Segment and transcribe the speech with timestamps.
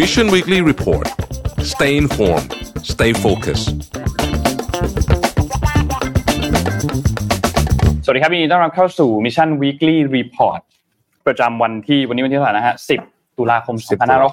[0.00, 1.06] Mission Weekly Report
[1.72, 2.48] stay informed
[2.92, 3.68] stay focused
[8.04, 10.60] สวัสดีครับยินดีต้อนรับเข้าสู่ Mission Weekly Report
[11.26, 12.74] ประจำวันที่วันนี้วันที่เท่าไหร่นะฮะ
[13.06, 13.76] 10 ตุลาคม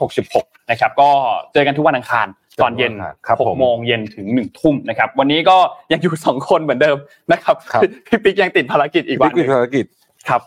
[0.08, 1.10] 2566 นะครับ ก็
[1.54, 2.28] เจอกันทุกวันอังคาร
[2.62, 2.94] ตอนเย็น
[3.28, 5.58] ครับผม6โมงเย็นถึง 1 ทุ่มนะครับ วันนี้ก็
[5.92, 6.98] ยังอยู่ 2 คนเหมือนเดิม
[7.32, 9.86] นะครับครับพี่ปิ๊กยังติดภารกิจอีกวันวิกฤตภารกิจ
[10.30, 10.42] ครับ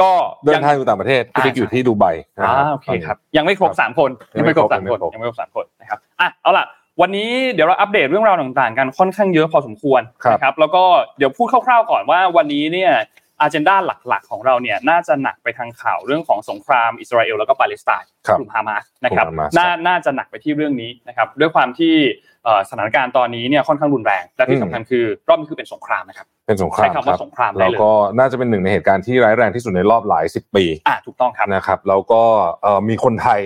[0.00, 0.10] ก็
[0.44, 2.04] เดิยันทางอยู่ต่างประเทศพี่อ่าติ๊กอยู่ที่ดูไบ
[2.36, 6.66] นะอ่ารับโอเคครับยังไม่ครบครับสามคนยังไม่ไม่ครบครบสามคนยังไม่ครบยังไม่ครบสามคนนะครับอะเอาล่ะ
[7.00, 10.84] วันนี้เดี๋ยวเราอัปเดตเรื่องราวต่างๆ กันค่อนข้างเยอะพอสมควรครับนะครับแล้วก็
[11.18, 12.92] เดี๋ยวพูดคร่าวๆก่อนว่าวันนี้เนี่ย
[13.40, 13.74] อาเจนดา
[14.08, 21.94] หลักๆ ของเราเนี่ยน่าจะหนักไปทางข่าวเรื่องของสงครามอิสราเอลแล้วก็ปาเลสไตน์ครับกลุ่มฮามาสนะครับกลุ่มฮามาสน่าน่าจะหนักไปที่เรื่องนี้นะครับด้วยความที่
[22.35, 22.35] เอ่อ
[22.68, 32.22] สถานการณ์ตอนนี้เนี่ยค่อนข้างรุนแรงและที่สำคัญคือรอบนี้คือเป็นสงครามนะครับเป็นสงครามใช้คำว่ารับสงครามได้แล้วเลยก็น่าจะเป็นหนึ่งในเหตุการณ์ที่ร้ายแรงที่สุดในรอบหลายสิบปีอะถูกต้องครับนะครับแล้วก็
[32.62, 33.40] เอ่อมีคนไทย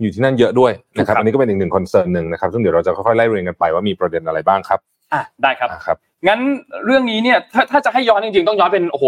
[0.00, 4.80] อยู่ที่นั่นเยอะด้วยนะครับถูกครับอันนี้ก็เป็นอีกหนึ่งคอนเซิร์นหนึ่งนะครับซึ่งเดี๋ยวเราจะค่อยๆไล่เรียงกันไปว่ามีประเด็นอะไรบ้างครับ
[5.12, 5.96] อะได้ครับอ่าครับ
[6.28, 6.40] งั้น
[6.84, 9.04] เรื่องนี้เนี่ยถ้าถ้าจะให้ย้อนจริงๆ ต้องย้อนเป็นโอ้โห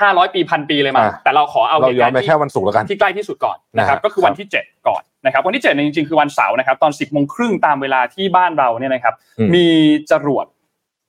[0.00, 9.66] ห้าร้อยปีพันปีเลยมาอะแต่เราขอเอาเราเหตุย้อกานรณ์ไปที่แค่วันศุกร์แล้วกันที่ใกล้ที่สุดก่อนนะครับนะฮะก็คือวันที่7ก่อนนะครับวันที่7เนี่ยจริงๆคือวันเสาร์นะครับตอน10โมงครึ่งตามเวลาที่บ้านเราเนี่ยนะครับอืมมี
[10.10, 10.46] จรวด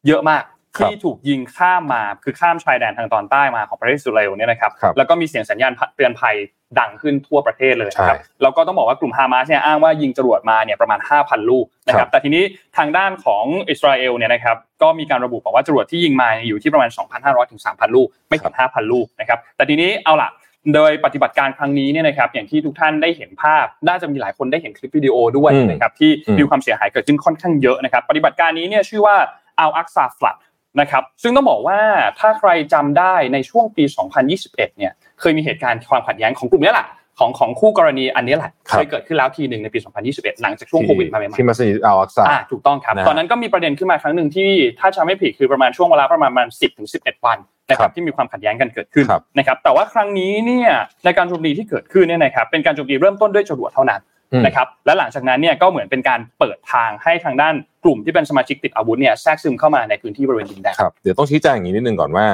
[0.07, 6.35] เยอะมากครับ ที่ถูกยิงข้ามมาคือข้ามชายแดนทางตอนใต้มาของประเทศอิสราเอลเนี่ยนะครับครับแล้วก็มีเสียงสัญญาณเตือนภัย
[6.79, 12.43] ดังขึ้นทั่วประเทศเลยนะครับใช่แล้วก็ต้องบอกว่ากลุ่มฮามาสเนี่ยอ้างว่ายิงจรวดมาเนี่ยประมาณ 5,000 ลูกนะคครัรับบแต่ทีนี้
[12.77, 16.89] ทางด้านของอิสราเอลเนี่ยนะครับก็มีการระบุบอกว่าจรวดที่ยิงมาเนี่ยอยู่ที่ประมาณ
[17.21, 20.29] 2,500ถึง3,000 ลูกไม่ถึง5,000 ลูกนะครับแต่ทีนี้เอาล่ะ
[20.73, 29.15] โดยปฏิบัติการครั้งนี้เนี่ยนะครับอย่างที่ทุกท่านได้เห็นภาพ น่าจะมีหลายคนได้เห็นคลิปวิดีโอด้วยอืมนะครับที่อืมมีความเสียหายเกิดขึ้นค่อนข้างเยอะนะครับปฏิบัติการนี้เนี่ยชื่อว่า
[29.59, 30.35] อัลอักซาฟลัด
[30.79, 31.79] นะครับซึ่งต้องบอกว่า
[32.19, 33.83] ถ้าใครจำได้ในช่วงปี
[34.31, 36.87] 2021 เนี่ยเคยมีเหตุการณ์ความขัดแย้งของกลุ่มนี้แหละ
[37.19, 39.79] ของของคู่กรณีอันนี้แหละครับเคยเกิดขึ้นแล้วทีหนึ่งในปี
[40.11, 44.49] 2021 หลังจากช่วงโควิดมาใหม่ๆที่มัสยิดอัลอักซาอ่าถูกต้องครับนะฮะตอนนั้นก็มีประเด็นขึ้นมาครั้งหนึ่งที่
[44.79, 47.37] ถ้าจำไม่ผิดคือประมาณช่วงเวลาประมาณประมาณ10ถึง11 วัน
[47.69, 50.69] นะคครัรับบที่มีความขัดแย้งกันเกิดขึ้นครับนะครับแต่ว่าครั้งนี้เนี่ย
[51.05, 54.10] ในการโจมตีที่เกิดขึ้นเนี่ยนะครับเป็นการโจมตีเริ่มต้นด้วยจรวดเท่านั้นอืม
[54.45, 57.53] นะครับและหลังจากนั้นเนี่ยก็เหมือนเป็นการเปิดทางให้ทางด้าน
[57.83, 62.25] กลุ่มที่เป็นสมาชิกติดอาวุธเนี่ยแทรกซึมเข้ามาในพื้นที่บริเวณดินแดนครับเดี๋ยวต้องชี้แจงอย่างนี้นิดนึงก่อนว่า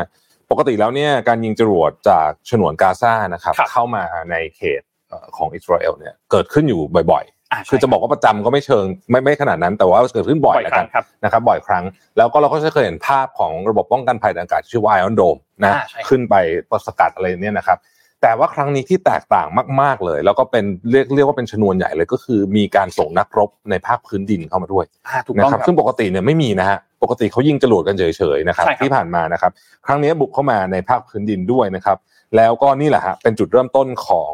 [0.52, 6.82] ปกติแล้วเนี่ยการยิงจรวดจากฉนวนกาซานะครับครับเข้ามาในเขตเอ่อของอิสราเอลเนี่ยเกิดขึ้นอยู่
[7.14, 11.84] บ่อยอ่าๆใช่คือจะบอกว่าประจำก็ไม่เชิงไม่ไม่ขนาดนั้นแต่ว่าเกิดขึ้นบ่อยบ่อยแล้วคกัรั้นงครับนะครับบ่อยครั้ง
[12.18, 16.36] แล้วก็เราก็จะเคยเห็นภาพของระบบป้องกันภัยทางอากาศที่ชื่อว่าไอออนโดมนะอ่าใช่ครับขึ้นไป
[16.88, 17.78] สกัดอะไรเนี่ยนะครับ
[18.22, 19.48] แต่ว่าครั้งนี้ที่แตกต่าง
[19.82, 28.04] มาก ๆเลย แล้วก็เป็นเรียกเรียกว่าเป็นชนวนใหญ่เลยก็คือมีการส่งนักรบในภาคพื้นดินเข้ามาด้วยอ่าถูกนะต้องคครัรับบซึ่งปกติเนี่ยไม่มีนะฮะปกติเขายิงจรวดกันเฉ
[28.36, 29.52] ยๆนะครับใช่ครับที่ผ่านมานะครับ
[29.86, 31.98] ครั้งนี้บุกเข้ามาในภาคพื้นดินด้วยนะครับ
[32.36, 34.34] แล้วก็นี่แหละฮะเป็นจุดเริ่มต้นของ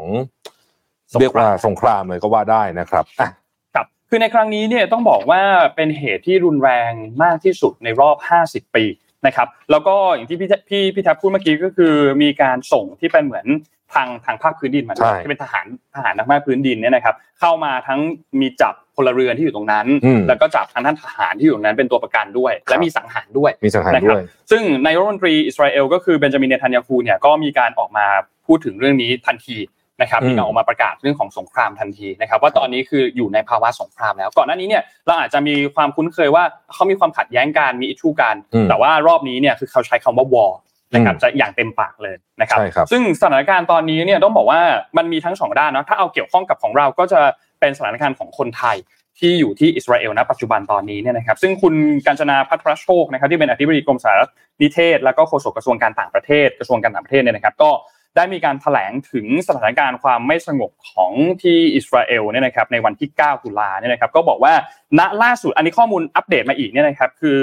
[1.19, 3.29] เรียกว่าสงครามเลยก็ว่าได้นะครับอะ
[3.75, 5.41] ครับคือในครั้งนี้เนี่ยต้องบอกว่า
[5.75, 6.91] เป็นเหตุที่รุนแรง
[7.23, 8.17] มากที่สุดในรอบ
[8.47, 8.85] 50 ปี
[9.25, 13.45] นะครับแล้วก็อย่างที่พี่พี่พี่แทบพูดเมื่อกี้ก็คือมีการส่งที่เป็นเหมือน
[13.93, 17.99] ทางทางภาคพื้นดินมาด้วยใช่ที่เป็นทหารทหารทางภาคพื้นดินเนี่ยนะครับ เข้ามาทั้ง
[18.41, 28.05] มีจับพลเรือนที่อยู่ตรงนั้นอืมแล้วก็จับทางท่านทหารที่อยู่ตรงนั้นเป็นตัวประกันด้วย และมีสังหารด้วยมีสังหารนะคด้รับวยซึ่งนายกรัฐมนตรีอิสราเอลก็คือเบนจามินเนทันยาฮูเนี่ยก็มีการออกมา
[28.47, 29.57] พูดถึงเรื่องนี้ทันที
[30.03, 36.43] นะครับอืมมีการออกมาประกาศเรื่องของสงครามทันทีนะครับ ว่าตอนนี้คืออยู่ในภาวะสงครามแล้ว ก่อนหน้านี้เนี่ยเราอาจจะมีความคุ้นเคยว่า
[36.73, 40.59] เขามีความขัดแย้งกันมีอิชูกันอืมแต่ว่ารอบนี้เนี่ยคือเขาใช้คำว่าวอร์
[40.93, 44.61] นะครับอืมจะอย่างเต็มปากเลยนะครับใช่ครับซึ่งสถานการณ์ตอนนี้เนี่ยต้องบอกว่า
[44.97, 47.19] มันมีทั้งสองด้านเนาะถ้าเอาเกี่ยวข้องกับของเราก็จะ
[47.59, 48.77] เป็นสถานการณ์ของคนไทย
[49.19, 51.73] ที่อยู่ที่อิสราเอลณปัจจุบันตอนนี้เนี่ยนะครับซึ่งคุณ
[52.05, 54.21] กัญจนาพัทรโชคนะครับที่เป็นอธิบดีกรมสาร
[54.61, 57.69] นิเทศ แล้วก็โฆษกกระทรวงการต่างประเทศกระทรวงการต่างประเทศเนี่ยนะครับ ก็
[58.15, 64.53] ได้มีการแถลงถึงสถานการณ์ความไม่สงบของที่อิสราเอลเนี่ยนะครับในวันที่ 9 ตุลาเนี่ยนะครับก็บอกว่า
[64.99, 67.39] ณล่าสุดอันนี้ข้อมูลอัปเดตมาอีกเนี่ยนะครับคือ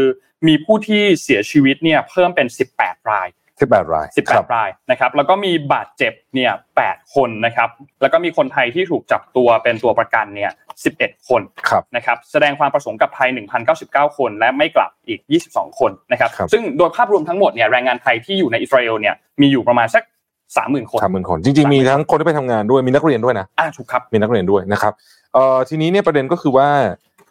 [0.49, 2.47] มีผู้ที่เสียชีวิตเนี่ยเพิ่มเป็น
[2.79, 3.29] 18 ราย
[3.63, 7.69] ที่แปดรายครับ18รายนะครับแล้วก็มีบาดเจ็บเนี่ย8คนนะครับ
[8.03, 10.53] แล้วก็มีคนไทยที่ถูกจับตัวเป็นตัวประกันเนี่ย
[10.91, 13.29] 11 คนครับนะครับแสดงความประสงค์กับไทย
[13.73, 20.03] 1,099 คน และไม่กลับอีก 22 คนนะครับครับซึ่งโดยภาพรวมทั้งหมดเนี่ยแรงงานไทยที่อยู่ในอิสราเอลเนี่ยมีอยู่ประมาณสัก
[20.57, 24.93] 30,000คนสามหมื่นคน จริงๆ มีทั้งคนที่ไปทำงานด้วยมีนักเรียนด้วยนะอ่าถูกครับมีนักเรียนด้วยนะครับ
[25.35, 26.69] เอ่อทีนี้เนี่ยประเด็นก็คือว่า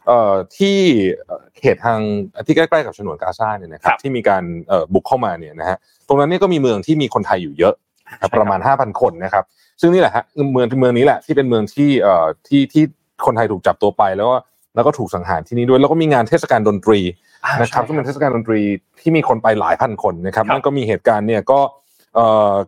[0.08, 0.78] เอ่อที่
[1.26, 2.00] เอ่อเขตทาง
[2.46, 5.78] ที่ใกล้ๆกับฉนวนกาซาเนี่ยนะครัครับบที่มีการเอ่อบุกเข้ามาเนี่ยนะฮะ
[6.08, 7.74] ตรงนั้นเนี่ยก็มีเมืองที่มีคนไทยอยู่เยอะ
[8.22, 9.44] ครับประมาณ 5,000 คนนะครับ
[9.82, 12.84] ซึ่งนี่แหละฮะเมืองเมืองนี้แหละที่เป็นเมืองที่เอ่อที่ที่
[13.26, 14.36] คนไทยถูกจับตัวไปแล้วก็
[14.76, 17.00] แล้วก็ถูกสังหารที่นี่ด้วยแล้วก็มีงานเทศกาลดนตรี
[17.46, 18.60] อ่านะครับใช่ซึ่งเป็นเทศกาลดนตรี
[19.02, 21.79] ที่มีคนไปหลายพันคนนะครับครับนั่นก็มีเหตุการณ์เนี่ยก็เอ่อ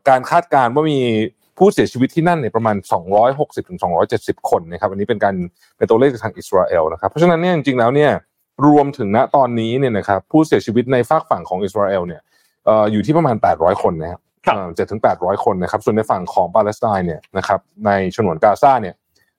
[0.10, 1.00] การคาดการณ์ว่ามี
[1.58, 2.76] ผู้เสียชีวิตที่นั่นเนี่ยประมาณ
[3.22, 3.80] 260ถึง
[4.14, 5.36] 270 คนนะครับอันนี้เป็นการ
[5.78, 8.12] เป็นตัวเลขจากทางอิสราเอลนะครับเพราะฉะนั้นเนี่ยจริงๆแล้วเนี่ย
[8.68, 12.22] รวมถึงณตอนนี้เนี่ยนะครับผู้เสียชีวิตในฝากฝั่งของอิสราเอลเนี่ย
[12.66, 18.96] เอ่ออยู่ที่ประมาณ 800 คนนะครับครับเจ็ดถึงแปดร้อยคนนะครับส่วนในฝั่งของปาเลสไตน์เนี่ยนะครับในฉนวนกาซาเนี่ย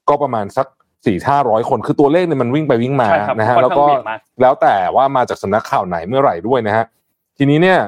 [0.08, 0.66] ก็ประมาณสัก
[1.06, 6.84] สี่ห้าร้อยคนคือตัวเลขเนี่ยมันวิ่งไปวิ่งมาใช่ครับนะฮะค่อนแล้วข้างก็เบี่ยงมากแล้วแต่ว่ามาจากสำนักข่าวไหนเมื่อไหร่ด้วยนะฮะ
[7.38, 7.78] ทีนี้เนี่ย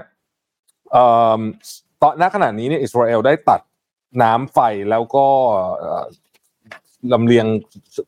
[0.92, 1.04] เอ่
[1.38, 1.40] อ
[2.04, 3.60] ตอนณขณะนี้เนี่ยอิสราเอลได้ตัด
[4.22, 4.58] น้ำไฟ
[4.90, 5.26] แล้วก็
[5.78, 6.04] เอ่อ
[7.12, 7.46] ลำเลียง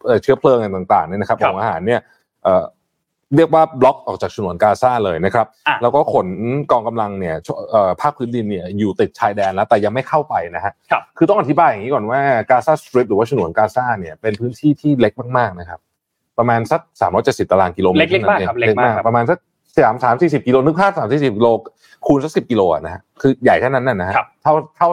[0.06, 2.00] เอ่อเชื้อเพลิงอะไรต่างๆเนี่ยนะครับครัขบองอาหารเนี่ย
[2.44, 2.64] เอ่อ
[3.36, 6.28] เรียกว่าบล็อกออกจากฉนวนกาซาเลยนะครับอะแล้วก็ขน
[6.70, 12.20] กองกำลังเนี่ยชเอ่อภาคพื้นดินเนี่ยอยู่ติดชายแดนแล้วแต่ยังไม่เข้าไปนะฮะครับคือต้องอธิบายอย่างนี้ก่อนว่า
[12.50, 15.80] กาซาสตริปหรือว่าฉนวนกาซาเนี่ยเป็นพื้นที่ที่เล็กมากๆนะครับ
[16.38, 19.38] ประมาณสักสามร้อยเจ็ดสิบตารางกิโลเมตรเล็กๆมากครับท่นั้นองเล็กมากครับประมาณสัก
[19.84, 21.48] สามสามสี่สิบกิโลนึกภาพสามสี่สิบกิโล
[22.06, 24.88] คูณสักสิบกิโลอะนะฮะคือใหญ่แค่นั้นน่ะนะฮะครับเท่าเท่า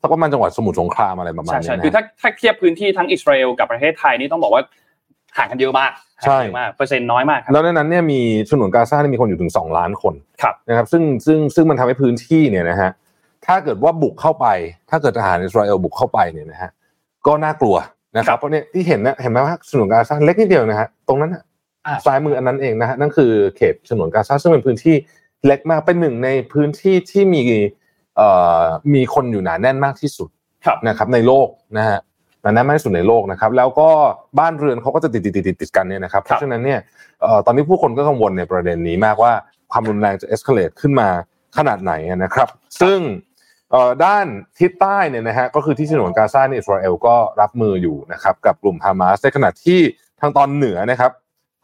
[0.00, 4.62] สักประมาณจังหวัดสมุทรสงครามอะไรประมาณใช่นี้ใช่นะคือถ้าถ้าเทียบพื้นที่ทั้งอิสราเอลกับประเทศไทยนี่ต้องบอกว่า
[5.36, 5.90] ห่างกันเยอะมาก
[6.24, 8.20] ใช่ห่างกันเยอะมากเปอร์เซ็นต์น้อยมากครับแล้วในนั้นเนี่ยมี
[8.50, 12.90] ฉนวนกาซาเนี่ยมีคนอยู่ถึงสองล้านคนครับนะครับซึ่งซึ่งซึ่งมันทำให้พื้นที่เนี่ยนะฮะ
[13.46, 14.46] ถ้าเกิดว่าบุกเข้าไป
[14.90, 16.70] ถ้าเกิดทหารอิสราเอลบุกเข้าไปเนี่ยนะฮะ
[17.26, 17.76] ก็น่ากลัว
[18.16, 21.51] นะคครัรับบเพราะเนี่ยที่เห็นนะเห็นไหมว่าฉนวนกาซาเล็กนิดเดียวนะฮะตรงนั้นน่ะอ่า
[22.06, 24.94] ซ้ายมืออันนั้นเองนะฮะนั่นคือเขตฉนวนกาซาซึ่งเป็นพื้นที่
[25.46, 27.42] เล็กมากเป็นหนึ่งในพื้นที่ที่มี
[28.16, 28.28] เอ่
[28.60, 28.62] อ
[28.94, 30.28] มีคนอยู่หนาแน่นมากที่สุด
[30.66, 31.48] ครับนะครับ ในโลก
[31.78, 31.98] นะฮะ
[32.42, 33.90] หนาแน่นมากที่สุดในโลกนะครับ แล้วก็
[34.38, 36.80] บ้านเรือนเขาก็จะติดติดติดติดติดกันเนี่ยนะครับเพราะฉะนั้นเนี่ย
[37.22, 39.32] เอ่อตอนนี้ผู้คนก็กังวลในประเด็นนี้มากว่า
[39.72, 41.08] ความรุนแรงจะ escalate ขึ้นมา
[41.56, 42.48] ขนาดไหนนะครับ
[42.82, 42.98] ซึ่ง
[43.70, 44.26] เอ่อด้าน
[44.58, 49.80] ทิศใต้เนี่ยนะฮะก็คือที่ฉนวนกาซาเนี่ยอิสราเอลก็รับมืออยู่นะครับกับกลุ่มฮามาสในขณะที่
[50.20, 51.10] ทางตอนเหนือนะครับ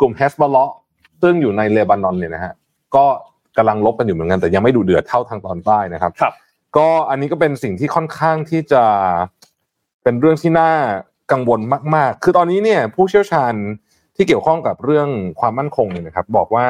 [0.00, 0.72] กลุ่มเฮสบอลเลาะ
[1.22, 2.52] ซึ่งอยู่ในเลบานอนเนี่ยนะฮะ
[2.96, 3.06] ก็
[3.56, 6.32] กำลังลบกันอยู่เหมือนกันแต่ยังไม่ดูเดือดเท่าทางตอนใต้นะครับครับ
[6.76, 8.84] ก็อันนี้ก็เป็นสิ่งที่ค่อนข้างที่จะ
[10.02, 10.70] เป็นเรื่องที่น่า
[11.32, 11.60] กังวล
[11.94, 13.54] มาก ๆ คือตอนนี้เนี่ยผู้เชี่ยวชาญ
[14.16, 15.08] ที่เกี่ยวข้องกับเรื่อง
[15.40, 16.66] ความมั่นคงเนี่ยนะครับ บอกว่า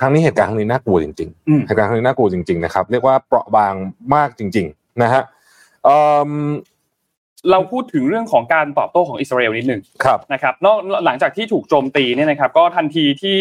[0.00, 3.74] ครั้งนี้เหตุการณ์ครั้งนี้น่ากลัวจริงอืมๆเหตุการณ์ครั้งนี้น่ากลัวจริง ๆ นะครับ เรียกว่าเปราะบาง
[4.14, 5.22] มากจริง ๆ นะฮะ
[7.42, 13.38] เอิ่มเราพูดถึงเรื่องของการตอบโต้ของอิสราเอลนิดหนึ่งครับนะครับนอกหลังจากที่ถูกโจมตีเนี่ยนะครับ ก็ทันทีที่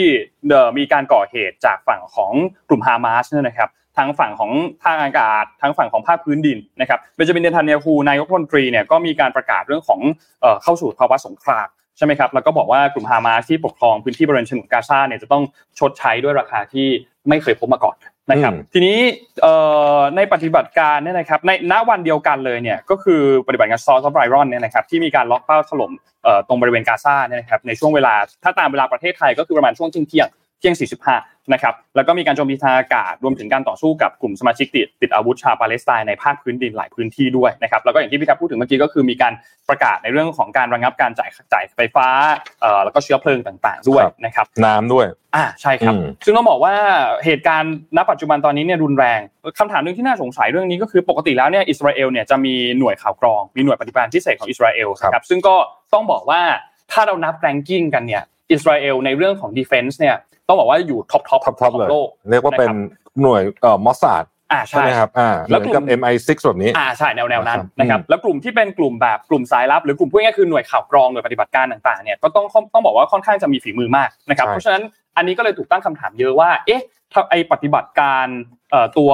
[0.50, 2.32] เอ่อมีการก่อเหตุจากฝั่งของ
[2.70, 4.52] กลุ่มฮามาสเนี่ยนะครับทั้งฝั่งของ
[4.84, 10.00] ทางอากาศทั้งฝั่งของภาคพื้นดินนะครับเบนจามินเนทันยาฮูนายกรัฐมนตรีเนี่ยก็มีการประกาศเรื่องของ
[10.42, 15.44] เอ่อเข้าสู่ภาวะสงครามใช่ไหมครับแล้วก็บอกว่ากลุ่มฮามาสที่ปกครองพื้นที่บริเวณฉนวนกาซาเนี่ยจะต้อง
[15.80, 16.88] ชดใช้ด้วยราคาที่
[17.30, 17.96] ไม่เคยพบมาก่อน
[18.32, 18.98] นะครับอืมทีนี้
[19.42, 19.54] เอ่
[19.98, 25.92] อในปฏิบัติการเนี่ยนะครับในณวันเดียวกันเลยเนี่ยก็คือปฏิบัติการซอสไบรอนเนี่ยนะครับที่มีการล็อกเป้าถล่ม
[26.24, 28.14] เอ่อตรงบริเวณกาซาเนี่ยนะครับในช่วงเวลา
[28.44, 30.28] ถ้าตามเวลาประเทศไทยก็คือประมาณช่วงเที่ยง
[30.62, 30.92] เที่ยงเที่ยง
[31.26, 39.34] 45 นะครับ แล้วก็มีการโจมตีทางอากาศ รวมถึงการต่อสู้กับกลุ่มสมาชิกติดติดอาวุธชาวปาเลสไตน์ในภาคพื้นดินหลายพื้นที่ด้วยนะครับ แล้วก็อย่างที่พี่ทับพูดถึงเมื่อกี้ก็คือมีการ
[39.70, 42.08] ประกาศในเรื่องของการระงับการจ่ายจ่ายไฟฟ้า
[42.62, 45.06] เอ่อแล้วก็เชื้อเพลิงต่างๆ ด้วยครับนะครับ น้ำด้วย
[45.36, 46.74] อ่า ใช่ครับอืมซึ่งต้องบอกว่า
[47.26, 49.20] เหตุการณ์ณปัจจุบันตอนนี้เนี่ยรุนแรง
[49.60, 55.56] คำถามหนึ่งที่น่าสงสัยเรื่องนี้ก็คือปกติแล้วเนี่ยอิสราเอลเนี่ยจะมีหน่วยข่าวกรอง มีหน่วยปฏิบัติการพิเศษของอิสราเอลครับนะครับ ซึ่งก็
[55.94, 56.42] ต้องบอกว่า
[56.92, 60.16] ถ้าเรานับ ranking กันเนี่ยอิสราเอลในเรื่องของ defense เนี่ย
[60.52, 62.76] ต้องบอกว่าอยู่ top top top top เลยโลกเรียกว่าเป็น
[63.22, 74.84] หน่วยเอ่อมอสซาดอ่าใช่ใช่ไหมครับอ่าแล้วเหมือนกลุ่กับม MI6 แบบนี้อ่าใช่แนวแนวนั้นครับนะครับอืมแล้วกลุ่มที่เป็นกลุ่มแบบกลุ่มสายลับ หรือกลุ่มพูดง่ายๆคือหน่วยข่าวกรองหน่วยปฏิบัติการต่างๆเนี่ยก็ต้องต้องบอกว่าค่อนข้างจะมีฝีมือมากนะครับใช่เพราะฉะนั้น
[75.18, 78.28] อันนี้ก็เลยถูกตั้งคำถามเยอะว่าเอ๊ะถ้าไอปฏิบัติการ
[78.72, 79.12] เอ่อตัว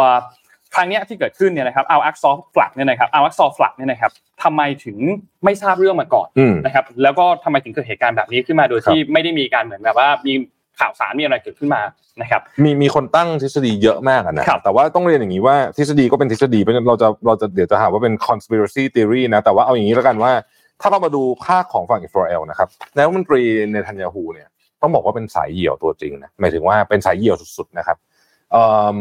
[0.76, 4.12] ครั้งเนี้ยที่เกิดขึ้นเนี่ยนะครับเอาอักซอฟฟลักเนี่ยนะครับเอาอักซอฟลักเนี่ยนะครับ
[4.44, 4.98] ทำไมถึง
[5.44, 10.34] ไม่ทราบเรื่องมาก่อนอืมนะครับแล้วก็ทำไมถึงเกิดเหตุการณ์แบบนี้ขึ้นมาโดยครับที่ไม่ได้มีการเหมือนแบบว่ามี
[10.80, 11.82] ข่าวสารมีอะไรเกิดขึ้นมา
[12.22, 20.32] นะครับ มีมีคนตั้งทฤษฎีเยอะมากอะนะครับแต่ว่าต้องเรียนอย่างนี้ว่าทฤษฎีก็เป็นทฤษฎีเพราะฉะนั้นเราจะเราจะเดี๋ยวจะหาว่าเป็น conspiracy theory นะแต่ว่าเอาอย่างนี้แล้วกันว่า
[20.82, 23.42] ถ้าเรามาดูภาคของฝั่งอิสราเอลนะครับนายกรัฐมนตรี
[23.72, 24.48] เนทันยาฮูเนี่ย
[24.82, 27.98] ต้องบอกว่าเป็นสายเหี่ยวตัวจริงนะหมายถึงว่าเป็นสายเหี่ยวสุดๆนะครับ
[28.52, 28.64] เอ่
[28.96, 29.00] อ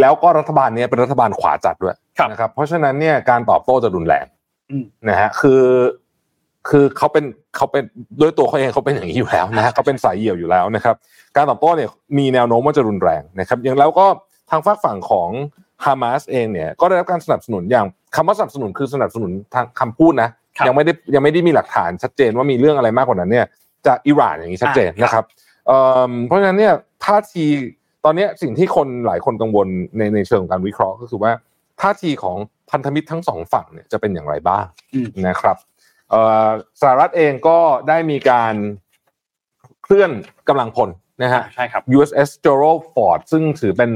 [0.00, 4.26] แล้วก็รัฐบาลเนี้ยเป็นรัฐบาลขวาจัดด้วยครับนะครับเพราะฉะนั้นเนี่ยการตอบโต้จะรุนแรง
[4.70, 5.62] อืมนะฮะคือ
[6.68, 7.24] คือเขาเป็น
[7.56, 7.82] เขาเป็น
[8.20, 10.94] ด้วยตัวเขาเองเขาเป็นอย่างนี้อยู่แล้วนะฮะเขาเป็นสายเหี่ยวอยู่แล้วนะครับ
[11.36, 11.88] การตอบโต้เนี่ย
[12.18, 14.06] มีแนวโน้มว่าจะรุนแรงนะครับ อย่างแล้วก็
[14.50, 15.28] ทางฝากฝั่งของ
[15.84, 23.46] ฮามาสเองเนี่ยก็ได้รับการสนับสนุนอย่างคำว่าสนับสนุนคือสนับสนุนทางคำพูดนะครับยังไม่ได้ยังไม่ได้มีหลักฐานชัดเจนว่ามีเรื่องอะไรมากกว่านั้นเนี่ย
[23.86, 25.24] จากอิหร่านอย่างนี้ชัดเจนอ่าครับนะครับ
[25.66, 27.44] เอิ่มเพราะฉะนั้นเนี่ยท่าที
[28.04, 31.32] ตอนเนี้ยสิ่งที่คนหลายคนกังวลในในเชิงของการวิเคราะห์ก็คือว่า
[31.80, 32.36] ท่าทีของ
[32.70, 34.64] พันธมิตรทั้งสองฝั่งเนี่ยจะเป็นอย่างไรบ้าง
[34.94, 35.71] อืมนะครับเอ่อ
[36.80, 38.54] สหรัฐเองก็ได้มีการ
[39.82, 40.10] เคลื่อน
[40.48, 40.88] กำลังพล
[41.22, 43.90] นะฮะใช่ครับ USS Gerald Ford ซึ่งถือเป็น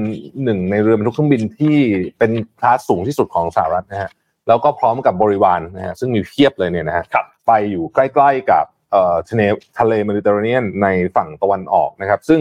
[0.45, 1.77] หนึ่งในเรือบรรทุกเครื่องบินที่
[2.19, 4.11] เป็นคลาสสูงที่สุดของสหรัฐนะฮะ
[4.49, 9.43] แล้วก็พร้อมกับบริวารนะฮะซึ่งมีเพียบเลยเนี่ยนะฮะครับไปอยู่ใกล้ๆกับเอ่อทะเล
[9.79, 12.41] ทะเลเมดิเตอร์เรเนียนในฝั่งตะวันออกนะครับ ซึ่ง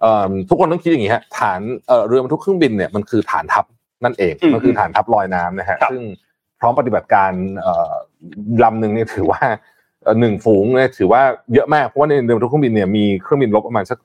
[0.00, 3.64] เอ่อทุกคนต้องคิดอย่างนี้ฮะฐานเอ่อเรือบรรทุกเครื่องบินเนี่ยมันคือฐานทัพ
[4.04, 6.02] นั่นเองอืมมันคือฐานทัพลอยน้ำนะฮะครับซึ่ง
[6.60, 7.92] พร้อมปฏิบัติการเอ่อ
[8.64, 9.42] ลำหนึ่งเนี่ยถือว่า
[10.02, 11.22] เอ่อหนึ่งฝูงเนี่ยถือว่า
[11.54, 13.98] เยอะมากเพราะว่าในเรือบรรทุกเครื่องบินเนี่ยมีเครื่องบินรบประมาณสัก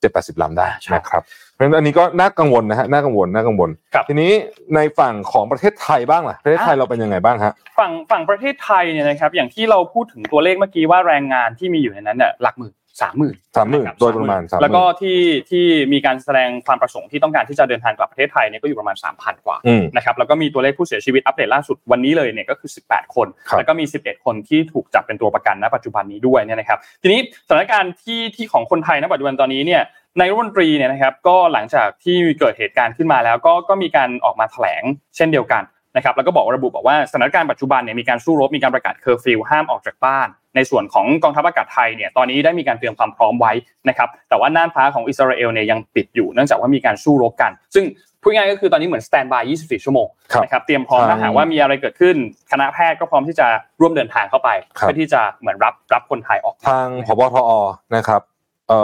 [0.00, 4.32] เจ็ดแปดสิบลำได้ใช่นะครับเพราะฉะนั้นอันนี้ก็น่ากังวลนะฮะน่ากังวลน่ากังวลครับทีนี้
[4.74, 15.18] ในฝั่งของประเทศไทยบ้างล่ะประเทศไทยเราเป็นยังไงบ้างฮะฝั่งฝั่งประเทศไทยเนี่ยนะครับอย่างที่เราพูดถึงตัวเลขเมื่อกี้ว่าแรงงานที่มีอยู่ในนั้นเนี่ยหลักหมื่น สามหมื่นสามหมื่นโดยประมาณ30,000แล้วก็ที่
[15.50, 29.82] ที่มีการแสดงความประสงค์ที่ต้องการที่จะเดินทางกลับประเทศไทยเนี่ยก็อยู่ประมาณ3,000กว่าอืมนะครับแล้วก็มีตัวเลขผู้เสียชีวิตอัปเดตล่าสุดวันนี้เลยเนี่ยก็คือ18คนครับแล้วก็มี11คนที่ถูกจับเป็นตัวประกันณปัจจุบันนี้ด้วยเนี่ยนะครับ ทีนี้สถานการณ์ที่ที่ของคนไทยณปัจจุบันตอนนี้เนี่ย
[30.18, 34.82] นายกรัฐมนตรีเนี่ยนะครับก็หลังจากที่เกิดเหตุการณ์ขึ้นมาแล้วก็ก็มีการออกมาแถลง
[35.16, 35.62] เช่นเดียวกัน
[35.96, 43.52] นะครับแล้วก็บอกระบุบอกว่าสถานการณ์ปัจจุบันเนี่ยมีการสู้รบมีการประกาศเคอร์ฟิวห้ามออกจากบ้าน ในส่วนของกองทัพอากาศไทยเนี่ยตอนนี้ได้มีการเตรียมความพร้อมไว้
[43.88, 47.84] นะครับแต่ว่าน่านฟ้าของอิสราเอลเนี่ยยังปิดอยู่เนื่องจากว่ามีการสู้รบกัน ซึ่ง
[48.22, 52.16] พูดง่ายๆก็คือตอนนี้เหมือน standby 24 ชั่วโมงครับนะครับเตรียมพร้อมทางถ้าหากว่ามีอะไรเกิดขึ้น
[52.50, 53.46] คณะแพทย์ก็พร้อมที่จะ
[53.80, 57.50] ร่วมเดินทางเข้าไปครับเพื่อที่จะเหมือนรับรับคนไทยออกทางพบทอ
[57.96, 58.22] นะครับ
[58.68, 58.80] เอ่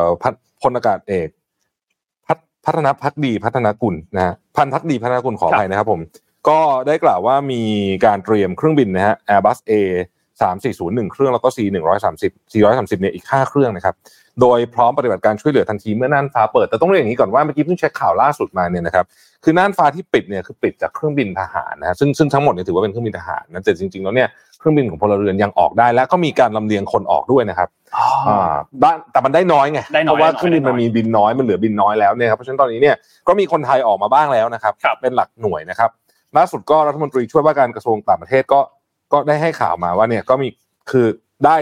[0.00, 1.28] อพัฒพลอากาศเอก
[2.26, 6.00] พัฒพัฒนพักดีพัฒนากุลนะฮะพันพักดีพัฒนากุลขออภัยนะครับผม
[6.48, 7.62] ก็ได้กล่าวว่ามี
[8.04, 9.72] การเตรียมเครื่องบินนะฮะ Airbus A
[10.40, 11.58] 3401 เครื่องแล้วก็ C
[12.06, 13.94] 130 430เนี่ยอีก5เครื่องนะครับ
[14.40, 19.04] โดยพร้อมปฏิบัติการช่วยเหลือทันทีเมื่อน่านฟ้าเปิด แต่ต้องเรียนอย่างนี้ก่อนว่าเมื่อกี้เพิ่งเช็คข่าวล่าสุดมาเนี่ยนะครับ
[19.44, 24.28] คือน่านฟ้าที่ปิดเนี่ยคือปิดจากเครื่องบินทหารนะฮะซึ่งซึ่งทั้งหมดเนี่ยถือว่าเป็นเครื่องบินทหารนะแต่จริงๆแล้วเนี่ย
[24.58, 27.68] เครื่องบินของพลเรือนยังออกได้ และก็มีการลำเลียงคนออกด้วยนะครับ
[28.28, 32.96] อ่าด้านแต่มันได้น้อยไงได้น้อยเพราะว่าได้น้อยเครื่องบินมันมีบินน้อยมันเหลือบินน้อยแล้วเนี่ยครับเพราะฉะนั้นตอนนี้เนี่ย
[33.28, 35.90] ก็มีคนไทยออกมาบ้างแล้วนะครับครับเป็นหลักหน่วยนะครับ
[36.36, 38.60] ล่าสุดก็รัฐมนตรีช่วยว่าการกระทรวงต่างประเทศก็
[39.12, 40.48] ก็ได้ให้ข่าวมาว่าเนี่ยก็มี
[40.90, 41.06] คือ
[41.44, 41.56] ได้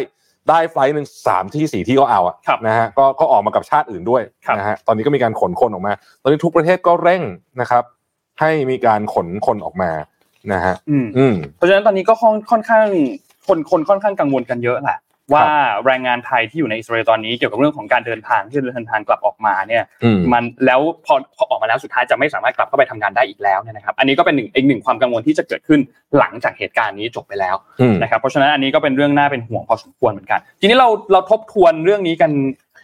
[0.49, 7.23] ได้ไฟล์หนึ่งสามที่สี่ที่ก็เอาอะครับนะฮะก็ก็ออกมากับชาติอื่นด้วยครับนะฮะตอนนี้ก็มีการขนคนออกมา ตอนนี้ทุกประเทศก็เร่ง
[7.61, 7.85] นะครับ
[8.41, 9.91] ให้มีการขนคนออกมา
[10.53, 12.87] นะฮะอืมอืมเพราะฉะนั้นตอนนี้ก็ค่อนค่อนข้าง
[13.47, 14.99] คนคนค่อนข้างกังวลกันเยอะแหละ
[15.33, 15.45] ว่า
[15.87, 25.81] แรงงานไทยที่อยู่ในอิสราเอลตอนนี้เกี่ยวกับเรื่องของการเดินทางที่จะเดินทางกลับออกมาเนี่ยอืมมันแล้วพอพอออกมาแล้วสุดท้ายจะไม่สามารถกลับเข้าไปทำงานได้อีกแล้วเนี่ยนะครับอันนี้ก็เป็นหนึ่งอีกหนึ่งความกังวลที่จะเกิดขึ้น
[26.19, 32.31] หลังจากเหตุการณ์นี้จบไปแล้วอืมนะครับเพราะฉะนั้นอันนี้ก็เป็นเรื่องน่าเป็นห่วงพอสมควรเหมือนกัน ทีนี้เราเราทบทวนเรื่องนี้กัน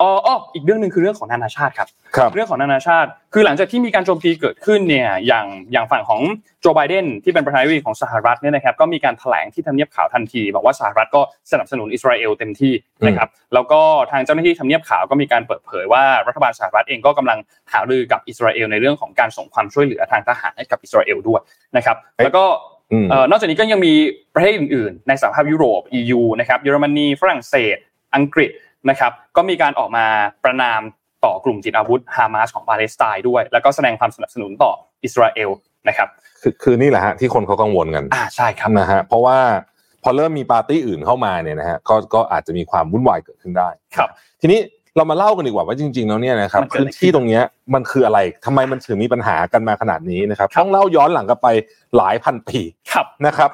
[0.02, 6.20] อ๋ออ๋ออีกเรื่องหนึ่งคือเรื่องของนานาชาติครับครับ เรื่องของนานาชาติ คือหลังจากที่มีการโจมตีเกิดขึ้นเนี่ยอย่างอย่างฝั่งของ
[6.60, 11.20] โจไบเดนที่เป็นประธานาธิบดีของสหรัฐเนี่ยนะครับก็มีการแถลงที่ทำเนียบขาวทันที บอกว่าสหรัฐก็
[11.50, 12.72] สนับสนุนอิสราเอลเต็มที่
[13.06, 17.38] นะครับแล้วก็ทางเจ้าหน้าที่ทำเนียบขาวก็มีการเปิดเผยว่ารัฐบาลสหรัฐเองก็กำลัง
[17.72, 21.40] หารือกับอิสราเอลในเรื่องของการส่งความช่วยเหลือทางทหารให้กับอิสราเอลด้วย
[21.76, 22.44] นะครับแล้วก็
[22.92, 23.92] อืมเอ่อนอกจากนี้ก็ยังมี
[24.34, 27.76] ประเทศอื่น ๆ ในสหภาพยุโรป EU นะครับเยอรมนีฝรั่งเศส
[28.14, 28.50] อังกฤษ
[28.90, 30.06] นะครับก็มีการออกมา
[30.44, 30.80] ประนาม
[31.24, 34.72] ต่อกลุ่มติดอาวุธฮามาสของปาเลสไตน์ด้วย แล้วก็แสดงความสนับสนุนต่อ
[35.04, 35.50] อิสราเอล
[35.88, 36.08] นะครับ
[36.42, 39.38] คือคือนี่แหละฮะที่คนเขากังวลกันอ่าใช่ครับนะฮะเพราะว่า
[40.02, 44.08] พอเริ่มมีปาร์ตี้อื่นเข้ามาเนี่ยนะฮะก็ก็อาจจะมีความวุ่นวายเกิดขึ้นได้ครับ
[44.40, 44.60] ทีนี้
[44.96, 47.42] เรามาเล่ากันดีกว่าว่าจริงๆแล้วเนี่ยนะครับมันเกิดอะไรพื้นที่ตรงเนี้ย
[47.74, 51.48] มันคืออะไรทำไมมันถึงมีปัญหากันมาขนาดนี้นะครับต้องเล่าย้อนหลังกลับไป
[51.96, 52.60] หลายพันปี
[52.92, 53.50] ครับนะครับ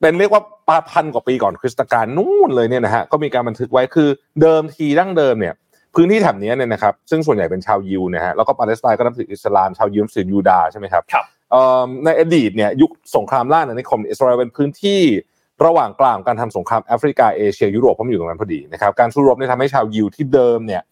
[0.00, 4.08] เป็นเรียกว่าปาพันกว่าปีก่อนคริสตกาลนู่นเลยเนี่ยนะฮะก็มีการบันทึกไว้คือ
[4.40, 5.54] เดิมทีดั้งเดิมเนี่ย
[5.94, 15.00] พื้นที่แถบเนี้ยเนี่ยนะครับซึ่งส่วนใหญ่เป็นชาวยิวนะฮะแล้วก็ปาเลสไตน์ก็นับถืออิสลามชาวยิวนับถือยูดาห์ใช่ไหมครับครับเอ่อในอดีตเนี่ยยุคสงครามล่าอาณานิคมอิสราเอลเป็นพื้นที่
[15.64, 20.82] ระหว่างกลางของการทำสงครามแอฟริกาเอเชียยุโรปเพราะมันอยู่ตรงนั้นพอดีนะครับการสู้รบเนี่ยทำให้ชาวยิวที่เดิมเนี่ย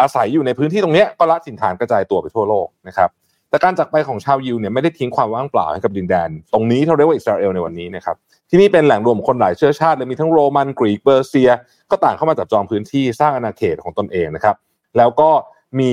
[0.00, 3.10] อาศัยอยู่ในพื้นที่ตรงเนี้ยก็ละถิ่นฐานกระจายตัวไปทั่วโลกนะครับ
[3.56, 8.16] แต่การจากไปของชาวยิวเนี่ยไม่ได้ทิ้งความว่างเปล่าให้กับดินแดน ตรงนี้ที่เราเรียกว่าอิสราเอลในวันนี้นะครับ
[8.50, 11.50] ที่นี่เป็นแหล่งรวมคนหลายเชื้อชาติเลยมีทั้งโรมันกรีกเปอร์เซีย
[11.90, 14.56] ก็ต่างเข้ามาจับจองพื้นที่สร้างอาณาเขตของตนเองนะครับ
[14.96, 15.30] แล้วก็
[15.78, 15.88] มี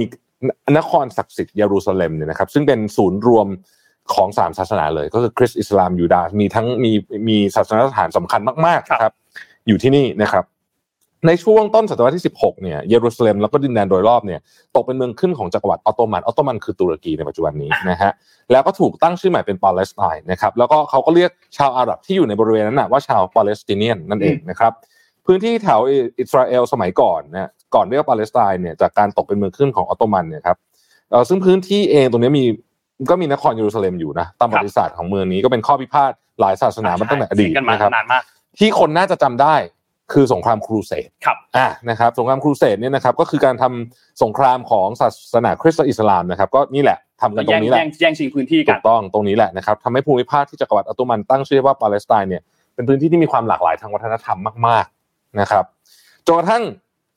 [0.77, 3.47] นครศักดิ์สิทธิ์เยรูซาเล็มเนี่ยนะครับ ซึ่งเป็นศูนย์รวม
[4.13, 6.91] ของสามศาสนาเลย ก็คือคริสต์อิสลามยูดาห์มีทั้งมี
[7.27, 9.13] มีศาสนสถานสำคัญมากๆนะครับ
[9.67, 10.45] อยู่ที่นี่นะครับ
[11.27, 14.39] ในช่วงต้นศตวรรษที่ 16 เนี่ย เยรูซาเล็มแล้วก็ดินแดนโดยรอบเนี่ย
[14.75, 18.11] ตกเป็นเมืองขึ้นของจักรวรรดิออตโตมัน ออตโตมันคือตุรกีในปัจจุบันนี้นะฮะ
[18.51, 24.71] แล้วก็ถูกตั้งชื่อใหม่เป็นปาเลสไตน์นะครับ แล้วก็เขาก็เรียกชาวอาหรับที่อยู่ในบริเวณนั้นนะว่าชาว Palestinian นั่นเองนะครับ
[25.25, 25.79] พื้นที่แถว
[26.19, 30.57] อิสราเอลสมัยก่อนนะ ก่อนเรียกว่าปาเลสไตน์เนี่ยจากการตกเป็นเมืองขึ้นของออตโตมันเนี่ยครับ
[31.09, 32.45] เอ่อซึ่งพื้นที่เองตรงนี้มี
[33.11, 38.23] ก็มีนครเยรูซาเล็มอยู่นะตามประวัติศาสตร์ของเมืองนี้ก็เป็นข้อพิพาทหลายศาสนามาตั้งแต่อดีตกันมานะครับนานมาก
[38.59, 39.55] ที่คนน่าจะจำได้
[40.11, 52.41] คือสงครามครูเสดครับอ่านะครับสงครามครูเสดเนี่ยนะครับก็คือการทำสงครามของศาสนาคริสต์และอิสลามนะครับก็นี่แหละทำกันตรแย่งงนี้แหละแย่งแย่งชิงพื้นที่ถูกันกต้องตรงนี้แหละนะครับทำให้ภูมิภาคที่จักรวรรดิออตโตมันตั้งชื่อว่าปาเลสไตน์เนี่ย
[52.75, 55.65] เป็นพื้นที่ที่มีความหลากหลายทางวัฒนธรรมมากๆนะครับ
[56.25, 56.63] จนกระทั่ง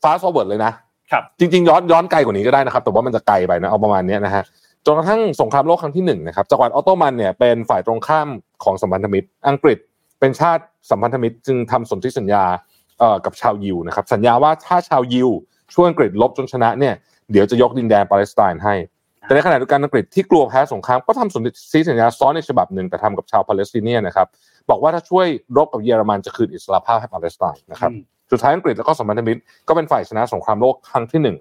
[0.02, 0.72] fast forward เลยนะ
[1.10, 4.42] ครับจริงๆย้อนย้อนไกลกว่านี้ก็ได้นะครับ แต่ว่ามันจะไกลไปนะเอาประมาณเนี้ยนะฮะ
[4.86, 8.28] จนกระทั่งสงครามโลกครั้งที่หนึ่งนะครับจักรวรรดิออตโตมันเนี่ยเป็นฝ่ายตรงข้าม
[8.64, 9.78] ของสัมพันธมิตร อังกฤษ
[10.20, 12.75] เป็นชาติสัมพันธมิตรจึงทำสนธิสัญญาเอ่อ
[13.24, 15.30] กับชาวยิวนะครับ สัญญาว่าถ้าชาวยิว
[15.74, 16.94] ช่วยอังกฤษรบจนชนะเนี่ย
[17.32, 18.74] เดี๋ยวจะยกดินแดนปาเลสไตน์ให้
[19.22, 24.26] แต่ในขณะเดียวกันอังกฤษที่กลัวแพ้สงครามก็ทำสนธิสัญญาซ้อนในฉบับหนึ่งแต่ทำกับชาว Palestinian นะครับ
[24.70, 25.26] บอกว่าถ้าช่วย
[25.56, 31.36] รบกับเยอรมันจะคืนอิสรภาพให้ปาเลสไตน์นะครับอืมสุดท้ายอังกฤษแล้วก็สัมพันธมิตรก็เป็นฝ่ายชนะสงครามโลกครั้งที่หนึ่ง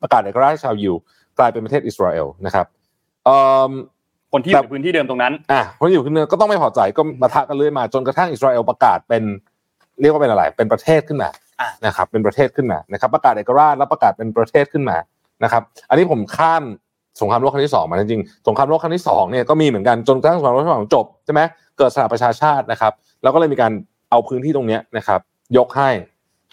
[0.00, 0.94] ประกาศเอกราชให้ชาวยิว
[1.38, 2.66] กลายเป็นประเทศอิสราเอลนะครับ
[3.24, 3.36] เอ่
[3.70, 3.72] อ
[4.32, 9.22] คนที่อยู่ในพื้นที่เดิมตรงนั้นอะคนที่อยู่ขึ้นเนินก็ต้องไม่พอใจก็มาทะกันเรื่อยมาจนกระทั่งอิสราเอลประกาศเป็น
[10.00, 11.28] เรียกว่าเป็นอะไร เป็นประเทศขึ้นมา
[11.60, 14.96] อะนะครับ เป็นประเทศขึ้นมานะครับ ประกาศเอกราชแล้วประกาศเป็นประเทศขึ้นมา
[15.44, 16.62] นะครับ อันนี้ผมข้าม
[17.20, 21.40] สงครามโลกครั้งที่สองมาจริงๆสงครามโลกครั้งที่สองเนี่ยก็มีเหมือนกันจนกระทั่งสงครามโลกครั้งที่สองจบใช่ไหม
[21.78, 22.92] เกิดสหประชาชาตินะครับ
[23.22, 23.72] แล้วก็เลยมีการ
[24.10, 25.20] เอาพื้นที่ตรงเนี้ยนะครับ
[25.56, 25.90] ยกให้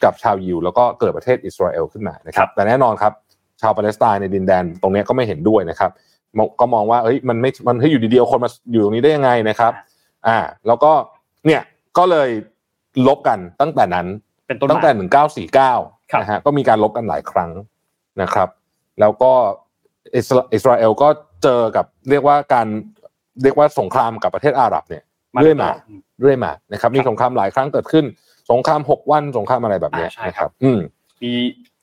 [0.04, 3.14] กับชาวยิวแล้วก็เกิดประเทศอิสราเอลขึ้นมานะครับแต่แน่นอนครับ
[3.62, 5.92] ชาวปาเลสไตน์ในดินแดนตรงเนี้ยก็ไม่เห็นด้วยนะครับ
[6.38, 9.72] มองก็มองว่าเอ้ยมันไม่มันให้อยู่ดีๆคนมาอยู่ตรงนี้ได้ยังไงนะครับ
[10.28, 10.38] อ่า
[10.68, 10.92] แล้วก็
[11.46, 11.62] เนี่ย
[11.98, 12.30] ก็เลย
[13.08, 14.08] ลบกันตั้งแต่นั้น
[14.48, 15.74] เป็นต้นตั้งแต่มาหนึ่งเก้าสี่เก้า
[16.12, 17.52] ครับนะฮะก็มีการลบกันหลายครั้ง
[18.22, 18.50] นะครับ
[19.00, 19.32] แล้วก็
[20.16, 21.10] อิสราอิสราเอลก็
[21.44, 22.68] เจอกับเรียกว่าการ
[23.44, 25.04] เรียกว่าสงครามกับประเทศอาหรับเนี่ย
[25.42, 25.70] เรื่อยมา
[26.22, 28.06] เรื่อยมานะครับ มีครับสงครามหลายครั้งเกิดขึ้น
[28.52, 30.80] สงครามหกวันสงครามอะไรแบบเนี้ยอ่าใช่นะคครัรับบอืม
[31.24, 31.32] มี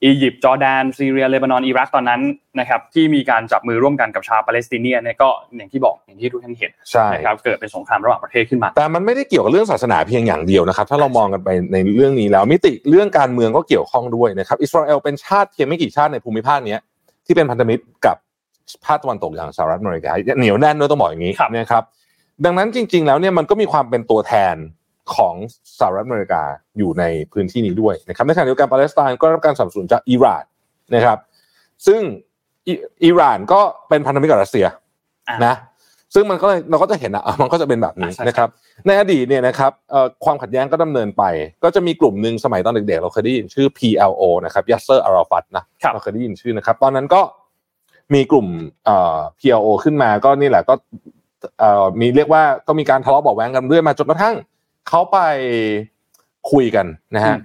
[0.04, 2.20] อียิปต์จอร์แดนซีเรียเลบานอนอิรักตอนนั้น
[2.60, 16.80] นะครับที่มีการจับมือร่วมกันกับชาว Palestinian เนี่ยก็อย่างที่บอกอย่างที่ทุกท่านเห็นใช่นะครับเกิดเป็นสงครามระหว่างประเทศขึ้นมา แต่มันไม่ได้เกี่ยวกับเรื่องศาสนาเพียงอย่างเดียวนะครับ ถ้าเรามองกันไปในเรื่องนี้แล้วมิติเรื่องการเมืองก็เกี่ยวข้องด้วยนะครับอิสราเอลเป็นชาติเพียงไม่กี่ชาติในภูมิภาคเนี้ย
[17.26, 18.16] ที่เป็นพันธมิตรกับ
[18.86, 21.82] ภาคตะวันตกอย่างสหรัฐอเมริกาเหนียวแน่นด้วยต้องบอกอย่างนี้ครับนะครับ
[22.44, 24.56] ดังนั้นจริง ๆ แล้วเนี่ยมันก็มีความเป็นตัวแทน
[25.14, 25.34] ของ
[25.78, 26.42] สหรัฐอเมริกา
[26.78, 30.44] อยู่ในพื้นที่นี้ด้วยนะครับในขณะเดียวกันปาเลสไตน์ก็รับการสนับสนุนจากอิหร่าน
[30.94, 31.18] นะครับ
[31.86, 32.00] ซึ่ง
[32.68, 34.66] อิอิหร่านก็เป็นพันธมิตรกับรัสเซีย
[35.28, 35.54] อ่านะ
[36.14, 38.48] ซึ่งมันก็เลยเราก็จะเห็นนะอะมันก็จะเป็นแบบนี้อ่าใช่นะครับ
[38.86, 41.24] ในอดีตเนี่ยนะครับเอ่อความขัดแย้งก็ดำเนินไป
[41.64, 47.22] ก็จะมีกลุ่มหนึ่งสมัยตอนเด็กๆเราเคยได้ยินชื่อ PLO นะครับยาเซอร์อาราฟัตนะครับเราเคยได้ยินชื่อนะครับ ตอนนั้นก็
[48.14, 48.46] มีกลุ่ม
[48.84, 50.74] เอ่อ PLO ขึ้นมาก็นี่แหละก็
[51.58, 54.34] เอ่อมีเรียกว่าก็มีการทะเลาะเบาะแว้งกันเรื่อยมาจนกระทั่ง
[54.88, 55.18] เขาไป
[56.52, 57.36] คุยกันนะฮะ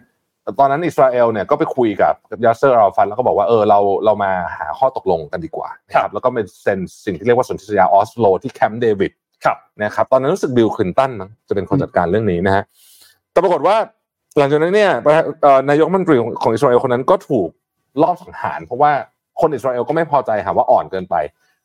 [0.60, 9.12] ตอนนั้นอิสราเอลเนี่ยก็ไปคุยกับกับยาเซอร์อาราฟัตแล้วก็บอกว่าเออเราเรามาหาข้อตกลงกันดีกว่านะคครัรับบแล้วก็เป็นเซ็นสิ่งที่เรียกว่าสนธิสัญญาออสโลที่แคมป์เดวิด
[9.46, 12.64] ครับนะครับตอนนั้นรู้สึกบิลคลินตันมั้งจะเป็นคนจัดการเรื่องนี้นะฮะ
[13.32, 13.76] แต่ปรากฏว่า
[14.38, 17.50] หลังจากนั้นเนี่ยประธานเอ่อนายกรัฐมนตรีของของอิสราเอลคนนั้นก็ถูก
[18.02, 18.92] ลอบสังหาร เพราะว่า
[19.42, 21.16] คนอิสราเอลก็ไม่พอใจหาว่าอ่อนเกินไป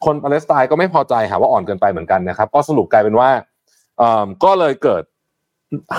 [0.05, 3.31] คนปาเลสไตน์ก็ไม่พอใจหาว่าอ่อนเกินไปเหมือนกันนะครับ ก็สรุปกลายเป็นว่า
[3.99, 5.03] เอ่อก็เลยเกิด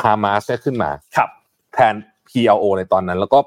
[0.01, 1.29] ฮามาสเนี่ยขึ้นมาครับ
[1.73, 1.93] แทน
[2.29, 3.39] PLO ในตอนนั้น แล้วก็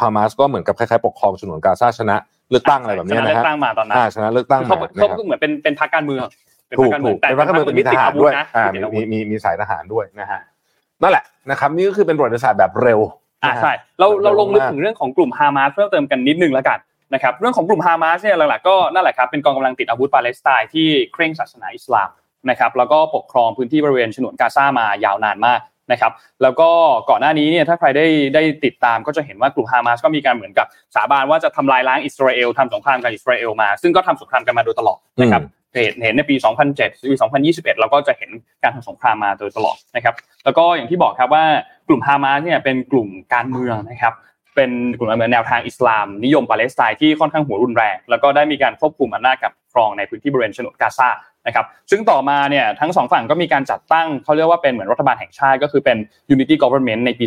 [0.00, 2.16] ฮามาสก็เหมือนกับคล้ายๆปกครองฉนวนกาซาชนะ
[2.50, 6.22] เลือกตั้งอะไรแบบเนี้ยชนะเลืนะอฮะกตั้งมาตอนนั้นอ่าชนะเลือกตั้งคือเขามาเขานะครับเหมือนเป็นเป็นพรรคการเมือง
[6.68, 10.40] เป็นถูพรรกคการเมืถูองกเป็นรัฐมนตรีมีทหารด้วยอ่าติมีอาวุธมีมีมีสายทหารด้วยนะฮะ
[11.02, 13.00] นั่นแหละนะครับนี่ก็คือเป็นประวัติศาสตร์แบบเร็ว
[13.44, 16.78] อ่านะฮะใช่เราเราลงลึกมากถึงเรื่องของกลุ่มฮามาสเพิ่มเติมกันนิดนึงแล้วกัน
[17.14, 22.10] นะครับเรื่องของกลุ่มฮามาสเนี่ยหลักๆก็นั่นแหละครับเป็นกองกำลังติดอาวุธปาเลสไตน์ที่เคร่งศาสนาอิสลาม
[22.50, 25.60] นะครับแล้วก็ปกครองพื้นที่บริเวณฉนวนกาซามายาวนานมาก
[25.92, 26.68] นะครับแล้วก็
[27.10, 35.42] ก่อนหน้านี้เนี่ยถ้าใครได้ได้ติดตามก็จะเห็นว่ากลุ่มฮามาสก็มีการเหมือนกับสาบานว่าจะทำลายล้างอิสราเอลทำสงครามกับอิสราเอลมา ซึ่งก็ทำสงครามกันมาโดยตลอดนะครับ
[35.74, 36.36] เห็นเห็นในปี
[36.72, 38.30] 2007 ปี 2021 เราก็จะเห็น
[38.62, 41.44] การทำสงครามมาโดยตลอดนะครับ แล้วก็อย่างที่บอกครับว่า
[41.88, 44.14] กลุ่มฮามาสเนี่ยเป็นกลุ่มการเมืองนะครับ
[44.56, 51.08] เป็นกลุ่มการเมืองแนวทางอิสลาม นิยมปาเลสไตน์ที่ค่อนข้างหัวรุนแรง แล้วก็ได้มีการควบคุมอำนาจกับครองในพื้นที่บริเวณฉนวนกาซา
[51.46, 55.96] นะครับซึ่งต่อมาเนี่ยทั้งสองฝั่งก็มีการจัดตั้งเขาเรียกว่าเป็นเหมือนรัฐบาลแห่งชาติก็คือเป็น
[56.34, 57.26] Unity Government ในปี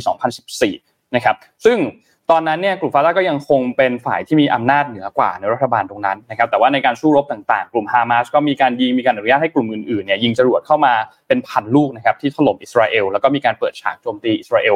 [0.58, 1.80] 2014 นะครับซึ่ง
[2.34, 10.94] ตอนนั้นเนี่ยกลุ่มฟาตาก็ยังคงเป็นฝ่ายที่มีอำนาจเหนือกว่าในรัฐบาลตรงนั้นนะครับแต่ว่าในการสู้รบต่างๆ กลุ่มฮามาสก็มีการยิงมีการอนุญาตให้กลุ่มอื่นๆเนี่ยยิงจรวดเข้ามา
[11.28, 14.76] เป็นพันลูกนะครับที่ถล่มอิสราเอลแล้วก็มีการเปิดฉากโจมตีอิสราเอล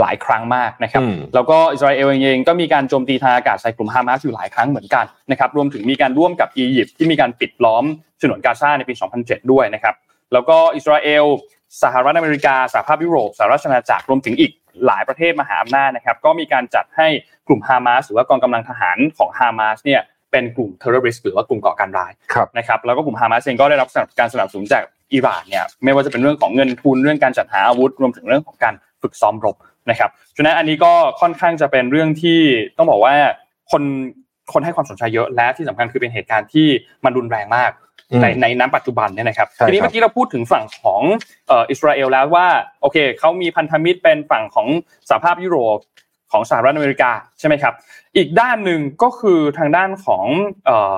[0.00, 7.84] หลายครั้งมากนะครับอืมแล้วก็อิสราเอลเองก็มีการโจมตีทางอากาศใส่กลุ่มฮามาสอยู่หลายครั้งเหมือนกันนะครับรวมถึงมีการร่วมกับอียิปต์ที่มีการปิดล้อม
[8.20, 9.94] ฉนวนกาซาในปี 2007 ด้วยนะครับ
[10.32, 11.24] แล้วก็อิสราเอล
[11.82, 14.52] สหรัฐอเมริกาสหภาพยุโรปสหราชอาณาจักรรวมถึงอีก
[14.86, 17.08] หลายประเทศมหาอำนาจนะครับก็มีการจัดให้
[17.48, 20.00] กลุ่มฮามาสหรือว่ากองกำลังทหารของฮามาสเนี่ย
[20.32, 24.82] เป็นกลุ่ม terrorist หรือว่ากลุ่มก่อการร้ายครับนะครับแล้วก็กลุ่มฮามาสเองก็ได้รับการสนับสนุนจาก
[25.12, 29.56] อิหร่านเนี่ยไม่ว่าจะเป็นเรื่องของเงินทุนเรื่องการจัดหาอาวุธ รวมถึงเรื่องของการฝึกซ้อมรบ
[29.90, 32.40] นะครับฉะนั้นอันนี้ก็ค่อนข้างจะเป็นเรื่องที่
[32.76, 33.14] ต้องบอกว่า
[33.70, 33.82] คน
[34.52, 36.66] คนให้ความสนใจเยอะและที่สำคัญคือเป็นเหตุการณ์ที่
[37.04, 37.70] มันรุนแรงมาก
[38.22, 41.02] ในในน้ำปัจจุบันเนี่ยนะครับใช่ทีนี้ครับเมื่อกี้เราพูดถึงฝั่งของ
[41.48, 42.46] เอ่ออิสราเอลแล้วว่า
[42.80, 44.68] โอเคเขามีพันธมิตรเป็นฝั่งของ
[45.08, 45.78] สหภาพยุโรป
[46.32, 47.74] ของสหรัฐอเมริกาใช่ไหมครับ
[48.16, 50.24] อีกด้านหนึ่งก็คือทางด้านของ
[50.66, 50.96] เอ่อ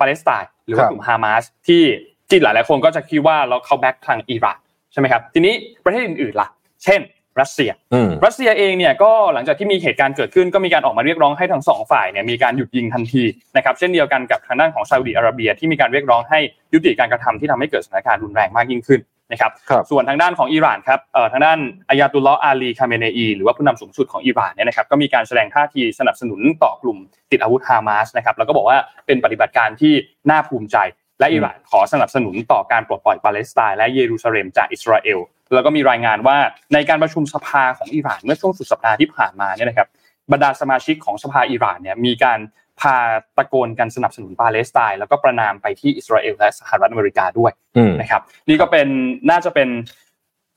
[0.00, 1.82] ปาเลสไตน์หรือว่าครับกลุ่มฮามาสที่
[2.28, 4.58] ที่หลายๆคนก็จะคิดว่าเราเขา back ทางอิหร่าน
[4.92, 6.48] ใช่ไหมครับทีนี้ประเทศอื่นๆล่ะ
[6.84, 7.00] เช่น
[7.40, 13.22] รัสเซียอืมรัสเซียเองเนี่ยก็หลังจากที่มีเหตุการณ์เกิดขึ้นก็มีการออกมาเรียกร้องให้ทั้งสองฝ่ายเนี่ยมีการหยุดยิงทันที
[13.56, 16.38] นะครับเช่นเดียวกันกับทางด้านของซาอุดิอาระเบียที่มีการเรียกร้องให้
[16.74, 19.00] ยุติการกระทำที่ทำให้เกิดสถานการณ์รุนแรงมากยิ่งขึ้น
[19.32, 26.98] นะครับครับส่วนทางด้านของอิหร่านครับเอ่อทางด้านอายาตุลลอฮ์อาลีคาเมเนอีหรือว่าผู้นำสูงสุดของอิหร่านเนี่ยนะครับก็มีการแสดงท่าทีสนับสนุนต่อกลุ่ม
[27.30, 29.92] ติดอาวุธฮามาสนะครับแล้วก็บอกว่าเป็นปฏิบัติการที่
[30.30, 30.76] น่าภูมิใจ
[31.20, 35.18] และอิหร่านขอสนับสนุนต่อการปลดปล่อยปาเลสไตน์และเยรูซาเล็มจากอิสราเอล
[35.54, 36.36] แล้วก็มีรายงานว่า
[36.74, 39.88] ในการประชุมสภาของอิหร่านเมื่อช่วงสุดสัปดาห์ที่ผ่านมาเนี่ยนะครับ
[40.32, 42.38] บรรดาสมาชิกของสภาอิหร่านเนี่ยมีการ
[42.80, 42.96] พา
[43.36, 48.86] ตะโกนกันสนับสนุนปาเลสไตน์แล้วก็ประนามไปที่อิสราเอลและสหรัฐอเมริกาด้วยอืมนะครับ นี่ก็เป็น
[49.30, 49.68] น่าจะเป็น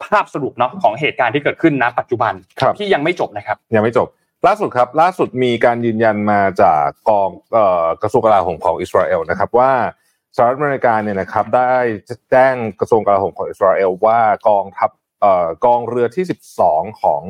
[0.04, 4.08] ภาพสรุปเนาะของเหตุการณ์ที่เกิดขึ้นณปัจจุบันครับที่ยังไม่จบนะครับ ยังไม่จบ
[4.47, 9.71] ล่าสุดครับ ล่าสุดมีการยืนยันมาจากกองเอ่อกระทรวงกลาโหมของอิสราเอลนะครับว่า
[10.36, 11.74] สหรัฐอเมริกาเนี่ยนะครับได้
[12.32, 14.90] แจ้งกระทรวงกลาโหมของอิสราเอลว่ากองทัพ
[15.22, 16.26] เอ่อกองเรือที่
[16.63, 17.22] 12 ของ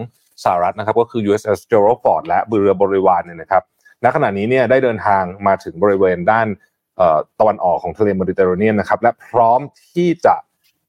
[0.44, 3.64] สหรัฐนะครับก็คือ USS Gerald Ford และเรือบริวารเนี่ยนะครับ
[4.04, 6.48] ณขณะนี้เนี่ยได้เดินทางมาถึงบริเวณด้าน
[6.98, 9.60] เอ่อตะวันออกของทะเลเมดิเตอร์เรเนียนนะครับและพร้อม
[9.94, 10.36] ที่จะ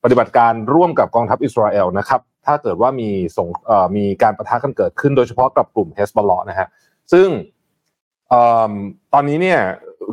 [0.05, 6.68] ปฏิบัติการร่วมกับกองทัพอิสราเอลนะครับถ้าเกิดว่ามีสงเอ่อมีการปะทะกันเกิดขึ้นโดยเฉพาะกับกลุ่มเฮซบอลเลาะห์นะฮะ
[7.12, 7.29] ซึ่ง
[8.29, 8.73] เอ่อ
[9.12, 9.61] ตอนนี้เนี่ย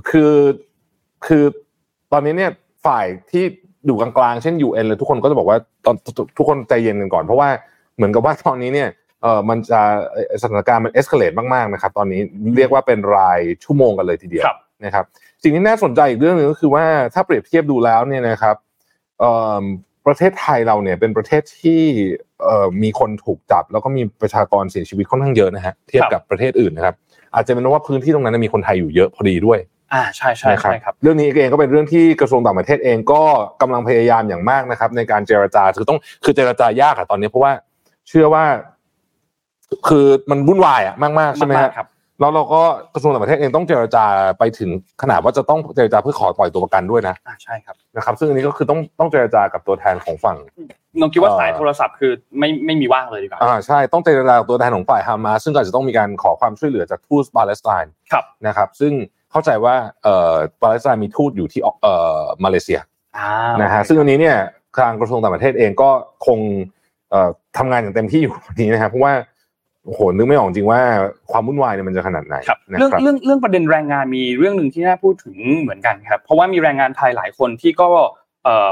[0.09, 0.33] คือ
[1.27, 1.45] คือ
[2.15, 2.51] ตอนนี้เนี่ย
[2.85, 3.43] ฝ่ายที่
[3.85, 5.95] อยู่กลางๆเช่น UN เลยทุกคนก็จะบอกว่าตอน
[6.37, 7.49] ทุกคนใจเย็นกันก่อน เพราะว่า
[7.95, 8.89] เหมือนกับว่าตอนนี้เนี่ย
[9.21, 12.21] เออมันจะเอ่อสถานการณ์มัน escalate มากๆนะครับตอนนี้
[12.55, 15.05] เรียกว่าเป็นรายชั่วโมงกันเลยทีเดียวครับนะครับ
[15.43, 18.55] สิ่งที่น่าสนใจอีกเรื่องหนึ่งก็คือว่าถ้าเปรียบเทียบดูแล้วเนี่ยนะครับ
[19.19, 19.63] เอ่อ
[20.05, 21.81] ประเทศไทยเราเนี่ยเป็นประเทศที่
[22.43, 26.95] เอ่อมีคนถูกจับ แล้วก็มีประชากรเสียชีวิตค่อนข้างเยอะนะฮะเทียบกับประเทศอื่นนะครับ
[27.33, 29.59] อาจจะเป็นเพราะว่าพื้นที่ตรงนั้นมีคนไทยอยู่เยอะพอดีด้วย
[29.93, 33.21] อ่าใช่ใช่นะใช่ครับเรื่องนี้เองก็เป็นเรื่องที่กระทรวงต่างประเทศเองก็
[33.61, 37.51] กำลังพยายามอย่างมากนะครับ ในการเจรจาคือต้องคือเจรจายากอะตอนนี้เพราะว่า
[38.09, 38.43] เชื่อว่า
[39.87, 41.87] คือมันวุ่นวายอะมากๆใช่ไหมมาฮะกๆครับ
[42.19, 42.61] แล้วเราก็
[42.93, 44.05] กระทรวงต่างประเทศเองต้องเจรจา
[44.39, 44.69] ไปถึง
[45.01, 50.37] ขนาดว่าจะต้องเจรจาเพื่อขอปล่อยตัวประกันด้วยนะอ่าใช่ครับนะครับ ซึ่งอันนี้ก็คือต้องต้องเจรจากับตัวแทนของฝั่ง
[50.99, 58.93] นงคิดว่าเอ่อสายโทรศัพท์คือไม่ไม่มีว่างเลยดีกว่าอ่าใช่ต้องเจรจากับตัวแทนของฝ่ายฮามาสซึ่งก็อาจจะต้องมีการขอความช่วยเหลือจากทูตปาเลสไตน์ครับนะครับ ซึ่ง
[59.35, 62.79] เข้าใจว่าเอ่อปาเลสไตน์มีทูตอยู่ที่เอ่อมาเลเซีย
[63.17, 64.37] อ่านะฮะโอเคซึ่งอันนี้เนี่ย
[64.77, 65.89] ทางกระทรวงต่างประเทศเองก็
[66.25, 66.39] คง
[67.09, 69.13] เอ่อทำงานอย่างเต็มที่อยู่วันนี้นะครับเพราะว่า
[69.85, 70.81] โอ้โหนึกไม่ออกจริงว่า
[71.31, 78.09] ความวุ่นวายเนี่ยมันจะขนาดไหนครับนะเรื่องครับเรื่องเรื่องประเด็นแรงงานมีเรื่องหนึ่งที่น่าพูดถึงเหมือนกันครับ เพราะว่ามีแรงงานไทยหลายคนที่ก็เอ่อ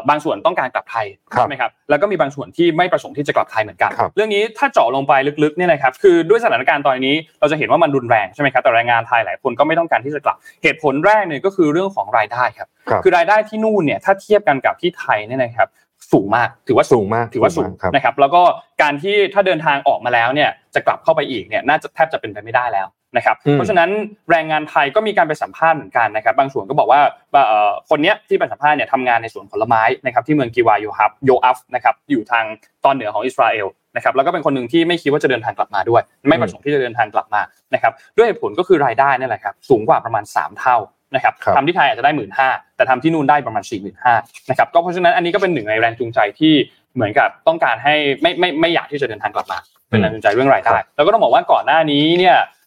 [0.10, 15.70] บางส่วนต้องการกลับไทยครับใช่ไหมครับแล้วก็มีบางส่วนที่ไม่ประสงค์ที่จะกลับไทยเหมือนกันครับเรื่องนี้ถ้าเจาะลงไปลึกๆเนี่ยนะครับคือด้วยสถานการณ์ตอนนี้เราจะเห็นว่ามันรุนแรงใช่ไหมครับแต่แรงงานไทยหลายคนก็ไม่ต้องการที่จะกลับ เหตุผลแรกเนี่ยก็คือเรื่องของรายได้ครับครับคือรายได้ที่นู่นเนี่ยถ้าเทียบกันกับที่ไทยเนี่ยนะครับ
[16.14, 18.42] สูงมากถือว่าสูงมากถือว่าสูงครับนะครับแล้วก็
[18.82, 23.90] การที่ถ้าเดินทางออกมาแล้วเนี่ยจะกลับเข้าไปอีกเนี่ยน่าจะแทบจะเป็นไปไม่ได้แล้ว นะครับอืมเพราะฉะนั้น
[24.30, 27.00] แรงงานไทยก็มีการไปสัมภาษณ์เหมือนกันนะครับ บางส่วนก็บอกว่า
[27.32, 32.46] เอ่อคนเนี้ยที่ไปสัมภาษณ์เนี่ยทำงานในสวนผลไม้นะครับที่เมืองกิวาโยฮับโยอัฟนะครับอยู่ทาง
[32.86, 37.42] ตอนเหนือของอิสราเอลนะครับแล้วก็เป็นคนหนึ่งที่ไม่คิดว่าจะเดินทางกลับมาด้วย ไม่ประสงค์ที่จะเดินทางกลับมา
[37.74, 40.78] นะครับด้วยเหตุผลก็คือรายได้นี่แหละครับสูงกว่าประมาณ 3 เท่า
[41.16, 44.14] นะครับครับทำที่ไทยอาจจะได้หมื่นห้าแต่ทำที่นู่นได้ประมาณ4ี่หมื่นห้า
[44.50, 46.54] นะครับก็เพราะฉะนั้นอันนี้ก็เป็นหนึ่งในแรงจูงใจที่
[46.96, 49.58] เหมือนกับต้องการให้ไม่ไม่ไม่อยากที่จะเดินทางกลับมา
[49.90, 52.63] เป็นแรงจูงใจเรื่องรายได้แล้วก็ต้องบอกว่าก่อนหน้านี้เนี่ยเอ่อ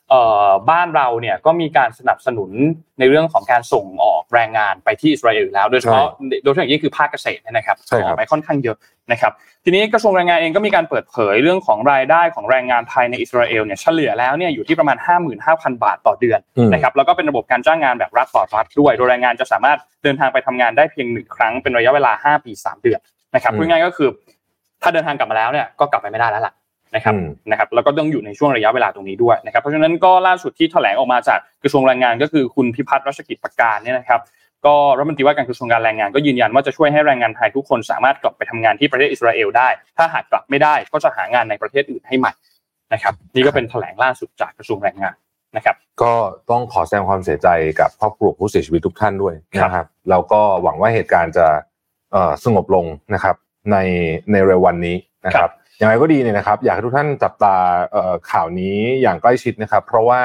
[0.70, 2.50] บ้านเราเนี่ยก็มีการสนับสนุน
[2.98, 6.06] ในเรื่องของการส่งออกแรงงานไปที่อิสราเอลอยู่แล้วโดยเฉพาะ
[6.44, 8.76] โดยเฉพาะอย่างยิ่งคือภาคเกษตรเนยนะครับใช่ส่งคอรัอบกไปค่อนข้างเยอะ
[9.12, 9.32] นะครับ
[9.64, 14.96] ทีนี้กระทรวงแรงงานเองก็มีการเปิดเผยเรื่องของรายได้ของแรงงานไทยในอิสราเอลเนี่ยเฉลี่ยแล้วเนี่ยอยู่ที่ประมาณ
[15.40, 23.00] 55,000 บาทต่อเดือนอืมนะครับแล้วก็เป็นระบบการจ้างงานแบบรัฐต่อรัฐด้วย โดยแรงงานจะสามารถเดินทางไปทำงานได้เพียงหนึ่งครั้งเป็นระยะเวลา 5 ปี 3 เดือน
[23.34, 24.08] นะครับอืมพูดง่ายๆก็คือ
[24.82, 26.52] ถ้าเดินทางกลับมาแล้วเนี่ยก็กลับไปไม่ได้แล้วล่ะ
[26.94, 34.20] นะครับอืมนะครับแล้วก็ต้องอยู่ในช่วงระยะเวลาตรงนี้ด้วยนะครับเพราะฉะนั้นก็ล่าสุดที่แถลงออกมาจากกระทรวงแรงงาน ก็คือคุณพิพัฒน์รัชกิจประการเนี่ยนะครับ
[34.66, 39.68] ก็รัฐมนตรีว่าการกระทรวงการแรงงานก็ยืนยันว่าจะช่วยให้แรงงานไทยทุกคนสามารถกลับไปทำงานที่ประเทศอิสราเอลได้
[39.98, 42.32] ถ้าหากกลับไม่ได้ก็จะหางานในประเทศอื่นให้ใหม่
[42.92, 45.14] นะครับ นี่ก็เป็นแถลงล่าสุดจากกระทรวงแรงงาน
[45.56, 46.12] นะครับ ก็
[46.50, 47.48] ต้องขอแสดงความเสียใจ
[47.80, 51.46] กับครอบครัวผู้เสียชีวิตทุกท่านด้วยครับนะครับแล้วก็หวังว่าเหตุการณ์จะ
[52.12, 53.36] เอ่อสงบลงนะครับ
[53.72, 53.76] ใน
[54.32, 54.96] ในเร็ววันนี้
[55.26, 57.54] นะครับ อย่างไรก็ดีเนี่ยนะครับ อยากให้ทุกท่านจับตา
[57.90, 60.22] เอ่อข่าวนี้อย่างใกล้ชิดนะครับ เพราะว่า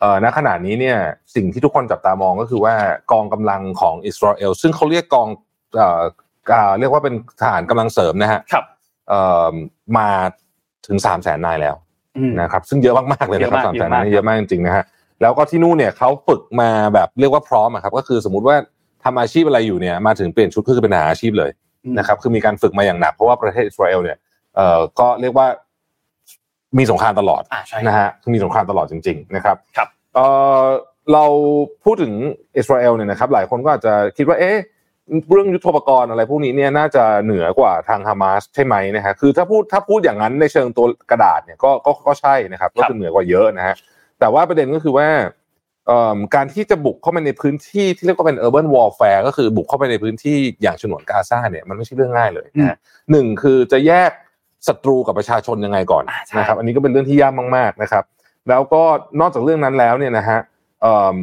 [0.00, 0.98] เอ่อณขณะนี้เนี่ย
[1.34, 2.74] สิ่งที่ทุกคนจับตามองก็คือว่า
[3.12, 5.28] กองกำลังของอิสราเอลซึ่งเขาเรียกกอง
[5.76, 6.02] เอ่อ
[6.52, 8.64] อ่าเรียกว่าเป็นทหารกำลังเสริมนะฮะครับ
[9.08, 9.20] เอ่
[9.50, 9.52] อ
[9.98, 10.08] มา
[10.86, 11.76] ถึงสามแสนนายแล้ว
[12.16, 14.84] อืมนะครับ ซึ่งเยอะมากๆเลยนะครับเยสามอะแสมากนนายเยเยอะอะมากมากจริงๆนะฮะ
[15.22, 18.56] แล้วก็ที่นู่นเนี่ยเขาฝึกมาแบบเรียกว่าพร้อมอะครับ ก็คือสมมุติว่า
[19.04, 21.50] ทำอาชีพอะไรอยู่เนี่ยมาถึงเปลี่ยนชุดก็คือเป็นทหารอาชีพเลย
[21.84, 24.16] อืมนะครับ คือมีการฝึกมาอย่างหนักเพราะว่าประเทศอิสราเอลเนี่ย
[24.56, 25.46] เอ่อก็เรียกว่า
[26.78, 30.26] มีสงครามตลอดอ่าใช่นะฮะมีสงครามตลอดจริง ๆ นะครับครับเอ่
[30.62, 30.64] อ
[31.12, 31.24] เรา
[31.84, 32.12] พูดถึง
[32.56, 34.58] อิสราเอลเนี่ยนะครับ หลายคนก็อาจจะคิดว่าเอ๊ะ
[35.30, 43.74] เรื่องยุทโธปกรณ์อะไรพวกนี้เนี่ยน่าจะเหนือกว่าทางฮามาสใช่ไหมนะฮะคือถ้าพูดถ้าพูดอย่างนั้นในเชิงตัวกระดาษเนี่ยก็ก็ก็ใช่นะครับ ก็คือเหนือกว่าเยอะนะฮะ
[44.20, 45.08] แต่ว่าประเด็นก็คือว่า
[45.86, 52.78] เอ่อการที่จะบุกเข้าไปในพื้นที่ที่เรียกว่าเป็น urban warfare ก็คือบุกเข้าไปในพื้นที่อย่างฉนวนกาซาเนี่ยมันไม่ใช่เรื่องง่ายเลยนะฮะ
[53.10, 54.10] หนึ่งคือจะแยก
[54.68, 58.04] ศัตรูกับประชาชนยังไงก่อนอ่าใช่นะครับ อันนี้ก็เป็นเรื่องที่ยากมาก ๆนะครับ
[58.48, 58.82] แล้วก็
[59.20, 60.38] นอกจากเรื่องนั้นแล้วเนี่ยนะฮะ
[60.82, 61.18] เอิ่ม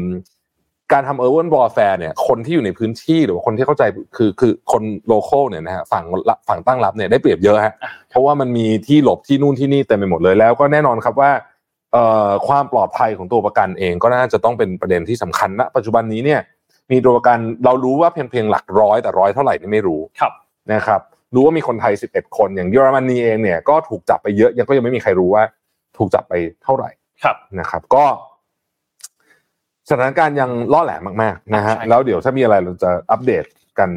[0.92, 3.84] การทำ urban warfare เนี่ยคนที่อยู่ในพื้นที่หรือว่าคนที่เข้าใจ
[4.18, 6.04] คือคือคน local เนี่ยนะฮะฝั่ง
[6.48, 11.32] ฝั่งตั้งรับเนี่ยได้เปรียบเยอะฮะอ่าเพราะว่ามันมีที่หลบที่นู่นที่นี่เต็มไปหมดเลยแล้วก็แน่นอนครับว่า
[11.94, 16.40] เอ่อความปลอดภัยของตัวประกันเองก็น่าจะต้องเป็นประเด็นที่สำคัญณปัจจุบันนี้เนี่ย
[16.92, 20.34] มีตัวประกันเรารู้ว่าเพียงเพียงหลักร้อยแต่ร้อยเท่าไหร่นี่ไม่รู้ครับ
[20.74, 21.02] นะครับ
[21.36, 25.44] รู้ว่ามีคนไทย 11 คนอย่างเยอรมนีเองเนี่ยก็ถูกจับไปเยอะยังก็ยังไม่มีใครรู้ว่า
[25.98, 26.90] ถูกจับไปเท่าไหร่
[27.24, 28.06] ครับนะครับ ก็
[29.90, 33.44] สถานการณ์ยังล่อแหลมมากๆนะฮะใช่แล้วเดี๋ยวถ้ามีอะไรเราจะอัปเดต
[33.80, 33.90] กัน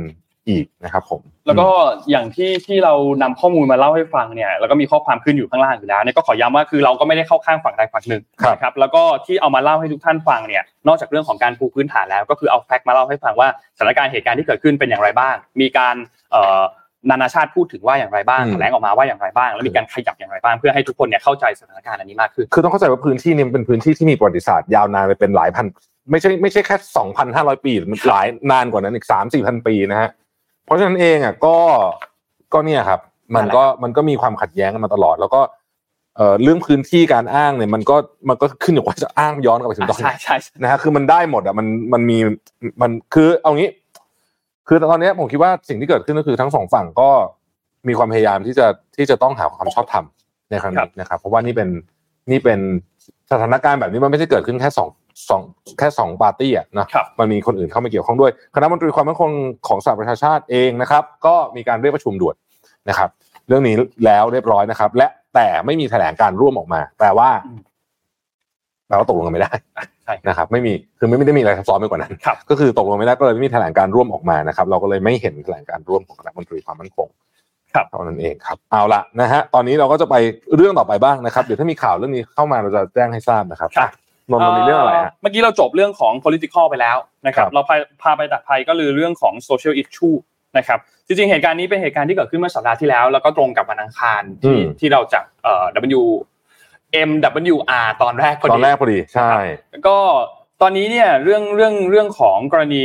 [0.49, 1.69] อีกนะครับผม แล้วก็
[2.11, 15.97] อย่างที่ที่เรานำข้อมูลมาเล่าให้ฟังเนี่ยแล้วก็มีข้อความขึ้นอยู่ข้างล่างอยู่แล้วเนี่ยก็ขอย้ำว่าคือเราก็ไม่ได้เข้าข้างฝั่งใดฝั่งหนึ่งครับนะครับแล้วก็ที่เอามาเล่าให้ทุกท่านฟังเนี่ยนอกจากเรื่องของการปูพื้นฐานแล้ว ก็คือเอาแฟกต์มาเล่าให้ฟังว่าสถานการณ์เหตุการณ์ที่เกิดขึ้นเป็นอย่างไรบ้าง มีการ
[16.31, 16.63] เอ่อ
[17.11, 25.67] นานาชาติพูดถึงว่าอย่างไรบ้างอืมแถลงออกมาว่าอย่างไรบ้าง แล้วมีการขยับอย่างไรบ้างเพื่อให้ทุกคนเนี่ยเข้าใจสถานการณ์อันนี้มากขึ้นคือต้องเข้าใจว่าพื้นที่นี้มันเป็นพื้นที่ที่มีประวัติศาสตร์ยาวนานไปเป็นหลายพัน
[26.11, 30.11] ไม่ใช่ไม่ใช่แค่สองพันห้าร้อยปีมันหลายนานกว่านั้นอีกสามสี่พันปีนะฮะ
[30.65, 31.57] เพราะฉะนั้นเองอะก็
[32.53, 33.01] ก็เนี่ยครับ
[33.37, 35.41] มันก็มันก็มีความขัดแย้งกันมาตลอด แล้วก็
[36.17, 37.97] เอ่อเรื่องพื้นที่การอ้างเนี่ยมันก็
[38.29, 42.19] มันก็ขึ้นอยู่ว่าจะอ้างย้อนกลับไปถึงตอนไหนใช่ใช่ใช่นะฮะคือมันได้หมดอะมันมันมี
[42.83, 43.71] มันคือเอางี้
[44.69, 47.11] คือตอนเนี้ยผมคิดว่าสิ่งที่เกิดขึ้นก็คือทั้งสองฝั่งก็
[47.89, 50.05] มีความพยายามที่จะที่จะต้องหาความชอบธรรม
[50.51, 51.69] ในครั้งนี้นะครับ เพราะว่านี่เป็น
[52.31, 52.61] นี่เป็น
[53.31, 54.89] สถานการณ์แบบนี้มันไม่ใช่เกิดขึ้นแค่สอง
[55.31, 55.43] สอง
[55.79, 59.31] แค่สองปาร์ตี้อะนะครับมันมีคนอื่นเข้ามาเกี่ยวข้องด้วยคณะมนตรีความมั่นคง
[59.69, 62.37] ของสหประชาชาติเองนะครับ ก็มีการเรียกประชุมด่วน
[62.89, 63.09] นะครับ
[63.49, 63.75] เรื่องนี้
[64.05, 67.61] แล้วเรียบร้อยนะครับ และแต่ไม่มีแถลงการร่วมออกมาแปลว่าอืม
[68.89, 69.53] แปลว่าตกลงกันไม่ได้
[70.05, 77.09] ใช่นะครับไม่มีคือไม่ได้มีอะไรซับซ้อนไปกว่านั้นครับก็คือตกลงไม่ได้ก็เลยไม่มีแถลงการร่วมออกมานะครับเราก็เลยไม่เห็นแถลงการร่วมของคณะมนตรีความมั่นคง
[77.75, 80.15] ครับเท่านั้นเองครับเอาละนะฮะตอนนี้เราก็จะไป
[80.57, 83.93] เรื่องต่อไปบ้างนะครับเดี๋ยวถ้ามีข่าวเรื่องนี้เข้ามาเราจะแจ้งให้ทราบนะครับครับอะ
[84.31, 90.17] นนท์วันนี้เรื่องอะไรฮะเมื่อกี้เราจบเรื่องของ political ไปแล้วนะครับครับเราพาพาไปตัดภัยก็คือเรื่องของ social issue
[90.59, 95.65] นะครับจริงๆเหตุการณ์นี้เป็นเหตุการณ์ที่เกิดขึ้นเมื่อสัปดาห์ที่แล้ว แล้วก็ตรงกับวันอังคารที่ที่เราจัดเอ่อ
[96.01, 96.03] W
[97.09, 99.33] MWR ตอนแรกพอตอนดีแรกพอดีใช่
[99.89, 99.99] ก็
[100.63, 102.85] ตอนนี้เนี่ยเรื่องเรื่องเรื่องของกรณี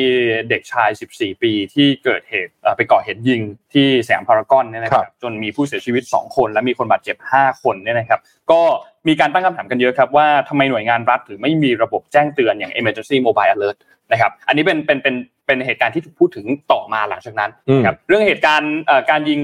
[0.50, 3.42] เด็กชาย 14 ปีที่เกิดเหตุเอ่อไปก่อเหตุยิง
[3.74, 8.20] ที่แสยามพารากอนเนี่ยนะคครัรับบจนมีผู้เสียชีวิต 2 คน และมีคนบาดเจ็บ 5 คนเนี่ยนะครับ
[8.52, 8.62] ก็
[9.08, 13.78] มีการตั้งคำถามกันเยอะครับว่าทำไมหน่วยงานรัฐถึงไม่มีระบบแจ้งเตือนอย่าง emergency mobile alert
[14.12, 19.40] นะครับอันนี้เป็นเป็นเป็นเป็นเหตุการณ์ที่ถูกพูดถึงต่อมาหลังจากนั้นอืมครับเรื่องเหตุการณ์เอ่อการยิง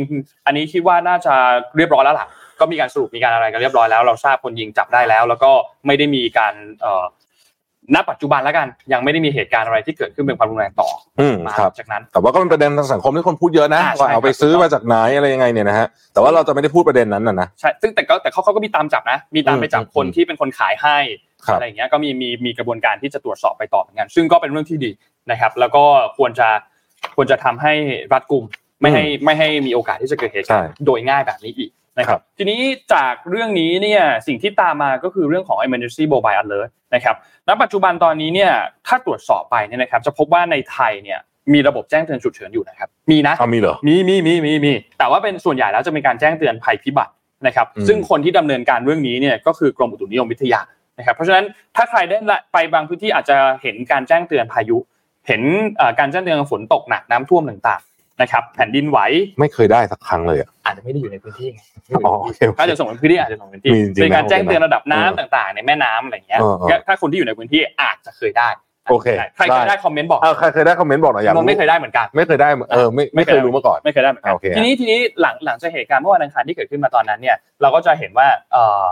[0.45, 1.33] อันนี้คิดว่าน่าจะ
[1.77, 2.27] เรียบร้อยแล้วล่ะ
[2.59, 5.51] ก็มีการสรุปมีการอะไรกันเรียบร้อยแล้ว เราทราบคนยิงจับได้แล้ว แล้วก็
[5.85, 7.05] ไม่ได้มีการเอ่อ
[7.95, 10.89] ณปัจจุบันแล้วกันยังไม่ได้มีเหตุการณ์อะไรที่เกิดขึ้นเป็นความรุนแรงต่อ
[11.19, 20.97] อืมมาครับจากนั้น แต่ว่าก็เป็นประเด็นทางสังคมที่คนพูดเยอะนะอ่าใช่ว่าเอาไปครับซื้อมาจากไหนอะไรยังไงเนี่ยนะฮะแต่ว่าเราจะไม่ได้พูดประเด็นนั้นนะนะใช่ซึ่งแต่ก็แต่เขาเขาก็มีตามจับนะ มีตามไปจับอืมคนอืมที่เป็นคนขายให้
[21.45, 24.91] ครับอะไรอย่างเงี้ยก็มีมีมีกระบวนการที่จะตรวจสอบไปต่อเหมือนกันซึ่งก็เป็นเรื่องที่ดี
[25.31, 25.83] นะครับ แล้วก็
[26.17, 26.49] ควรจะ
[27.15, 27.73] ควรจะทำให้
[28.13, 28.45] รัดกุม
[28.81, 32.59] ไม่ให้ไม่ให้มีโอกาสที่จะเกิดเหตุการณ์ใช่โดยง่ายแบบนี้อีก นะคครัรับบทีนี้
[32.93, 37.15] จากเรื่องนี้เนี่ยสิ่งที่ตามมาก็คือเรื่องของ emergency mobile alert นะครับ
[37.47, 38.51] ณปัจจุบันตอนนี้เนี่ย
[38.87, 41.19] ถ้าตรวจสอบไปเนี่ยนะครับจะพบว่าในไทยเนี่ย
[41.53, 47.13] มีระบบแจ้งเตือนฉุกเฉินอยู่นะครับมีนะเอามีเหรอมีมีมีมีมีแต่ว่าเป็นส่วนใหญ่แล้วจะมีการแจ้งเตือนภัยพิบัติ
[47.47, 50.61] นะครับอืมซึ่งคนที่ดำเนินการเรื่องนี้เนี่ยก็คือกรมอุตุนิยมวิทยา
[50.97, 52.17] นะครับเพราะฉะนั้นถ้าใครได้
[52.53, 54.77] ไปบางพื้นที่อาจจะเห็นการแจ้งเตือนพายุ
[55.27, 55.41] เห็น
[55.77, 58.99] เอ่อการแจ้งเตือนฝนตกหนักน้ำท่วมต่างๆ นะครับแผ่นดินไหว
[59.39, 61.61] ไม่เคยได้สักครั้งเลยอะอาจจะไม่ได้อยู่ในพื้นที่ไง
[62.05, 68.49] อ๋อโอเคโอเคถ้าจะส่งเป็นพื้นที่อาจจะส่งเป็นพื้นที่มีจริงๆเป็นการนะแจ้งเตือนระดับน้ำเออต่างๆ ในแม่น้ำอะไรอย่างเงี้ยเออเออก็ถ้าคนที่อยู่ในพื้นที่อาจจะเคยได้
[68.91, 78.83] โอเคใครเคยได้คอมเมนต์บอกเออใครเคยได้คอมเมนต์บอกหน่อยอยากนนรู้ท์ไม่เคยได้เหมือนกันไม่เคยได้เออไม่ไม่เคยรู้มาก่อนไม่เคยได้เหมือนกันโอเคทีนี้ทีนี้หลังหลังจากเหตุการณ์เมื่อวันอังคารที่เกิดขึ้นมาตอนนั้นเนี่ยเราก็จะเห็นว่าเอ่อ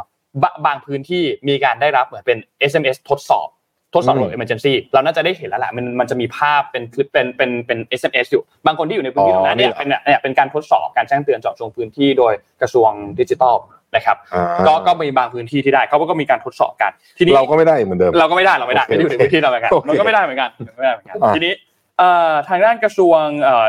[0.44, 2.38] บะบางพื้นที่มีการได้รับเหมือนเป็น
[2.72, 3.48] SMS ทดสอบ
[3.93, 13.56] ทดสอบระบบ emergency เราน่าจะได้เห็นแล้วแหละมันมันจะมีภาพเป็นคลิปเป็นเป็นเป็น SMS อยู่ บางคนที่อยู่ในพื้นที่ตรงนั้นเนี่ยอ๋อเป็นเนี่ยเป็นการทดสอบการแจ้งเตือนเจาะจงพื้นที่โดยกระทรวงดิจิทัล
[13.95, 21.53] นะครับอ่าก็ก็มีบางพื้นที่ที่ได้เขาก็มีการทดสอบกันทีนี้เราก็ไม่ได้เหมือนเดิมเราก็ไม่ได้เราไม่ได้โอเคไม่ได้อยู่ในพื้นที่เราเหมือนกันโอเคมันก็ไม่ได้เหมือนกันไม่ได้เหมือนกันอ่าทีนี้
[21.99, 23.21] เอ่อทางด้านกระทรวง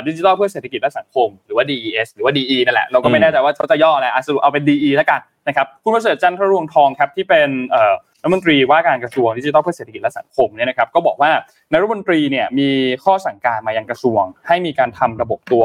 [0.07, 11.31] ดิจิทัลเพื่อเศรษฐกิจและสังคม หรือว่า DES หรือว่า DE นั่นแหละเราก็ไม่แน่ใจว่าเขาจะย่ออะไรอะสรุปเอาเป็น DE แล้วกันนะครับคุณประเสริฐจันทรรวงทองครับที่เป็นเอ่อ รัฐมนตรีว่าการกระทรวงดิจิทัลเพื่อเศรษฐกิจและสังคมเนี่ยนะครับก็บอกว่า
[11.71, 12.71] นายรัฐมนตรีเนี่ยมี
[13.05, 15.65] ข้อสั่งการมายังกระทรวง ให้มีการทำระบบตัว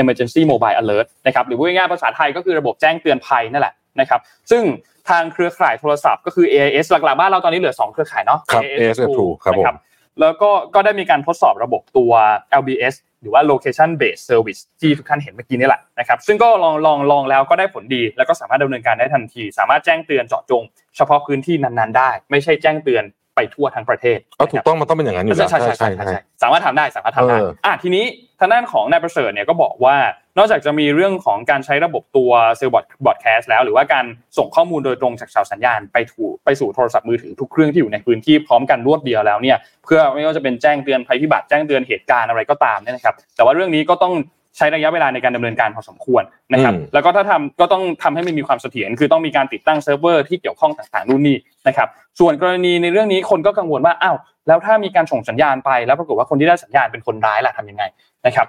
[0.00, 4.20] emergency mobile alert นะครับหรือพูดง่ายๆภาษาไทยก็คือระบบแจ้งเตือนภัยนั่นแหละนะครับ
[4.50, 4.62] ซึ่ง
[5.08, 9.76] ทางเครือข่ายโทรศัพท์ก็คือ AIS หลักๆบ้านเราตอนนี้เหลือ 2 เครือข่ายเนาะครับ AIS และ True ครับผมนะ
[10.20, 12.12] แล้วก็ก็ได้มีการทดสอบระบบตัว
[12.60, 20.62] LBS หรือว่า location based service ที่ทุกท่านเห็นเมื่อกี้นี่แหละนะครับซึ่งก็ลองลองลองแล้วก็ได้ผลดี แล้วก็สามารถดำเนินการได้ทันที สามารถแจ้งเตือนเจาะจง
[20.96, 28.04] เฉพาะพื้นที่นั้นๆได้ ไม่ใช่แจ้งเตือน ไปทั่วทั้งประเทศเอาถูกต้องมันต้องเป็นอย่างนั้นอยู่แล้วใช่ใช่ใช่ใช่ใช่สามารถทำได้สามารถทำได้เอออะทีนี้
[28.40, 29.96] ทางด้านของนายประเสริฐเนี่ยก็บอกว่า
[30.38, 34.04] นอกจากจะมีเรื่องของการใช้ระบบตัวเซลล์บอดบอดแคสต์แล้ว หรือว่าการ
[34.38, 44.14] ส่งข้อมูลโดยตรงจากเสาสัญญาณไปถูไปสู่โทรศัพท์มือถือทุกเครื่องที่อยู่ในพื้นที่พร้อมกันรวดเดียวแล้วเนี่ยเพื่อไม่ว่าจะเป็นแจ้งเตือนภัยพิบัติแจ้งเตือนเหตุการณ์อะไรก็ตามเนี่ยนะครับแต่ว่าเรื่องนี้ก็ต้อง
[44.56, 51.36] ใช้ระยะเวลาในการดำเนินการพอสมควรนะครับอืมแล้วก็ถ้าทำก็ต้องทำให้มันมีความเสถียรคือต้องมีการติดตั้งเซิร์ฟเวอร์ที่เกี่ยวข้องต่างๆนู่นนี่
[51.66, 51.88] นะครับ
[52.20, 57.84] ส่วนกรณีในเรื่องนี้คนก็กังวลว่าอ้าวแล้วถ้ามีการส่งสัญญาณไปแล้วปรากฏว่าคนที่ได้สัญญาณเป็นคนร้ายล่ะทำยังไง
[58.26, 58.46] นะครับ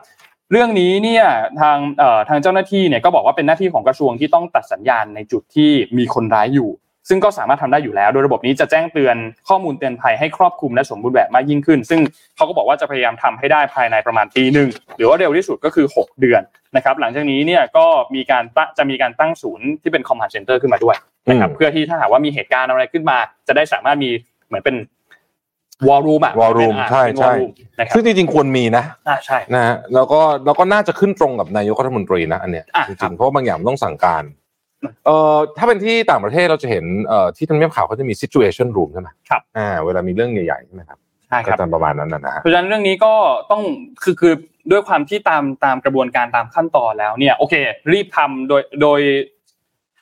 [0.51, 1.25] เรื่องนี้เนี่ย
[1.61, 6.69] ทางเอ่อทางเจ้าหน้าที่เนี่ยก็บอกว่าเป็นหน้าที่ของกระทรวงที่ต้องตัดสัญญาณในจุดที่มีคนร้ายอยู่
[7.09, 9.15] ซึ่งก็สามารถทำได้อยู่แล้ว โดยระบบนี้จะแจ้งเตือน
[9.49, 11.99] ข้อมูลเตือนภัยให้ครอบคลุมและสมบูรณ์แบบมากยิ่งขึ้น ซึ่ง
[12.35, 16.41] เขาก็บอกว่าจะพยายามทำให้ได้ภายในประมาณปีหนึ่งหรือว่าเร็วที่สุดก็คือ 6 เดือน
[16.75, 17.85] นะครับ หลังจากนี้เนี่ยก็
[18.15, 20.95] มีการตั้งจะมีการตั้งศูนย์ที่เป็น command center ขึ้นมาด้วย
[21.29, 24.09] นะครับอืมเพื่อที่ถ้าหากว่ามีเหตุการณ์อะไรขึ้นมา จะได้สามารถมี
[24.47, 24.75] เหมือนเป็น
[25.87, 34.23] war room อะ War room เป็นอ่าใช่เป็นใช่ war room นะครับซึ่งจริงๆควรมีนะอ่าใช่นะฮะแล้วก็แล้วก็น่าจะขึ้นตรงกับนายกรัฐมนตรีนะอันเนี้ยอะจครัริบงๆเพราะว่าบางอย่างมันต้องสั่งการ
[35.05, 43.13] เอ่อถ้าเป็นที่ต่างประเทศเราจะเห็นเอ่อที่ทำเนียบข่าวเขาจะมี situation room ใช่ไหมครับอ่าเวลามีเรื่องใหญ่ๆใช่ไหมครับใช่ครับก็จะประมาณนั้นนะนะฮะเพราะฉะนั้นเรื่องนี้ก็
[43.51, 43.61] ต้อง
[44.03, 44.33] คือคือ
[44.71, 47.53] ด้วยความที่ตามตามกระบวนการตามขั้นตอนแล้วเนี่ยโอเค
[47.93, 49.01] รีบทำโดยโดย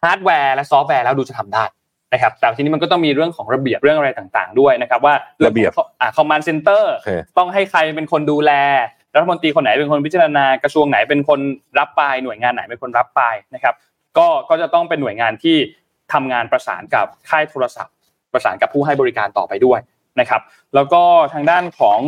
[0.03, 1.63] ฮาร์ดแวร์และซอฟต์แวร์แล้วดูจะทำได้
[2.13, 5.13] นะครับแต่ทีนี้มันก็ต้องมีเรื่องของระเบียบเรื่องอะไรต่างๆ ด้วยนะครับ ว่า
[5.45, 8.51] ระเบียบอ่า command center โอเคต้องให้ใครเป็นคนดูแล
[9.15, 11.39] รัฐมนตรีคนไหนเป็นคนพิจารณากระทรวงไหนเป็นคน
[11.79, 13.21] รับไปหน่วยงานไหนเป็นคนรับไป
[13.55, 13.73] นะครับ
[14.17, 15.57] ก็ก็จะต้องเป็นหน่วยงานที่
[16.13, 17.93] ทำงานประสานกับค่ายโทรศัพท์
[18.33, 19.79] ประสานกับผู้ให้บริการต่อไปด้วย
[20.19, 20.41] นะครับ
[20.75, 21.01] แล้วก็
[21.33, 21.99] ทางด้านของ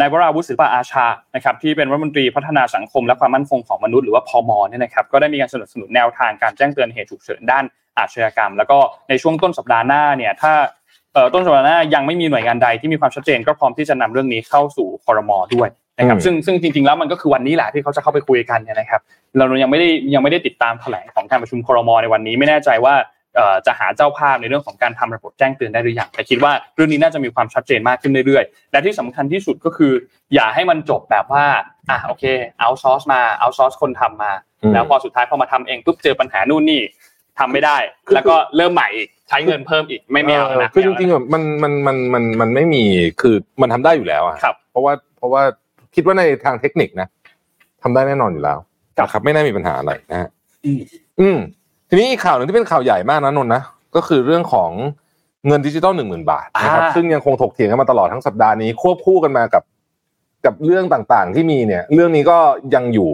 [0.00, 7.64] นายวราวุฒิศิลปอาชานะครับที่เป็นรัฐมนตรีพัฒนาสังคมและความมั่นคงของมนุษย์หรือว่าพมเนี่ยนะครับก็ได้มีการสนับสนุนแนวทางการแจ้งเตือนเหตุฉุกเฉินด้าน
[7.98, 8.78] อาชญากรรม แล้วก็
[9.08, 10.52] ในช่วงต้นสัปดาห์หน้าเนี่ยถ้า
[11.34, 15.68] ต้นสัปดาห์หน้ายังไม่มีหน่วยงานใดที่มีความชัดเจนก็พร้อมที่จะนำเรื่องนี้เข้าสู่คอรมอด้วย
[15.98, 19.00] นะครับอืมซึ่งซึ่งจริงๆแล้วมันก็คือวันนี้แหละที่เขาจะเข้าไปคุยกันเนี่ยนะครับ
[19.36, 22.94] เรายังไม่ได้ยังไม่ได้ติดตามแถลงของการประชุมครมในวันนี้ไม่แน่ใจว่า
[23.36, 29.92] เอ่อจะหาเจ้าภาพในเรื่องของการทำระบบแจ้งเตือนได้หรือยังแต่คิดว่าเรื่องนี้น่าจะมีความชัดเจนมากขึ้นเรื่อยๆ และที่สำคัญที่สุดก็คือ
[30.34, 31.44] อย่าให้มันจบแบบว่า
[31.90, 32.24] อะโอเค
[32.58, 34.32] เอาซอร์สมาเอาซอร์สคนทำมา
[34.62, 36.80] อืมแล้วพอสุดท้ายพอมาทำเองปุ๊บเจอปัญหานู่นนี่
[37.38, 37.76] ทำไม่ได้
[38.14, 42.84] แล้วก็เริ่มใหม่อีกใช้เงินเพิ่มอีกไม่ไม่เอาเออนะคือจริงๆแบบมันมันมันมันมันไม่มี
[43.20, 45.42] คือมันทำได้อยู่แล้วอะครับเพราะว่าเพราะว่า
[45.94, 47.08] คิดว่าในทางเทคนิคนะ
[47.82, 48.58] ทำได้แน่นอนอยู่แล้ว
[48.98, 50.28] ครับนะครับไม่น่ามีปัญหาอะไรนะฮะ
[50.64, 50.80] อืม
[51.20, 51.38] อืม
[51.88, 53.62] ทีนี้อีกข่าวหนึ่งที่เป็นข่าวใหญ่มากนะนนท์นะ
[53.96, 54.70] ก็คือเรื่องของ
[55.46, 59.62] เงินดิจิตอลหนึ่งหมื่นบาทนะครับอ่าซึ่งยังคงถกเถียงกันมาตลอดทั้งสัปดาห์นี้ควบคู่กันมากับ
[60.44, 62.38] กับเรื่องต่างๆ ที่มีเนี่ย เรื่องนี้ก็
[62.74, 63.10] ยังอยู่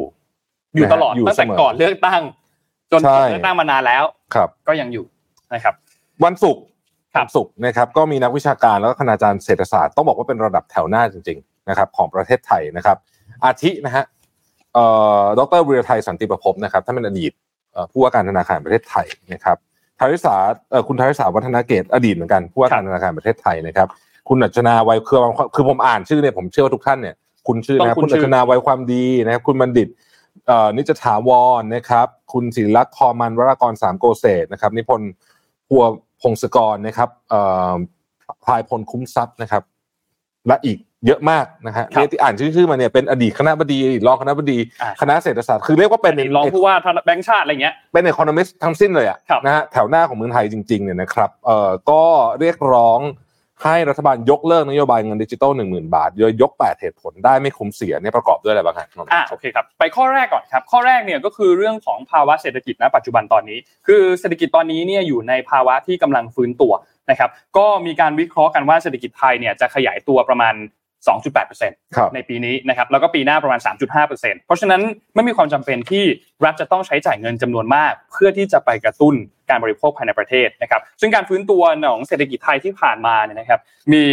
[0.76, 2.22] อยู่ตลอดนะฮะอยู่ตั้งแต่เสมอก่อนเลือกตั้ง
[2.92, 5.04] จนใช่เลือกตั้งมานานแล้วครับ ก็ยังอยู่
[5.54, 5.74] นะครับ
[6.24, 6.62] วันศุกร์
[7.14, 12.96] ครับวันศุกร์นะครับ ก็มีนักวิชาการแล้วก็คณาจารย์เศรษฐศาสตร์ต้องบอกว่าเป็นระดับแถวหน้าจริงๆ นะครับของประเทศไทยนะครับ
[13.44, 14.04] อาทินะฮะ
[14.74, 14.84] เอ่
[15.20, 17.32] อดรวีรไทยสันติประพบนะครับท่านเป็นอดีต
[17.72, 19.56] เอ่อผู้ว่าการธนาคารประเทศไทยนะครับ
[19.98, 20.34] ทาริสา
[20.70, 23.88] เอ่อคุณทาริสาวัฒนเกตอดีตเหมือนกันผู้ว่าการธนาคารประเทศไทยนะครับ
[24.28, 25.18] คุณอัจนาวัยคือ
[25.54, 27.14] คือผมอ่านชื่อเนี่ยผมเชื่อว่าทุกท่านเนี่ย
[27.46, 29.88] คุณชื่อต้องนะคุ้คุนณชื่อัอจนาวัยความดีนะครับคุณบัณฑิต
[30.46, 31.30] เอ่อนิจถาว
[31.60, 35.10] รนะครับ คุณศิริลักษณ์คอมันวรากรสามโกเศษนะครับ นิพนธ์
[35.68, 35.84] พัว
[36.22, 37.40] พงศกรนะครับเอ่
[37.72, 37.74] อ
[38.44, 39.62] พลายพลคุ้มทรัพย์นะครับ
[40.46, 46.74] และอีก เยอะมากนะฮะครับเนี่ยที่อ่านชื่อชื่อมาเนี่ยเป็นอดีตคณะบดีรองคณะบดีอ่าคณะเศรษฐศาสตร์คือเรียกว่าเป็นรองผู้ว่า
[47.06, 52.02] แบงค์ชาติอะไรเงี้ยเป็น economist ทั้งสิ้นเลยอะครับนะฮะแถวหน้าของเมืองไทยจริงๆเนี่ยนะครับเอ่อก็
[52.40, 53.00] เรียกร้อง
[53.64, 66.72] ให้รัฐบาลยกเลิกนโยบายเงินดิจิตอลหนึ่งหมื่นบาทโดยยกแปดเหตุผลได้ไม่คุ้มเสียเนี่ยประกอบด้วยอะไรบ้างครับอ่าโอเคครับไปข้อแรกก่อนครับ ข้อแรกเนี่ยก็คือเรื่องของภาวะเศรษฐกิจณปัจจุบันตอนนี้ คือเศรษฐกิจตอนนี้เนี่ยอยู่ในภาวะที่กำลังฟื้นตัว
[67.10, 70.54] นะครับก็มีการวิเคราะห์กันว่าเศรษฐกิจไทยเนี่ยจะขยายตัวประมาณ
[71.06, 74.80] 2.8%ครับในปีนี้นะครับแล้วก็ปีหน้าประมาณ 3.5%เพราะฉะนั้น
[75.14, 76.04] ไม่มีความจำเป็นที่
[76.44, 79.14] รัฐจะต้องใช้จ่ายเงินจำนวนมาก เพื่อที่จะไปกระตุ้น
[79.50, 83.60] การบริโภคภายในประเทศนะครับซึ่งการฟื้นตัวของเศรษฐกิจไทยที่ผ่านมาเนี่ยนะครับ
[83.92, 84.04] มี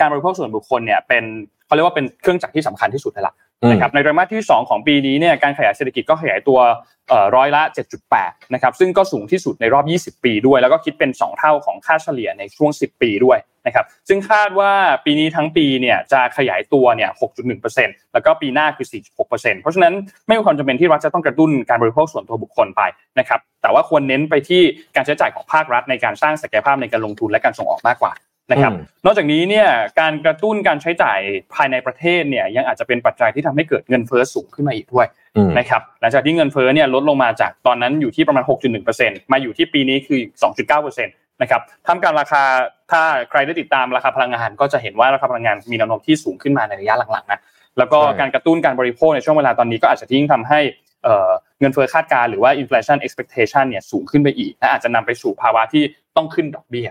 [0.00, 1.24] การบริโภคส่วนบุคคลเนี่ยเป็น
[1.66, 3.34] เขาเรียกว่าเป็นเครื่องจักรที่สำคัญที่สุดเลยล่ะ
[3.70, 6.58] นะครับในไตรมาสที่ 2 ของปีนี้เนี่ยการขยายเศรษฐกิจก็ขยายตัว
[7.36, 7.62] ร้อยละ
[8.08, 14.72] 7.8 นะครับซึ่งก็สูงที่สุดในรอบ 20 ปีด้วย แล้วก็คิดเป็น 2 เท่าของค่าเฉลี่ยในช่วง 10 ปีด้วยนะครับซึ่งคาดว่า
[15.04, 17.10] ปีนี้ทั้งปีเนี่ยจะขยายตัวเนี่ย
[17.60, 18.86] 6.1%แล้วก็ปีหน้าคือ
[19.24, 19.94] 4.6%เพราะฉะนั้น
[20.26, 22.82] ไม่มีความจำเป็นที่รัฐจะต้องกระตุ้นการบริโภคส่วนตัวบุคคลไป
[23.18, 24.62] นะครับแต่ว่าควรเน้นไปที่
[24.96, 28.12] การใช้จ่ายของภาครัฐในการสร้างศักยภาพในการลงทุนและการส่งออกมากกว่า
[28.50, 29.68] นะครับอืมนอกจากนี้เนี่ย
[30.00, 31.18] การกระตุ้นการใช้จ่าย
[31.54, 38.44] ภายในประเทศเนี่ยยังอาจจะเป็นปัจจัยที่ทำให้เกิดเงินเฟ้อสูงขึ้นมาอีกด้วยอืมนะครับหลังจากที่เงินเฟ้อเนี่ยลดลงมาจากตอนนั้นอยู่ที่ประมาณ
[38.88, 40.20] 6.1%มาอยู่ที่ปีนี้คือ
[40.62, 42.42] 2.9%นะครับทำการราคา
[42.90, 47.40] ถ้าใครได้ติดตามราคาพลังงาน ก็จะเห็นว่าราคาพลังงานมีแนวโน้มที่สูงขึ้นมาในระยะหลังๆนะ
[47.78, 50.60] แล้วก็ใช่การกระตุ้นการบริโภคในช่วงเวลาตอนนี้ก็อาจจะยิ่งทำให้
[51.04, 51.30] เอ่อ
[51.60, 55.82] เงินเฟ้อคาดการณ์หรือว่า inflation expectation เนี่ยสูงขึ้นไปอีกและอาจจะนำไปสู่ภาวะที่
[56.16, 56.88] ต้องขึ้นดอกเบี้ย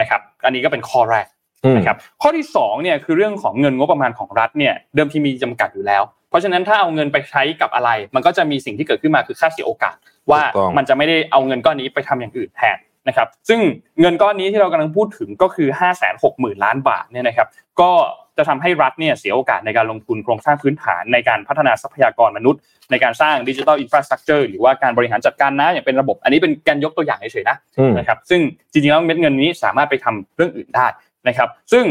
[0.00, 1.26] นะครับอันนี้ก็เป็นข้อแรก
[1.64, 9.96] อืมนะครับข้อที่2เนี่ยคือเรื่องของเงินงบประมาณของรัฐเนี่ยเดิมทีมีจำกัดอยู่แล้ว เพราะฉะนั้นถ้าเอาเงินไปใช้กับอะไร มันก็จะมีสิ่งที่เกิดขึ้นมาคือค่าเสียโอกาส
[10.30, 12.78] ว่าถูกต้องมันจะไม่ได้เอาเงินก้อนนี้ไปทำอย่างอื่นแทน
[13.08, 13.60] นะครับซึ่ง
[14.00, 17.48] เงินก้อนนี้ที่เรากำลังพูดถึงก็คือ 5 6 0 0 0 0 ล้านบาทเนี่ยนะครับ
[17.80, 17.90] ก็
[18.38, 22.60] จะทำให้รัฐเนี่ยเสียโอกาสในการลงทุนโครงสร้างพื้นฐานในการพัฒนาทรัพยากรมนุษย์
[22.90, 28.40] ในการสร้างดิจิทัลอินฟราสตรักเจอร์หรือว่าการบริหารจัดการน้ำอย่างเป็นระบบ อันนี้เป็นการยกตัวอย่างเฉยๆนะอืมนะครับซึ่ง
[28.72, 30.86] จริงๆแล้วเม็ดเงินนี้สามารถไปทำเรื่องอื่นได้
[31.28, 31.84] นะครับ ซึ่ง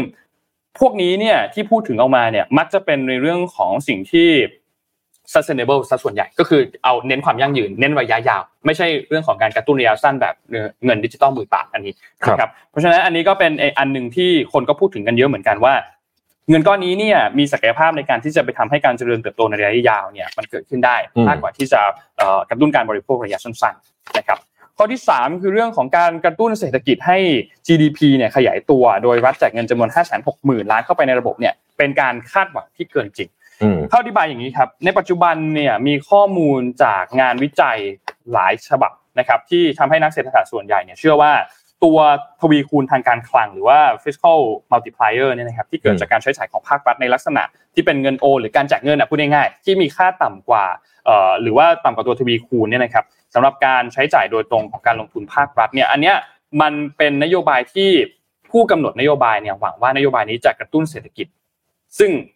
[0.80, 4.30] พวกนี้เนี่ยที่พูดถึงออกมาเนี่ยมักจะเป็นในเรื่องของสิ่งที่
[5.32, 10.34] sustainable ซะส่วนใหญ่ก็คือเอาเน้นความยั่งยืน เน้นระยะยาว ไม่ใช่เรื่องของการกระตุ้นระยะสั้นแบบ
[10.84, 11.92] เงินดิจิตอลหมื่นบาทอันนี้
[12.22, 15.74] ครับนะครับเพราะฉะนั้นอันนี้ก็เป็นอันหนึ่งที่คนก็พูดถึงกันเยอะเหมือนกันว่า
[16.48, 21.80] เงินก้อนนี้เนี่ยมีศักยภาพในการที่จะไปทำให้การเจริญเติบโตในระยะยาวเนี่ยมันเกิดขึ้นได้อืมมากกว่าที่จะ
[22.16, 24.38] เอ่อกระตุ้นการบริโภคระยะสั้นๆนะครับ
[24.78, 27.18] ข้อที่ 3 คือเรื่องของการกระตุ้นเศรษฐกิจให้
[27.66, 33.28] GDP เนี่ยขยายตัวโดยรัฐจ่ายเงินจำนวน 5 6 0 0 0 0 ล้านเข้าไปในระบบเนี่ยเป็นการคาดหวังที่เกินจริง
[33.62, 37.78] อืมเข้าอธิบายอย่างนี้ครับ ในปัจจุบันเนี่ยมีข้อมูลจากงานวิจัย
[38.32, 41.32] หลายฉบับนะครับที่ทำให้นักเศรษฐศาสตร์ส่วนใหญ่เนี่ยเชื่อว่า
[41.84, 41.98] ตัว
[42.40, 44.40] ทวีคูณทางการคลังหรือว่า fiscal
[44.72, 47.42] multiplier เนี่ยนะครับที่เกิดจากการใช้จ่ายของภาครัฐในลักษณะ
[47.74, 50.64] ที่เป็นเงินโอนหรือการแจกเงินอะพูดง่ายๆที่มีค่าต่ำกว่า
[51.06, 53.04] เอ่อหรือว่าต่ำกว่าตัวทวีคูณเนี่ยนะครับ
[53.34, 56.16] สำหรับการใช้จ่ายโดยตรงของการลงทุนภาครัฐเนี่ยอันเนี้ย
[56.60, 57.90] มันเป็นนโยบายที่
[58.50, 61.26] ผู้กำหนดนโยบายเนี่ยหวังว่านโยบายนี้จะกระตุ้นเศรษฐกิจ
[61.98, 62.32] ซึ่งเอ่อ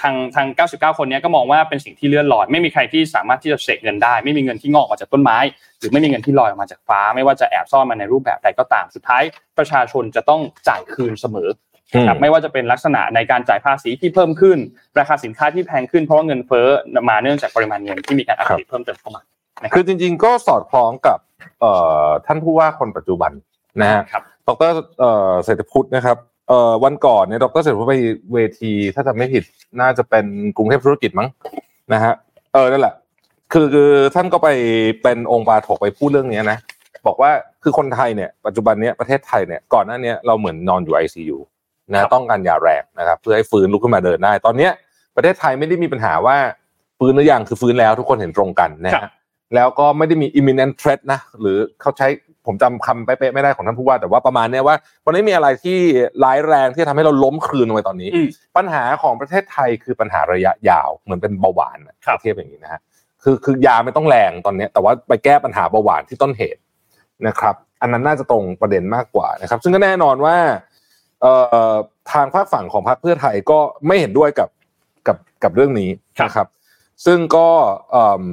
[0.00, 0.46] ทางทาง
[0.92, 5.38] 99 คนเนี้ยก็มองว่าเป็นสิ่งที่เลื่อนลอย ไม่มีใครที่สามารถที่จะเสกเงินได้ ไม่มีเงินที่งอกมาจากต้นไม้
[5.78, 9.22] หรือไม่มีเงินที่ลอยออกมาจากฟ้า ไม่ว่าจะแอบซ่อนมาในรูปแบบใดก็ตามสุดท้าย
[9.58, 11.48] ประชาชนจะต้องจ่ายคืนเสมอ
[11.94, 14.58] นะครับไม่ว่าจะเป็นลักษณะในการจ่ายภาษีที่เพิ่มขึ้น
[14.98, 16.66] ราคาสินค้าที่แพงขึ้นเพราะว่าเงินเฟ้อ
[17.08, 19.22] มาเนื่องจากปริมาณเงินที่มีการอัดฉีดเพิ่มเติมเข้ามา
[19.62, 21.18] นะคคืรัอจริง ๆ ก็สอดคล้องกับ
[21.60, 21.72] เอ่
[22.06, 23.32] อท่านผู้ว่าคนปัจจุบัน
[23.80, 26.16] นะฮะครับดรเอ่อเศรษฐพุทธนะครับ
[26.50, 27.96] เอ่อวันก่อนเนี่ยดรเศรษฐพุทธไป
[28.32, 29.44] เวที ถ้าจำไม่ผิด
[29.80, 30.24] น่าจะเป็น
[30.56, 31.28] กรุงเทพธุรกิจมั้ง
[31.92, 32.14] นะฮะ
[32.52, 32.94] เออนั่นแหละ
[33.52, 34.48] คือคือท่านก็ไป
[35.02, 36.58] เป็นองค์ปาถกไปพูดเรื่องเนี้ยนะ
[37.06, 37.30] บอกว่า
[37.62, 41.38] คือคนไทยเนี่ยปัจจุบันเนี้ยประเทศไทยเนี่ยก่อนหน้าเนี้ยเราเหมือนนอนอยู่ ICU
[41.92, 44.72] นะต้องการยาแรงนะครับเพื่อให้ฟื้นลุกขึ้นมาเดินได้ ตอนเนี้ย
[45.16, 46.36] ประเทศไทยไม่ได้มีปัญหาว่า
[46.98, 49.10] ฟื้นหรือยังคือฟื้นแล้วทุกคนเห็นตรงกันนะครัฮะบ
[49.54, 52.08] แล้วก็ไม่ได้มี imminent threat นะหรือเขาใช้
[52.46, 54.76] ผมจำคำเป๊ะๆไม่ได้ของท่านผู้ว่าแต่ว่าประมาณเนี้ยว่า
[55.06, 55.78] มันไม่มีอะไรที่
[56.24, 62.80] ร้ายแรงที่จะทำให้เราล้มคลืนลงไปตอนนี้อืมปัญหาของประเทศไทยคือปัญหาระยะยาวเหมือนเป็นเบาหวานอะครับเทียบอย่างนี้นะฮะ
[63.22, 66.60] คือคือยาไม่ต้องแรงตอนเนี้ยแต่ว่าไปแก้ปัญหาเบาหวานที่ต้นเหตุ
[67.26, 70.36] นะครับ อันนั้นน่าจะตรงประเด็นมากกว่านะครับ ซึ่งก็แน่นอนว่า
[71.22, 71.32] เอ่
[71.70, 71.72] อ
[72.12, 74.48] ทางภาคฝั่งของพรรคเพื่อไทยก็ไม่เห็นด้วยกับ
[75.06, 75.90] กับกับเรื่องนี้
[76.24, 76.48] นะครับ
[77.06, 77.48] ซึ่งก็
[77.90, 78.24] เอ่อ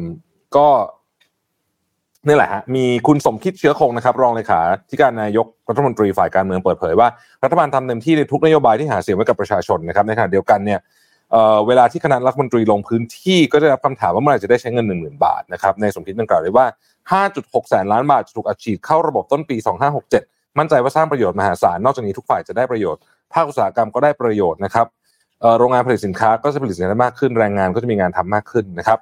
[0.57, 0.67] ก็
[2.27, 4.59] นี่แหละฮะมีคุณสมคิดเชื้อคงนะครับ รองเลขา
[4.89, 7.07] ธิการนายกรัฐมนตรีฝ่ายการเมืองเปิดเผยว่า
[7.43, 10.79] รัฐบาลทำเต็มที่ในทุกนโยบายที่หาเสียงไว้กับประชาชนนะครับในขณะเดียวกันเนี่ย
[11.31, 16.65] เเวลาที่คณะรัฐมนตรีลงพื้นที่ก็ได้รับคำถามว่าเมื่อไหร่จะได้ใช้เงิน1 0,000 บาทนะครับในสมคิดดังกล่าวเลยว่า
[17.27, 19.55] 5.6 แสนล้านบาทจะถูกอัดฉีดเข้าระบบต้นปี
[20.07, 23.01] 2567 มั่นใจว่าสร้างประโยชน์มหาศาลนอกจากนี้ทุกฝ่ายจะได้ประโยชน์
[23.33, 24.87] ภาคอุตสาหกรรมก็ได้ประโยชน์นะครับ
[25.57, 28.99] โรงงานผลิตสินค้าก็จะผลิตสินค้ามากขึ้นแรงงานก็จะมีงานทำมากขึ้นนะครับ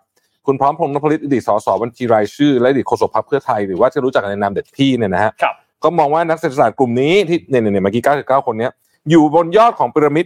[0.47, 8.71] คุณพร้อมพงษ์นพลิตอดีตสสบัญชีรายชื่อ และอดีตโฆษกพรรคเพื่อไทยหรือว่าจะรู้จักกันในนามเด็ดพี่เนี่ยนะฮะครับก็มองว่านักเศรษฐศาสตร์กลุ่มนี้ที่เนี่ยเนี่ยเนี่ยเมื่อกี้99 คนเนี้ย
[9.09, 10.25] อยู่บนยอดของพีระมิด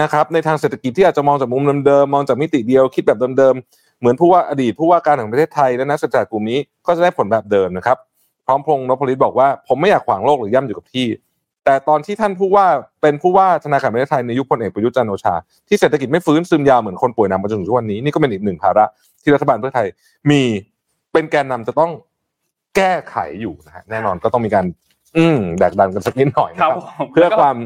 [0.00, 7.96] นะครับในทางเศรษฐกิจที่อาจจะมองจากมุมเดิมๆมองจากมิติเดียวคิดแบบเดิมๆเหมือนผู้ว่าอดีตผู้ว่าการแห่งประเทศไทยและนักเศรษฐศาสตร์กลุ่มนี้ก็จะได้ผลแบบเดิมนะครับ
[8.46, 11.06] พร้อมพงษ์นพลิตบอกว่าผมไม่อยากขวางโลกหรือย่ำอยู่กับที่
[11.64, 12.66] แต่ตอนที่ท่านผู้ว่า
[13.02, 15.34] เป็นผู้ว่าธนาคารแห่งประเทศไทยในยุคพลเอกประยุทธ์จันทร์โอชา
[15.68, 18.84] ที่เศรษฐกิจไม่ฟื้นซึมยาวเหมือนคนป่วยหนำมาจนถึงทุกวันนี้นี่ก็เป็นอีกหนึ่งภาระ
[19.22, 19.86] ที่รัฐบาลเพื่อไทย
[20.30, 20.40] มี
[21.12, 21.90] เป็นแกนนำจะต้อง
[22.76, 24.64] แก้ไขอยู่นะฮะแน่นอนก็ต้องมีการ
[25.16, 27.56] อืมแดกดันกันสักนิดหน่อยนะคครัรับบผมเพื่อความ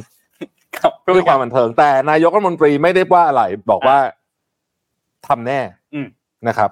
[0.78, 3.98] ครับเพื่อความบันเทิงแต่นายกรัฐมนตรีไม่ได้ว่าอะไรบอกว่า
[5.28, 5.60] ทำแน่
[5.94, 6.06] อืม
[6.48, 6.70] นะครับ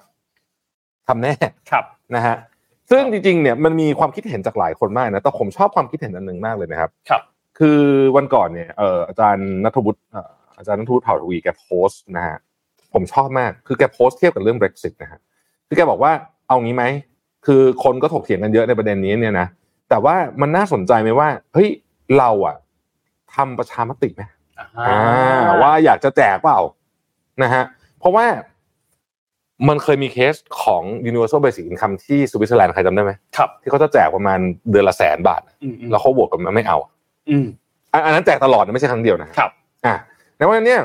[1.08, 1.32] ทำแน่
[1.70, 2.36] ครับนะฮะ
[2.92, 7.22] ซึ่งจริงๆเนี่ยมันมีความคิดเห็นจากหลายคนมากนะแต่ผมชอบความคิดเห็นอันหนึ่งมากเลยนะครับ ครับ
[7.58, 7.80] คือ
[8.16, 12.38] วันก่อนเนี่ยเอ่ออาจารย์นัทวุฒิเอ่ออาจารย์นัทวุฒิเผ่าทวีแกโพสต์นะฮะ
[12.94, 15.20] ผมชอบมากคือแกโพสต์เทียบกับเรื่อง Brexit นะฮะ
[15.68, 16.12] คือแกบอกว่า
[16.48, 16.84] เอางี้ไหม
[17.46, 19.46] คือคนก็ถกเถียงกันเยอะในประเด็นนี้เนี่ยนะ
[19.90, 21.68] แต่ว่ามันน่าสนใจไหมว่าเฮ้ย
[22.18, 22.56] เราอะ
[23.34, 24.22] ทำประชามติไหม
[24.88, 26.58] อ่าว่าอยากจะแจกเปล่า
[27.42, 27.62] นะฮะ
[27.98, 28.26] เพราะว่า
[29.68, 34.38] มันเคยมีเคสของ Universal Basic Income ที่สวิตเซอร์แลนด์ใครจำได้ไหมครับที่เขาจะแจกประมาณ
[34.70, 36.76] เดือนละแสนบาทอืมอืมแล้วเขาโหวตกันมาไม่เอา
[37.30, 37.46] อืม
[37.92, 39.50] อันอันนั้นแจกตลอดนะไม่ใช่ครั้งเดียวนะฮะครับ
[39.86, 39.94] อะ
[40.38, 40.76] ในวันนี้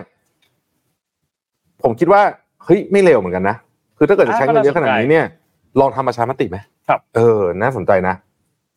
[1.83, 2.21] ผมคิดว่า
[2.65, 3.55] เฮ้ยไม่เร็วเหมือนกันนะ
[3.97, 5.25] คือถ้าเกิดจะใช้เงินเยอะขนาดนี้เนี่ย
[5.79, 6.57] ลองทำประชามติไหม
[6.87, 8.15] ครับ เออ น่าสนใจนะ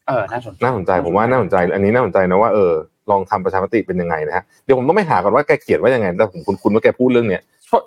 [0.09, 2.73] เออน่าสนใจน่าสนใจผมว่าน่าสนใจ อันนี้น่าสนใจนะว่าเออ
[3.11, 7.43] ลองทำประชามติเป็นยังไงนะฮะเดี๋ยวผมต้องไปหาก่อนว่าแกเขียนว่ายังไงแต่ผมคุ้นๆว่าแกพูดเรื่องเนี้ย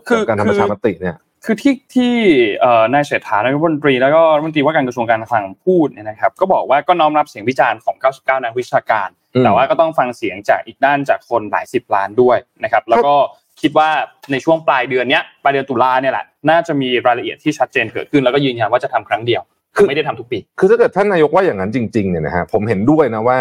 [0.07, 2.13] คือการทำประชามติเนี่ย คือที่ที่
[2.61, 13.13] เอ่อนายเศรษฐานายกรัฐมนตรีแล้วก็รัฐมนตรีว่าการกระทรวงการคลังพูดเนี่ยนะครับ ก็บอกว่าก็น้อมรับเสียงวิจารณ์ของ 99 นักวิชาการอืมแต่ว่าก็ต้องฟังเสียงจากอีกด้านจากคนหลายสิบล้านด้วยนะครับ แล้วก็
[13.61, 13.89] คิดว่า
[14.31, 19.41] ในช่วงปลายเดือนเนี้ยปลายเดือนตุลาเนี่ยแหละน่าจะมีรายละเอียดที่ชัดเจนเกิดขึ้นแล้วก็ยืนยันว่าจะทำครั้งเดียว
[19.75, 23.39] คือไม่ได้ทำทุกปี คือถ้าเกิดท่านนายกว่าอย่างนั้นจริง ๆเนี่ยนะฮะผมเห็นด้วยนะว่า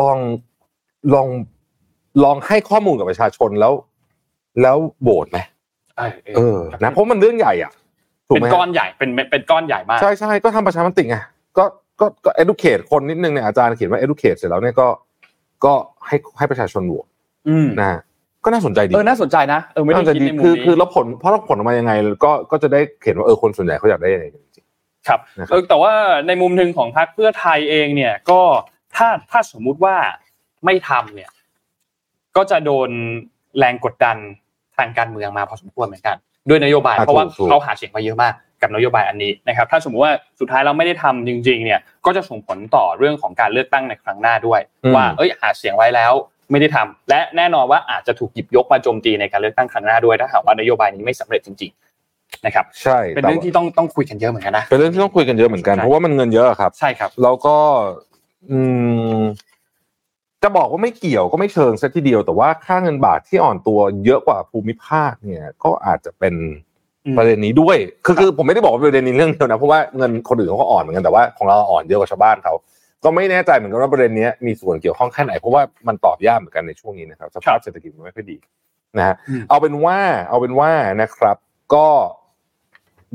[0.00, 0.18] ลอง
[1.14, 1.28] ลอง
[2.24, 3.72] ลองให้ข้อมูลกับประชาชนแล้ว
[4.62, 5.38] แล้วโหวตไหม
[6.36, 7.72] เออนะเพราะมันเรื่องใหญ่อะ
[8.28, 11.16] ถูกเป็นไหมก้อนใหญ่เป็นเป็นก้อนใหญ่มากใช่ใช่ก็ทำประชามติไง
[11.58, 11.64] ก็
[12.00, 14.88] ก็ก็ educate คนนิดนึงเนี่ยอาจารย์เขียนว่า educate เสร็จแล้วเนี่ยก็
[15.64, 15.72] ก็
[16.06, 17.06] ให้ให้ประชาชนโหวต
[17.48, 18.00] อืมนะฮะ
[18.44, 21.92] ก็น่าสนใจดีเออน่าสนใจนะเออไม่ได้น่าสนใจคิดดีในมุมคือนี้คือแล้วผลเพราะเราผลออกมายังไง
[22.24, 24.66] ก็ก็จะได้เห็นว่าเออคนส่วนใหญ่เขาอยากได้ยังไงจริง
[25.08, 25.92] ครับนะครับเออแต่ว่า
[26.26, 28.40] ในมุมหนึ่งของพรรคเพื่อไทยเองเนี่ย ก็
[28.96, 29.96] ถ้าถ้าสมมุติว่า
[30.64, 31.30] ไม่ทำเนี่ย
[32.36, 32.90] ก็จะโดน
[33.58, 34.16] แรงกดดัน
[34.76, 36.16] ทางการเมืองมาพอสมควรเหมือนกัน
[36.48, 44.60] ด้วยนโยบายอะเพราะว่าถูกถูกเขาหาเสียงมาเยอะมากกับนโยบายอันนี้นะครับถ้าสมมุติว่าสุดท้ายเราไม่ได้ทำจริงๆเนี่ยก็จะส่งผลต่อเรื่องของการเลือกตั้งในครั้งหน้าด้วย
[44.94, 46.12] ว่าเอ้ยหาเสียงไว้แล้ว
[46.50, 57.56] ไม่ได้ทำและแน่นอนว่าอาจจะถูกหยิบยกมาโจมตีในการเลือกตั้งครั้งหน้าด้วยถ้าหากว่านโยบายนี้ไม่สำเร็จจริงๆนะครับๆใช่เป็นแต่เรื่องว่าที่ต้องต้องคุยกันเยอะเหมือนกันนะเป็นเรื่องที่ต้องคุยกันเยอะเหมือนกันใช่เพราะว่ามันเงินเยอะครับ ใช่ครับ แล้วก็
[58.50, 58.58] อื
[59.18, 59.20] ม
[60.42, 66.34] จะบอกว่าไม่เกี่ยวก็ไม่เชิงซะทีเดียว แต่ว่าค่าเงินบาทที่อ่อนตัวเยอะกว่าภูมิภาคเนี่ย ก็อาจจะเป็น
[67.06, 72.54] อืมประเด็นนี้ด้วย คือคือผมไม่ได้บอกว่าประเด็นนี้เรื่องเดียวนะ เพราะว่าเงินคนอื่นเขาก็อ่อนเหมือนกันแต่ว่าของเราอ่อนเยอะกว่าชาวบ้านเขา
[73.04, 78.36] ก็ไม่แน่ใจเหมือนกันว่าประเด็นนี้มีส่วนเกี่ยวข้องแค่ไหน เพราะว่ามันตอบยากเหมือนกันในช่วงนี้นะครับสภาพเศรษฐกิจมันไม่ค่อยดี
[78.98, 80.70] นะฮะอืมเอาเป็นว่า เอาเป็นว่า
[81.02, 81.36] นะครับ
[81.74, 81.86] ก็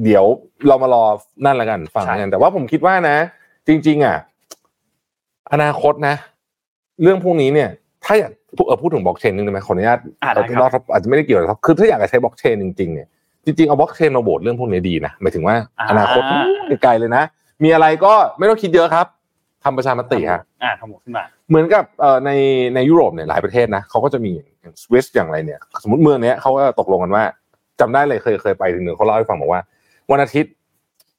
[0.04, 0.26] เดี๋ยว
[0.68, 1.04] เรามารอ
[1.46, 3.18] นั่นละกันฟังกัน แต่ว่าผมคิดว่านะ
[3.68, 4.18] จริง ๆ อะ
[5.54, 6.16] อนาคตนะ
[7.02, 7.70] เรื่องพวกนี้เนี่ย
[8.06, 13.08] ถ้าอยากพูดเออพูดถึงบล็อกเชนนึงได้ไหมขออนุญาตอ่าได้ครับเราอาจจะไม่ได้เกี่ยวนะครับคือถ้าอยากจะใช้บล็อกเชนจริงๆเนี่ย
[13.46, 15.56] จริงๆเอาบล็อกเชนมาโหวตเรื่องพวกนี้ดีนะหมายถึงว่า
[15.90, 16.22] อนาคต
[16.84, 17.24] ไกลๆเลยนะ
[17.64, 19.08] มีอะไรก็ไม่ต้องคิดเยอะครับ
[19.64, 22.32] ทำประชามติฮะอ่าทั้งหมดขึ้นมา เหมือนกับเอ่อใน
[22.76, 24.32] ในยุโรปเนี่ยหลายประเทศนะเขาก็จะมี
[24.62, 27.24] อย่างสวิสอย่างไรเนี่ย สมมติเมืองเนี้ยเขาก็ตกลงกันว่า
[27.80, 29.62] จำได้เลยเคยเคยไปถึงหนึ่งเขาเล่าให้ฟังบอกว่า
[30.12, 30.52] วันอาทิตย์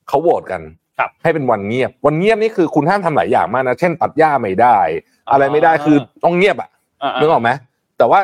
[0.09, 0.88] เขาโหวตกันครับ
[1.22, 4.78] ให้เป็นวันเงียบ วันเงียบนี่คือคุณห้ามทำหลายอย่างมากนะ เช่น ตัดหญ้าไม่ได้
[5.32, 6.70] อะไรไม่ได้คือต้องเงียบอะ
[7.03, 7.51] อ่านึกออกไหม
[7.99, 8.20] แต่ว่า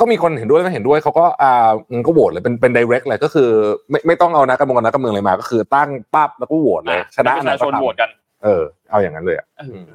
[0.00, 3.48] ก็มีคนเห็นด้วยไม่เห็นด้วยเขาก็อ่างั้นก็โหวตเลยเป็นเป็น direct เลยก็คือ
[3.90, 8.08] ไม่ไม่ต้องเอานักการเมืองกับนักการเมืองอะไรมา ก็คือตั้งปั๊บแล้วก็โหวตเลยชนะประอันไหนชาชก็นทำโหวตกัน
[8.44, 9.86] เออ เอาอย่างนั้นเลยอะเออ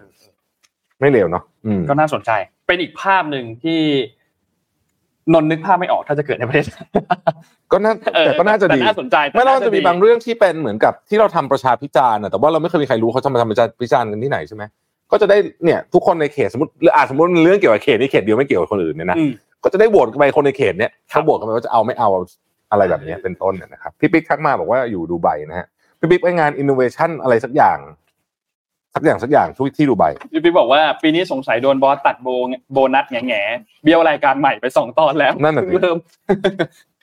[1.00, 2.32] ไม่เลวเนาะอืมก็น่าสนใจ
[2.68, 3.82] เป็นอีกภาพหนึ่งที่
[5.34, 6.66] นนท์นึกภาพไม่ออกถ้าจะเกิดในประเทศ
[7.72, 14.64] ก็น่าเออแต่ก็น่าจะแต่ดีน่าสนใจแต่ไม่แล้วมันจะมีดีบางเรื่องที่เป็นเหมือนกับที่เราทำประชาพิจารณ์อะแต่ว่าเราไม่เคยมีใครรู้เขาจะมาทำประชาพิจารณ์กันที่ไหนใช่ไหม
[15.12, 19.32] ก็จะได้เนี่ยทุกคนในเขตสมมติหรืออาจสมมติมันเรื่องเกี่ยวกับเขตนี้เขตเดียวไม่เกี่ยวกับคนอื่นเนี่ยนะอืม
[19.64, 22.10] ก็จะได้โหวตกันไปคนในเขตเนี่ยครับเขาโหวตกันไปว่าจะเอาไม่เอา
[22.72, 25.68] อะไรแบบเนี้ยเป็นต้นเนี่ยนะครับพี่ปิ๊กทักมาบอกว่าอยู่ดูไบนะฮะ
[26.00, 27.78] พี่ปิ๊กไปงานอินโนเวชันอะไรสักอย่าง
[28.96, 32.28] สักอย่างสักอย่างที่ที่ดูไบพี่ปิ๊กบอกว่าปีนี้สงสัยโดน boss ตัดโบ
[32.74, 35.98] โบนัสแง่ๆเบี้ยวรายการใหม่ไปสองตอนแล้วนั่นน่ะสิเริ่ม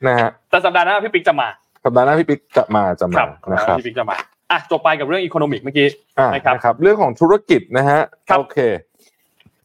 [0.07, 1.49] นะฮะแต่สัปดาห์หน้าพี่ปิ๊กจะมา
[1.85, 4.17] สัปดาห์หน้าพี่ปิ๊กจะมาจะคมารับนะครับพี่ปิ๊กจะมา
[4.51, 8.59] อะจบไปกับเรื่อง economic เมื่อกี้อ่านะครับนะครับ เรื่องของธุรกิจนะฮะครับโอเค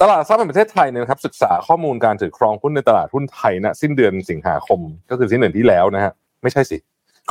[0.01, 6.11] ตลาดหลักทรัพย์แห่งประเทศไทยเนี่ยนะครับศึกษาข้อมูลการถือครองหุ้นในตลาดหุ้นไทยนะสิ้นเดือนสิงหาคม ก็คือสิ้นเดือนที่แล้วนะฮะ
[6.43, 6.77] ไม่ใช่สิ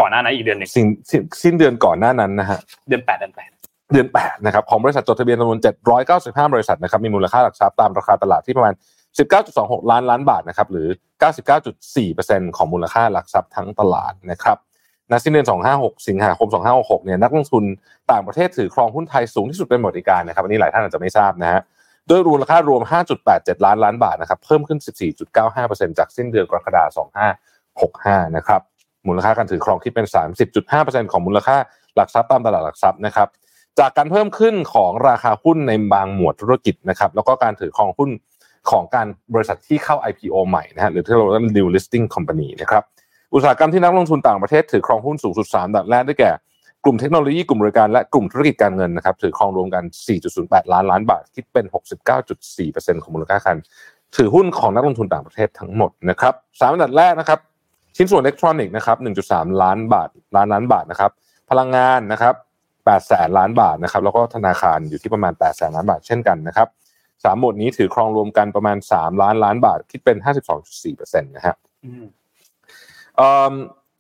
[0.00, 3.50] ก่อนหน้านั้นอีกเดือนหนึ่งสิ้นสิ้นสิ้นเดือนก่อนหน้านั้นนะฮะเดือนแปดเดือนแปด
[3.92, 5.58] เดือน8นะครับของบริษัทจดทะเบียนจำนวน
[6.06, 8.74] 795 บริษัทนะครับมีมูลค่าหลักทรัพย์ตามราคาตลาดที่ประมาณ
[9.32, 10.88] 19.26 ล้านล้านบาทนะครับหรือ
[11.72, 14.56] 99.4%ของมูลค่าหลักทรัพย์ทั้งตลาดนะครับ
[15.10, 17.64] ณสิ้นเดือน 256 สิงหาคม 2566 เนี่ยนักลงทุน
[18.10, 21.60] ต่างประเทศถือครองหุ้นไทยสูงที่สุดเป็นประวัติการนะครับอันนี้หลายท่านอาจจะไม่ทราบนะฮะ
[22.08, 22.82] โดยมูลค่ารวม
[23.24, 24.78] 5.87 ล้านล้านบาทนะครับเพิ่มขึ้น
[25.38, 27.08] 14.95%จากสิ้นเดือนกรกฎาคม
[28.28, 28.60] 2565 นะครับ
[29.08, 30.06] มูลค่าการถือครองที่เป็น
[30.58, 31.56] 30.5%ของมูลค่า
[31.96, 33.28] หลักทรัพย์ตามตลาดหลักทรัพย์นะครับ
[33.78, 38.10] จากการเพิ่มขึ้นของราคาหุ้นในบางหมวดธุรกิจนะครับแล้วก็การถือครองหุ้น
[38.70, 42.82] ของการบริษัทที่เข้า IPO ใหม่นะฮะหรือที่เราเรียกว่า new listing company นะครับ
[43.34, 46.30] อุตสาหกรรมที่นักลงทุนต่างประเทศถือครองหุ้นสูงสุด3ดับแรกได้แก่
[46.84, 49.84] กลุ่มเทคโนโลยีกลุ่มบริการและกลุ่มธุรกิจการเงินนะครับถือครองรวมกัน
[50.28, 51.64] 4.08 ล้านล้านบาท คิดเป็น
[52.34, 53.56] 69.4%ของมูลค่าการ
[54.16, 57.38] ถือหุ้นของนักลงทุนต่างประเทศทั้งหมดนะครับสามอันดับแรกนะครับ
[57.96, 58.96] ชิ้นส่วนอิเล็กทรอนิกส์นะครับ
[59.30, 61.10] 1.3 ล้านบาทล้านล้านบาทนะครับ
[61.50, 62.34] พลังงานนะครับ
[62.84, 66.68] 8แสนล้านบาทนะครับแล้วก็ธนาคารอยู่ที่ประมาณ8แสนล้านบาทเช่นกันนะครับ
[67.24, 70.16] สามหมวดนี้ถือครองรวมกันประมาณ 3 ล้านล้านบาทคิดเป็น
[70.68, 71.54] 52.4%นะฮะ
[71.84, 72.04] อืม
[73.16, 73.54] เอิ่ม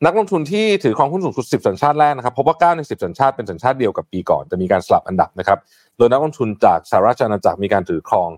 [0.06, 5.58] นักลงทุนที่ถือครองหุ้นสูงสุด 10 สัญชาติแรกนะครับพบว่า 9 ใน 10 สัญชาติเป็นสัญชาติเดียวกับปีก่อน แต่มีการสลับอันดับนะครับ
[5.96, 8.30] โดยนักลงทุนจากสหราชอาณาจักรมีการถือครอง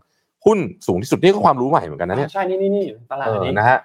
[0.47, 3.79] หุ้นสูงที่สุดนี่ก็ความรู้ใหม่เหมือนกันนะเนี่ยใช่นี่นี่นี่ตลาดเออนี้นะฮะ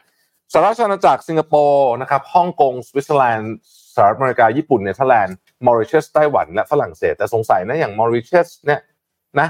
[0.53, 3.55] สหรัฐอาณาจักรสิงคโปร์นะครับฮ่องกงสวิตเซอร์แลนด์
[3.95, 5.35] สหรัฐอเมริกาญี่ปุ่นเนเธอร์แลนด์
[5.67, 8.81] มอริเชียสไต้หวันและฝรั่งเศสแต่สงสัยนะอย่างมอริเชียสเนี่ย
[9.39, 9.47] นะ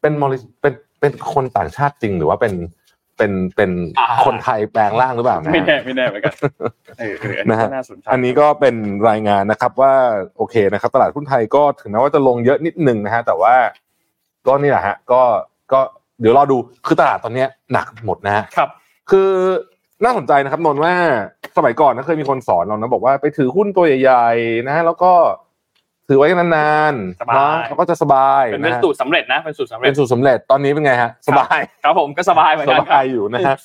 [0.00, 2.54] เป็นมอริเป็นเป็นคนต่างชาติจริงหรือว่าเป็น
[3.16, 6.34] เป็นเป็นอ่าคนไทยแปลงร่างหรือเปล่านะไม่แน่ไม่แน่เหมือนกัน
[6.98, 8.76] เออเอออันนี้นะฮะก็น่าสนใจอันนี้ก็เป็น
[9.08, 9.94] รายงานนะครับว่า
[10.36, 13.54] โอเคนะครับ ตลาดหุ้นไทยก็ถึงแม้ว่าจะลงเยอะนิดนึงนะฮะแต่ว่า
[14.46, 15.22] ก็นี่แหละฮะก็
[15.72, 15.80] ก็
[16.20, 18.68] เดี๋ยวรอดูคือตลาดตอนเนี้ยหนักหมดนะฮะครับ
[19.10, 19.30] คือ
[20.04, 20.94] น่าสนใจนะครับนนท์ว่า
[21.56, 25.12] สมัยก่อนนะเคยมีคนสอนเรานะบอกว่าไปถือหุ้นตัวใหญ่ๆนะแล้วก็
[26.08, 33.56] ถือไว้นานสบายนะแล้วก็จะสบายเป็นนะเป็นฮะสูตรสำเร็จนะเป็นสูตรสำเร็เป็จนสูตรสำเร็จตอนนี้เป็นไงฮะสบายครับผมก็สบายเหมือนสกันครับบายอยู่นะฮะ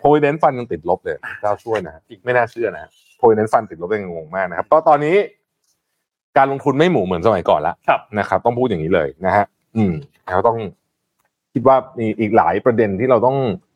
[0.00, 5.16] provident fund ยังติดลบเลยเจ้าช่วยนะฮะจริงไม่น่าเชื่อนะฮะ provident fund ติดลบยังงงมากนะครับก็ตอนนี้
[6.36, 9.44] การลงทุนไม่หมูเหมือนสมัยก่อนละครับนะครับ ต้องพูดอย่างนี้เลยนะฮะ
[9.76, 9.92] อืม
[10.26, 10.58] แล้วต้อง
[11.52, 13.69] คิดว่ามีอีกหลายประเด็นที่เราต้องเอ่อ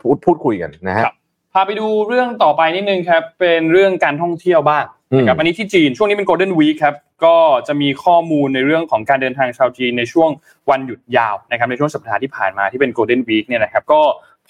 [0.00, 1.16] พูดพูดคุยกันนะฮะครับ
[1.52, 4.84] พาไปดูเรื่องต่อไปนิดนึงครับเป็นเรื่องการท่องเที่ยวบ้าง
[5.18, 6.94] นะครับอืมอันนี้ที่จีนช่วงนี้เป็น Golden Week ครับ
[7.24, 7.36] ก็
[7.68, 10.30] จะมีข้อมูลในเรื่องของการเดินทางชาวจีนในช่วง
[10.70, 14.02] วันหยุดยาวนะครับในช่วงสัปดาห์ที่ผ่านมาที่เป็น Golden Week เนี่ยนะครับก็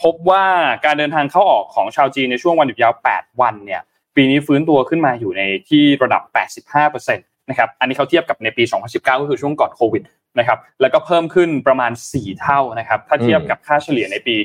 [0.02, 0.44] พบว่า
[0.84, 3.82] การเดินทางเข้าออกของชาวจีนในช่วงวันหยุดยาว 8 วันเนี่ย
[4.16, 6.22] ปีนี้ฟื้นตัวขึ้นมาอยู่ในที่ระดับ
[6.72, 10.02] 85%นะครับอันนี้เขาเทียบกับในปี 2019 ก็คือช่วงก่อนโควิด
[10.38, 14.36] นะครับแล้วก็เพิ่มขึ้นประมาณ 4 เท่านะครับถ้าเทียบกับค่าเฉลี่ยในปี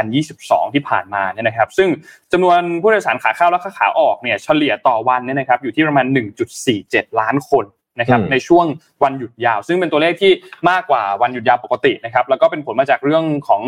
[0.00, 1.88] 2022 ที่ผ่านมาเนี่ยนะครับซึ่ง
[2.32, 6.06] จำนวนผู้โดยสารขาเข้าและขาออกเนี่ยเฉลี่ยต่อวันเนี่ยนะครับอยู่ที่ประมาณ
[6.62, 7.64] 1.47 ล้านคน
[8.00, 8.66] นะครับอืมในช่วง
[9.02, 10.32] วันหยุดยาว ซึ่งเป็นตัวเลขที่
[10.70, 13.62] มากกว่าวันหยุดยาวปกตินะครับแล้วก็เป็นผลมาจากเรื่องของ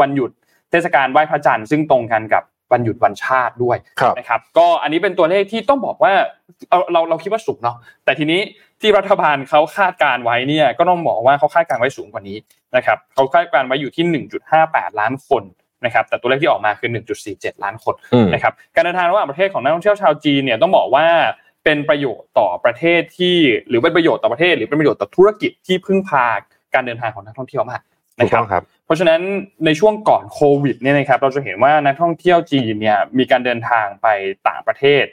[0.00, 0.30] วันหยุด
[0.70, 2.42] เทศกาลไหว้พระจันทร์ซึ่งตรงกันกับ
[2.72, 6.12] วันหยุดวันชาติด้วยครับนะครับก็อันนี้เป็นตัวเลขที่ต้องบอกว่า
[6.70, 8.40] เราเราเราคิดว่าสูงเนาะแต่ทีนี้
[8.80, 12.36] ที่รัฐบาลเขาคาดการไว้เนี่ยก็ต้องบอกว่าเขาคาดการไว้สูงกว่านี้
[12.76, 14.24] นะครับเขาคาดการไว้อยู่ที่
[14.58, 15.42] 1.58 ล้านคน
[15.84, 16.90] นะครับแต่ตัวเลขที่ออกมาคือ
[17.26, 21.06] 1.47 ล้านคนอืมนะครับการเดินทางระหว่างประเทศของนักท่องเที่ยวชาวจีนเนี่ยต้องบอกว่า
[21.64, 23.36] เป็นประโยชน์ต่อประเทศที่
[23.68, 26.26] หรือเป็นประโยชน์ต่อประเทศ หรือเป็นประโยชน์ต่อธุรกิจที่พึ่งพา
[26.74, 29.20] การเดินทางของนักท่องเที่ยวมากถู นะกครัต้บองครับเพราะฉะนั้น
[29.66, 34.06] ในช่วงก่อนโควิดเนี่ยนะครับเราจะเห็นว่านักท่องเที่ยวจีนเนี่ยมีการเดินทางไป
[34.48, 35.04] ต่างประเทศ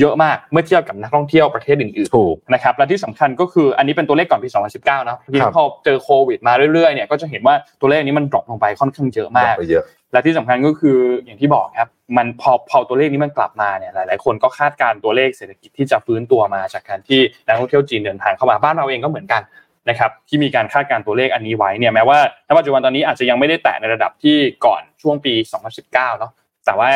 [0.00, 19.42] เยอะมากเมื่อเทียบกับนักท่องเที่ยวประเทศอื่นถูกๆนะครับและที่สำคัญก็คืออันนี้เป็นตัวเลขก่อนปี 2019เนาะทีครันี้บพอเจอโควิดมาเรื่อยๆเนี่ยก็จะเห็นว่าตัวเลขนี้มันดรอปลงไปค่อนข้างเยอะมากไปเยอะและที่สำคัญก็คืออย่างที่บอกครับมันพอพอตัวเลขนี้มันกลับมาเนี่ยหลาย ๆ คนก็คาดการณ์ตัวเลขเศรษฐกิจที่จะฟื้นตัวมาจากการที่นักท่องเที่ยวจีนเดินทางเข้ามาบ้านเราเองก็เหมือนกัน
[19.88, 22.18] นะครับที่มีการคาดการ์ตัวเลขอันนี้ไว้เนี่ยแม้ว่า
[22.48, 25.34] ณปัจจุบันตอนนี้อาจจะยังไม่ได้แตะในระดับที่ก่อนช่วงปี
[25.76, 26.32] 2019เนาะ
[26.66, 26.88] แต่ว่า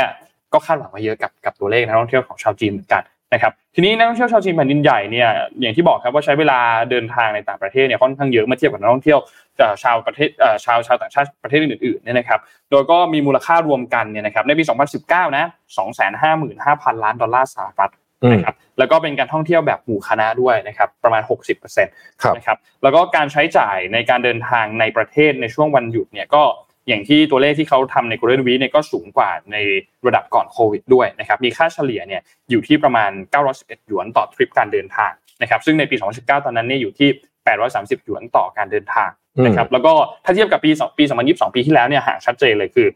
[0.53, 3.03] ก็คาดหวังไว้เยอะกับกับตัวเลขนักท่องเที่ยวของชาวจีนเหมือนกัน
[3.34, 5.28] นะครับทีนี้นักท่องเที่ยวชาวจีนแผ่นดินใหญ่เนี่ย
[5.61, 6.59] อย่างที่บอกครับว่าใช้เวลา
[6.91, 9.18] เดินทางในต่างประเทศเนี่ยค่อนข้างเยอะเมื่อเทียบกับนักท่องเที่ยว
[9.82, 10.30] ชาวประเทศ
[10.64, 14.62] ชาวชาวต่างชาติประเทศอื่นๆเนี่ยนะครับโดยก็มีมูลค่ารวมกันเนี่ยนะครับในปี
[15.01, 15.45] 2019 นะ
[16.24, 17.91] 255,000 ล้านดอลลาร์สหรัฐ
[18.33, 21.23] นะครับแล้วก็เป็นการท่องเที่ยวแบบหมู่คณะด้วยนะครับประมาณ
[21.68, 26.43] 60%ครับนะครับแล้วก็การใช้จ่ายในการเดินทางในประเทศในช่วงวันหยุดเนี่ยก็
[26.89, 29.57] อย่างที่ตัวเลขที่เขาทำใน Golden Week เนี่ยก็สูงกว่าใน
[30.07, 33.11] ระดับก่อนโควิดด้วยนะครับมีค่าเฉลี่ยเนี่ยอยู่ที่ประมาณ
[33.51, 35.12] 911 หยวนต่อทริปการเดินทาง
[35.43, 37.09] นะครับซึ่งในปี 2019 ตอนนั้นเนี่ยอยู่ที่
[37.59, 39.11] 830 หยวนต่อการเดินทาง
[39.47, 39.93] นะครับแล้วก็
[40.25, 42.89] ถ้าเทียบกับปี2ปี 2022 ปีที่แล้วเนี่ยห่างชัดเจนเลยคือ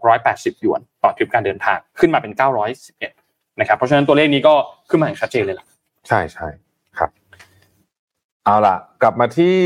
[0.00, 3.23] 680 หยวนต่อทริปการเดินทางขึ้นมาเป็น 911
[3.60, 4.54] นะครับเพราะฉะนั้นตัวเลขนี้ก็
[4.90, 5.66] ขึ้นมาอย่างชัดเจนเลยล่ะ
[6.08, 6.48] ใช่ใช่
[6.98, 7.10] ครับ
[8.44, 9.56] เอาล่ะ กลับมาที่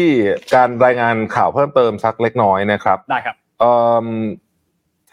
[0.55, 3.73] การรายงานข่าวเพิ่มเติมสักเล็กน้อยนะครับได้ครับเอ่
[4.05, 4.07] อ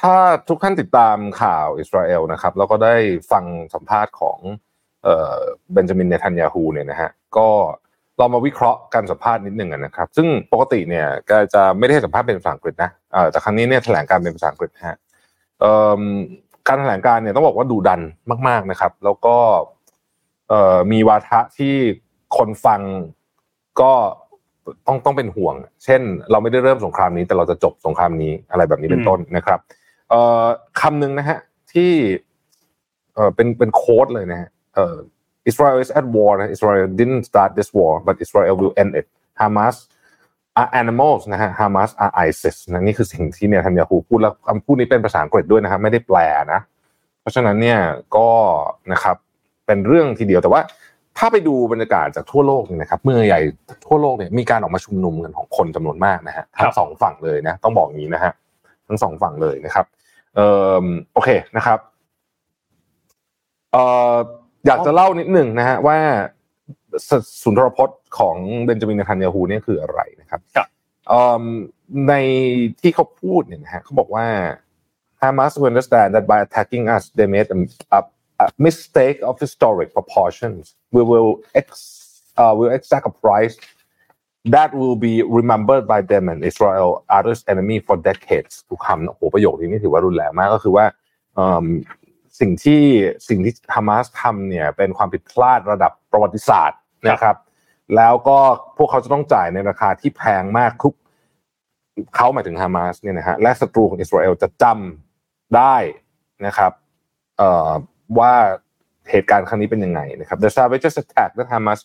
[0.01, 0.15] ถ้า
[0.49, 2.95] ทุกท่านติดตามข่าวอิสราเอลนะครับ แล้วก็ได้
[3.32, 4.39] ฟังสัมภาษณ์ของ
[5.03, 5.38] เอ่อ
[5.73, 7.47] เบนจามินเนทันยาฮูเนี่ยนะฮะก็
[8.17, 14.97] เรามาวิเคราะห์การสัมภาษณ์นิดหนึ่งนะครับ ซึ่งปกติเนี่ยก็จะไม่ได้ให้สัมภาษณ์เป็นภาษาอังกฤษนะเอ่อแต่ครั้งนี้เนี่ยแถลงการเป็นภาษาอังกฤษฮะ
[15.61, 16.01] เอ่อ
[16.68, 18.01] การแถลงการเนี่ยต้องบอกว่าดุดัน
[18.47, 19.38] มาก ๆนะครับ แล้วก็
[20.49, 21.74] เอ่อมีวาทะที่
[22.38, 22.82] คนฟัง
[23.82, 23.93] ก็
[24.88, 26.01] ต้องต้องเป็นห่วง เช่น
[26.32, 29.59] เราไม่ได้เริ่มสงครามนี้ แต่เราจะจบสงครามนี้อะไรแบบนี้เป็นต้นนะครับ
[30.09, 30.45] เอ่อ
[30.82, 31.38] คำหนึ่งนะฮะ
[31.74, 31.91] ที่
[33.13, 34.95] เอ่อเป็นเป็นโค้ดเลยนะฮะเอ่อ
[35.49, 39.07] Israel is at war นะ Israel didn't start this war but Israel will end it
[39.41, 39.76] Hamas
[40.62, 46.18] are animals นะฮะ Hamas are ISIS นะนี่คือสิ่งที่เนี่ยทันยาฮูพูดแล้วคำพูดนี้เป็นภาษาอังกฤษด้วยนะครับไม่ได้แปล
[46.53, 46.62] นะ
[47.22, 47.80] เพราะฉะนั้นเนี่ย
[48.16, 48.30] ก็
[48.93, 49.16] นะครับ
[49.66, 50.62] เป็นเรื่องทีเดียวแต่ว่า
[51.18, 53.41] ถ้าไปดูบรรยากาศจากทั่วโลกเนี่ยนะครับเมืองใหญ่
[53.86, 58.34] ทั่วโลกเนี่ยมีการออกมาชุมนุมกันของคนจำนวนมากนะฮะทั้งสองฝั่งเลยนะต้องบอกอย่างนี้นะฮะ
[58.88, 59.86] ทั้งสองฝั่งเลยนะครับ
[60.36, 60.47] เอ่
[60.84, 61.80] อโอเคนะครับ
[63.72, 64.16] เอ่อ
[64.66, 65.97] อยากจะเล่านิดหนึ่งนะฮะว่า
[67.43, 68.36] สุนทรพจน์ของ
[68.66, 70.41] เบนจามินเนทันยาฮูเนี่ยคืออะไรนะครับ
[72.08, 72.14] ใน
[72.82, 74.28] ที่เขาพูดเนี่ยนะฮะเขาบอกว่า
[75.22, 77.58] Hamas will understand that by attacking us they made a,
[77.98, 80.62] a, mistake of historic proportions
[80.96, 81.68] we will ex,
[82.41, 83.56] uh, will exact a price
[84.56, 90.86] that will be remembered by them and Israel others enemy for decades ทุกคำโอ้โหประโยคนี้นี่ถือว่ารุนแรงมากก็คือว่า
[92.39, 92.82] สิ่งที่
[93.30, 97.36] สิ่งที่ฮามาสทำเนี่ยเป็นความผิดพลาดระดับประวัติศาสตร์ นะครับ
[97.95, 98.38] แล้วก็
[98.78, 100.93] พวกเขาจะต้องจ่ายในราคาที่แพงมากทุก
[102.16, 105.76] เขาหมายถึงฮามาสเนี่ยนะฮะและศัตรูของอิสราเอลจะจำได้
[106.45, 106.72] นะครับ
[107.38, 107.72] เอ่อ
[108.20, 108.34] ว่า
[109.12, 111.80] เหตุการณ์ครั้งนี้เป็นยังไงนะครับ The savages attack that Hamas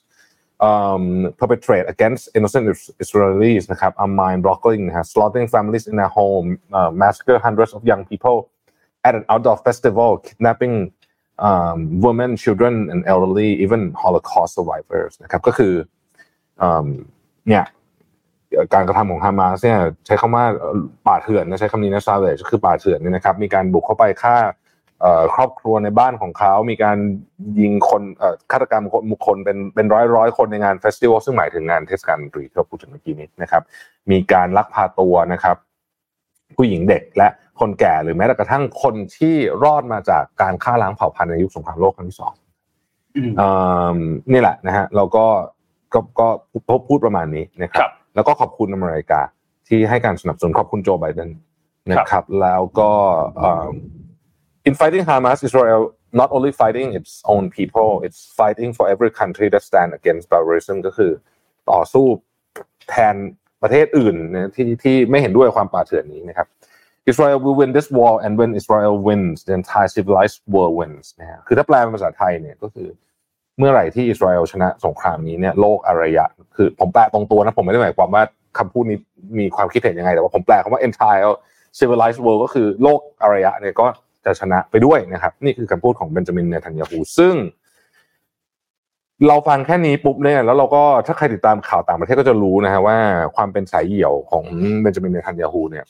[0.69, 1.05] um,
[1.41, 2.65] perpetrate against innocent
[3.03, 6.49] Israelis นะครับ are mind-boggling นะฮะ slaughtering families in their home
[6.79, 8.39] uh, massacre hundreds of young people
[9.07, 10.75] at an outdoor festival kidnapping
[12.05, 15.75] women children and elderly even Holocaust survivors นะครับก็คือ
[17.49, 17.65] เนี่ย
[18.75, 20.45] การกระทำของฮามาสเนี่ยใช้คำว่า
[21.07, 24.37] ป่าเถื่อนนะใช้คำนี้นะ savage ก็คือป่าเถื่อนเนี่ยนะครับมีการบุกเข้าไปฆ่า
[25.35, 26.99] ครอบครัวในบ้านของเขา มีการ
[27.61, 28.03] ยิงคน
[28.51, 33.63] ฆาตกรรมคนบุคคลเป็นเป็นร้อยร้อยคนในงานเฟสติวัลซึ่งหมายถึงงานเทศกาลดนตรีที่เราพูดถึงเมื่อกี้นี้นะครับ
[34.11, 35.57] มีการลักพาตัวนะครับ
[36.57, 37.29] ผู้หญิงเด็กและ
[37.61, 39.35] คนแก่หรือแม้แต่กระทั่งคนที่
[39.65, 42.33] รอดมาจากการฆ่าล้างเผ่าพันธุ์ในยุคสงครามโลกครั้งที่สอง
[43.17, 43.51] อืมเอิ่
[43.97, 43.99] ม
[44.33, 45.27] นี่แหละนะฮะเราก็
[45.95, 46.29] ก็ก็
[46.69, 49.21] พูดพูดประมาณนี้นะคครัรับบแล้วก็ขอบคุณอเมริกา
[49.69, 51.31] ที่ให้การสนับสนุนขอบคุณโจไบเดน
[51.93, 52.91] นะครับ แล้วก็
[53.39, 53.75] เอิ่ม
[54.69, 55.83] in fighting Hamas Israel
[56.21, 60.77] not only fighting its own people it's fighting for every country that stand against terrorism
[60.87, 61.13] ก็คือ
[61.71, 62.07] ต่อสู้
[62.89, 63.17] แทน
[63.63, 66.47] ประเทศอื่นนะที่ที่ไม่เห็นด้วยความป่าเถื่อนนี้นะครับ
[67.11, 72.89] Israel will win this war and when Israel wins the entire civilized world wins นะฮะคือถ้าแปลเป็นภาษาไทยเนี่ยก็คือ
[73.59, 76.25] เมื่อไหร่ที่อิสราเอลชนะสงครามนี้เนี่ยโลกอารยะ
[76.57, 78.23] คือผมแปลตรงตัวนะผมไม่ได้หมายความว่า
[78.59, 78.99] คำพูดนี้
[79.39, 81.33] มีความคิดเห็นยังไง แต่ว่าผมแปลคำว่า entire
[81.79, 83.87] civilized world ก็คือโลกอารยะเนี่ยก็
[84.25, 87.35] จะชนะไปด้วยนะครับ นี่คือคำพูดของเบนจามินเนทันยาฮูซึ่ง
[89.29, 92.99] เราฟังแค่นี้ปุ๊บเนี่ยแล้วเราก็ถ้าใครติดตามข่าวต่างประเทศก็จะรู้นะฮะว่า
[93.37, 94.45] ความเป็นสายเหี่ยวของ
[94.83, 95.85] เบนจามินเนทันยาฮูเนี่ย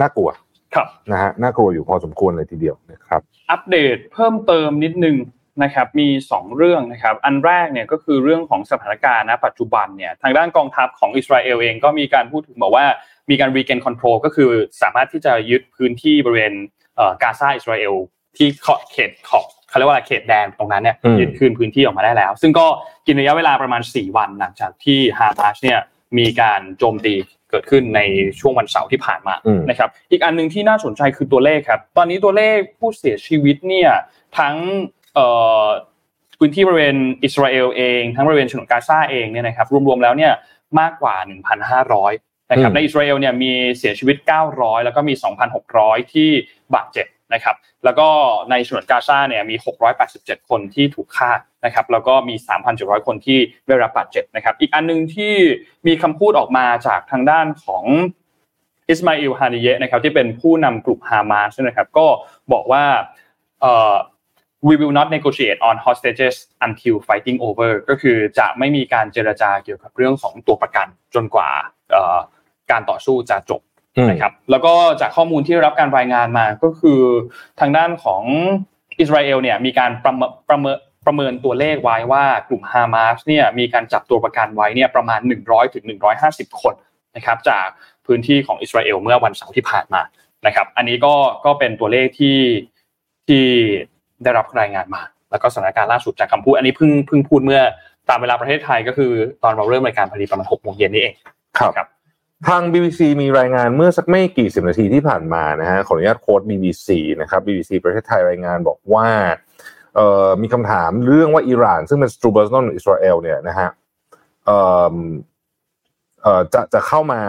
[0.00, 0.30] น่ากลัว
[0.74, 5.16] ครับนะฮะน่ากลัวอยู่พอสมควรเลยทีเดียวนะครับ อัปเดตเพิ่มเติมนิดนึง
[5.62, 12.84] นะครับ มี 2 เรื่องนะครับ อันแรกเนี่ยก็คือเรื่องของสถานการณ์ณปัจจุบันเนี่ยทางด้านกองทัพของอิสราเอลเองก็มีการพูดถึงบอกว่า
[13.30, 14.50] มีการ regain control ก็คือ
[14.82, 16.54] สามารถที่จะยึดพื้นที่บริเวณ
[16.96, 17.94] เอ่อกาซาอิสราเอล
[18.36, 18.48] ที่
[18.92, 22.66] เขตขอบ เขาเรียกว่าอะไรเขตแดนตรงนั้นเนี่ยอืมยึดคืนพื้นที่ออกมาได้แล้ว ซึ่งก็
[23.06, 25.78] กินระยะเวลาประมาณ 4 วันหลังจากที่ฮามาสเนี่ย
[26.18, 27.14] มีการโจมตี
[27.50, 28.00] เกิดขึ้นใน
[28.40, 33.90] ช่วงวันเสาร์ที่ผ่านมาอืมนะครับอีกอันหนึ่งที่น่าสนใจคือตัวเลขครับ ตอนนี้ตัวเลขผู้เสียชีวิตเนี่ย
[34.38, 34.54] ทั้ง
[35.14, 35.26] เอ่
[35.64, 35.66] อ
[36.38, 40.32] พื้นที่บริเวณอิสราเอลเอง ทั้งบริเวณฉนวนกาซาเองเนี่ยนะครับรวมๆแล้วเนี่ย
[40.80, 41.16] มากกว่า
[41.80, 44.16] 1,500นะครับอืมในอิสราเอลเนี่ยมีเสียชีวิต
[44.50, 45.14] 900 แล้วก็มี
[45.62, 46.30] 2,600 ที่
[46.74, 48.08] บาดเจ็บ นะครับแล้วก็
[48.50, 49.56] ในฉนวนกาซาเนี่ยมี
[50.02, 51.30] 687 คนที่ถูกฆ่า
[51.64, 52.34] นะครับแล้วก็มี
[52.70, 55.34] 3,700 คนที่ได้รับบาดเจ็บนะครับอีกอันหนึงที่
[55.86, 57.84] มีคำพูดออกมาจากทางด้านของ
[58.88, 62.06] อิสมาอิลฮานิเยะนะครับที่เป็นผู้นำกลุ่มฮามาสนะครับก็
[62.52, 62.84] บอกว่า
[64.68, 66.34] we will not negotiate on hostages
[66.66, 71.50] until fighting over ก็คือจะไม่มีการเจรจาเกี่ยวกับเรื่องของตัวประกันจนกว่า
[72.70, 73.60] การต่อสู้จะจบ
[74.08, 77.00] นะครับแล้วก็จากข้อมูลที่รับการรายงานมาก็คือ
[77.60, 78.22] ทางด้านของ
[79.00, 80.76] อิสราเอลเนี่ยมีการประเมินประเมิน
[81.06, 85.84] ประเมินตัวเลขไว้ว่ากลุ่มฮามาสเนี่ยมีการจับตัวประกันไว้เนี่ยประมาณ 100ถึง
[86.22, 86.74] 150 คน
[87.16, 87.66] นะครับจาก
[88.06, 90.02] พื้นที่ของอิสราเอลเมื่อวันเสาร์ที่ผ่านมา
[90.46, 91.14] นะครับ อันนี้ก็
[91.44, 92.38] ก็เป็นตัวเลขที่
[93.28, 93.44] ที่
[94.22, 97.62] ได้รับรายงานมา แล้วก็สถานการณ์ล่าสุดจากคำพูด อันนี้เพิ่งเพิ่งพูดเมื่อ
[98.08, 99.12] ตามเวลาประเทศไทยก็คือ
[99.42, 101.14] ตอนเราเริ่มรายการพอดีประมาณหกโมงเย็นนี่เอง
[101.76, 101.88] ครับ
[102.48, 106.88] ทาง BBC มีรายงานเมื่อสักไม่กี่สิบนาทีที่ผ่านมานะฮะขออนุญาตโค้ด BBC
[107.20, 109.08] นะครับ BBC ประเทศไทยรายงานบอกว่า
[109.96, 113.68] เอ่อมีคำถามเรื่องว่าอิหร่าน ซึ่งเป็นสตรูเบอร์สนอนอิสราเอลเนี่ยนะฮะ
[114.46, 114.58] เอ่
[114.92, 114.96] อ
[116.22, 117.20] เอ่อจะจะเข้ามา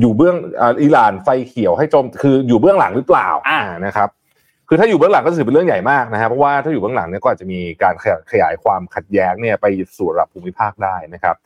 [0.00, 0.36] อยู่เบื้อง
[0.82, 4.08] อิหร่านไฟเขียวให้โจมคืออยู่เบื้องหลังหรือเปล่าอ่านะครับ
[4.68, 7.94] คือถ้าอยู่เบื้องหลังก็ถือเป็นเรื่องใหญ่มากนะฮะเพราะว่าถ้าอยู่เบื้องหลังเนี่ยก็อาจจะมีการ
[8.32, 9.66] ขยายความขัดแย้งเนี่ยไป
[9.96, 11.36] สู่ระดับภูมิภาคได้นะครับ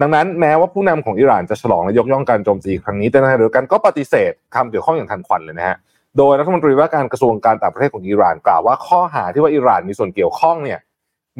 [0.00, 5.76] ดังนั้นแม้ว่าผู้นำของอิหร่านจะฉลองและยกย่องการโจมตีครั้งนี้แต่ในเดียวกันก็ปฏิเสธคำเกี่ยวข้องอย่างทันควันเลยนะฮะ
[6.18, 10.80] โดยรัฐมนตรีว่าการกระทรวงการต่างประเทศของอิหร่านกล่าวว่าข้อหาที่ว่าอิหร่านมีส่วนเกี่ยวข้องเนี่ย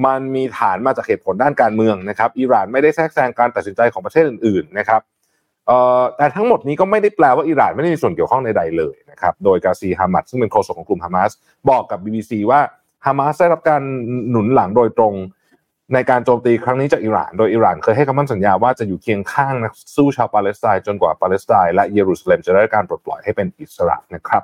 [0.05, 5.01] มันมีฐานมาจากเหตุผลด้านการเมืองนะครับอิหร่านไม่ได้แทรกแซงการตัดสินใจของประเทศอื่นๆนะครับ
[6.17, 11.31] แต่ทั้งหมดนี้ก็ไม่ได้แปลว่าอิหร่านไม่ได้มีส่วนเกี่ยวข้องใดๆเลยนะครับโดยกาซีฮามัดซึ่งเป็นโฆษกของกลุ่มฮามาส
[11.71, 12.61] บอกกับ BBC ว่า
[13.07, 13.83] ฮามาสได้รับการ
[14.31, 15.15] หนุนหลังโดยตรง
[15.95, 24.43] ในการโจมตีครั้งนี้จากอิหร่าน โดยอิหร่านเคยให้คำมั่นสัญญาว่าจะอยู่เคียงข้างนักสู้ชาวปาเลสไตน์จนกว่าปาเลสไตน์และเยรูซาเล็มจะได้การปลดปล่อยให้เป็นอิสระนะครับ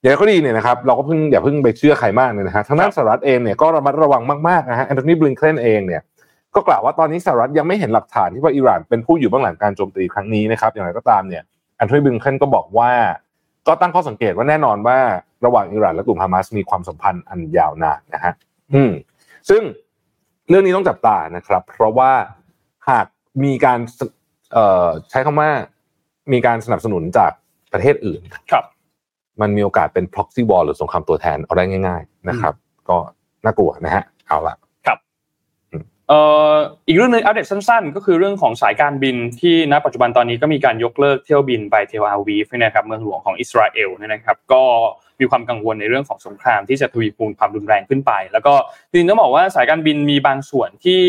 [0.00, 6.02] อย่างก็ดีเนี่ยนะครับเราก็เพิ่งอย่าเพิ่งไปเชื่อใครมากเลยนะฮะทางด้านสหรัฐเองเนี่ยก็ระมัดระวังมากๆนะฮะแอนโทนีบลิงเคนเองเนี่ย
[6.54, 11.42] ก็กล่าวว่าตอนนี้สหรัฐยังไม่เห็นหลักฐานที่ว่าอิหร่านเป็นผู้อยู่เบื้องหลังการโจมตีครั้งนี้นะครับอย่างไรก็ตามเนี่ย
[11.76, 12.90] แอนโทนีบลิงเคนก็บอกว่า
[13.66, 14.98] ก็ตั้งข้อสังเกตว่าแน่นอนว่า
[15.44, 18.32] ระหว่างอิหร่านและกลุ่มฮามาสมีความสัมพันธ์อันยาวนานนะฮะ
[18.74, 18.92] อืม
[19.48, 19.62] ซึ่ง
[20.48, 22.12] เรื่องนี้ต้องจับตานะครับ เพราะว่า
[22.90, 23.06] หาก
[23.44, 23.78] มีการ
[25.10, 25.50] ใช้คำว่า
[26.32, 27.32] มีการสนับสนุนจาก
[27.72, 28.20] ประเทศอื่น
[28.52, 28.64] ครับ
[29.40, 32.54] มันมีโอกาสเป็น proxy war หรือสงครามตัวแทนเอาได้ง่าย ๆ นะครับ
[32.88, 32.96] ก็
[33.44, 44.62] น่ากลัวนะฮะเอาละครับเอีกเรื่องนึงอัปเดตสั้นๆ ก็คือเรื่องของสายการบินที่ณปัจจุบันตอนนี้ก็มีการยกเลิกเที่ยวบินไปเทลอาวีฟนะครับเมืองหลวงของอิสราเอลนะครับก็
[45.20, 48.54] มีความกังวลในเรื่องของสงครามที่จะทวีคูณความรุนแรงขึ้นไป แล้วก็
[48.90, 51.02] จริงๆต้องบอกว่าสายการบินมีบางส่วนที่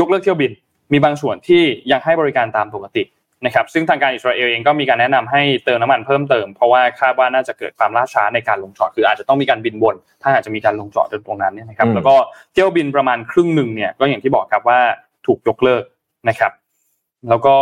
[0.00, 0.52] ยกเลิกเที่ยวบิน
[0.92, 3.02] มีบางส่วนที่ยังให้บริการตามปกติ
[3.44, 12.14] นะครับซึ่งทางการอิสราเอลเองก็มีการแนะนำให้เติมน้ำมันเพิ่มเติม เพราะว่าคาดว่าน่าจะเกิดความล่าช้าในการลงจอดคืออาจจะต้องมีการบินวนถ้าอาจจะมีการลงจอดตรงนั้นเนี่ยนะครับแล้วก็
[12.52, 14.80] เที่ยวบินประมาณครึ่งหนึ่งเนี่ยก็อย่างที่บอกครับว่า
[15.26, 15.84] ถูกยกเลิก
[16.28, 16.52] นะครับ
[17.28, 17.56] แล้วก็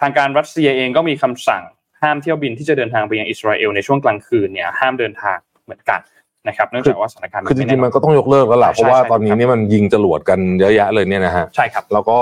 [0.00, 1.62] ทางการรัสเซียเองก็มีคำสั่ง
[2.02, 6.00] ห้ามเที่ยวบินที่จะเดินทางไปยังอิสราเอลในช่วงกลางคืนเนี่ยห้ามเดินทางเหมือนกัน
[6.48, 12.18] นะครับเนื่องจากว่าสถานการณ์คือจริงๆมันก็ต้องยกเลิกแล้วล่ะเพราะว่าตอนนี้นี่มันยิงจรวดกันเยอะแยะเลยเนี่ยนะฮะใช่ครับแล้วก็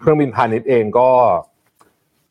[0.00, 1.08] เครื่องบินพาณิชย์เองก็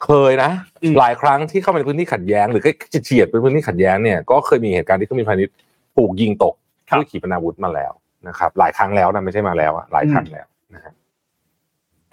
[0.04, 0.52] เคยนะ
[1.00, 2.70] หลายครั้งที่เข้าไปในพื้นที่ขัดแย้งหรือก็
[3.06, 5.54] เฉียดเป็นพื้นที่ขัดแย้งเนี่ยก็เคยมีเหตุการณ์ที่เครื่องบินพาณิชย์
[5.96, 6.54] ถูกยิงตก
[6.98, 7.92] ด้วยขีปนาวุธมาแล้ว
[8.28, 10.46] นะครับ หลายครั้งแล้วนะไม่ใช่มาแล้วอะหลายครั้งแล้ว
[10.76, 10.94] นะฮะ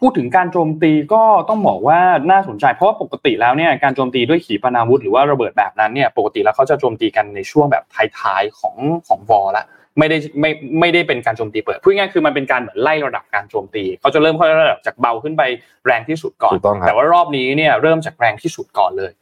[0.01, 7.85] พูดถึงการโจมตีก็ต้องบอกว่าน่าสนใจเพราะว่าปกติแล้วเนี่ยการโจมตีด้วยขีปนาวุธหรือว่าระเบิดแบบนั้นเนี่ยปกติแล้วเขาจะโจมตีกันในช่วงแบบ
[8.21, 8.77] ท้ายๆของ
[9.09, 9.65] ของวอลละ
[9.99, 15.43] ไม่ได้ไม่ไม่ได้เป็นการโจมตีเปิดพูดง่ายคือมันเป็นการเหมือนไล่ระดับการโจมตีเขาจะเริ่มค่อยระดับจากเบาขึ้นไป
[15.87, 16.55] แรงที่สุดก่อน
[16.87, 19.13] แต่ว่ารอบนี้เนี่ยเริ่มจากแรงที่สุดก่อนเลย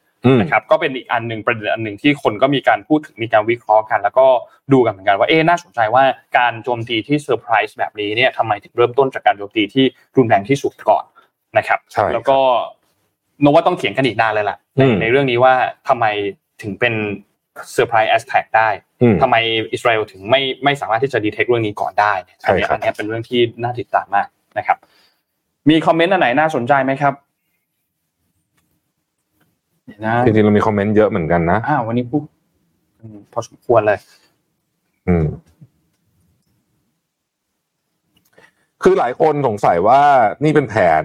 [0.41, 4.27] นะครับก็เป็นอีกอันหนึ่งประเด็นอันหนึ่งที่คนก็มีการพูดถึงมีการวิเคราะห์กัน แล้วก็
[4.73, 6.05] ดูกันเหมือนกันว่าเอ๊น่าสนใจว่า
[6.39, 9.85] การโจมตีที่เซอร์ไพรส์แบบนี้เนี่ยทำไมถึงเริ่มต้นจากการโจมตีที่
[10.17, 11.05] รุนแรงที่สุดก่อน
[11.59, 11.79] นะครับ
[12.15, 12.39] แล้วก็
[13.45, 14.59] นว่าต้องเถียงกันอีกนานเลยล่ะ
[15.01, 15.55] ในเรื่องนี้ว่า
[15.89, 16.05] ทำไม
[16.63, 16.95] ถึงเป็น
[17.73, 18.69] surprise attack ได้
[19.23, 19.37] ทำไม
[19.73, 22.13] อิสราเอลถึงไม่ไม่สามารถที่จะ detect เรื่องนี้ก่อนได้
[22.45, 24.27] อันนี้อันนี้เป็นเรื่องที่น่าติดตามมาก
[24.59, 24.77] นะครับ
[25.69, 27.15] มีคอมเมนต์อันไหนน่าสนใจไหมครับ
[30.25, 32.23] จริงๆเรามีคอมเมนต์เยอะเหมือนกันนะอ้าววันนี้พูด
[33.33, 33.99] พอสมควรเลย
[35.09, 35.27] อืม
[38.83, 40.01] คือหลายคนสงสัยว่า
[40.45, 41.03] นี่เป็นแผน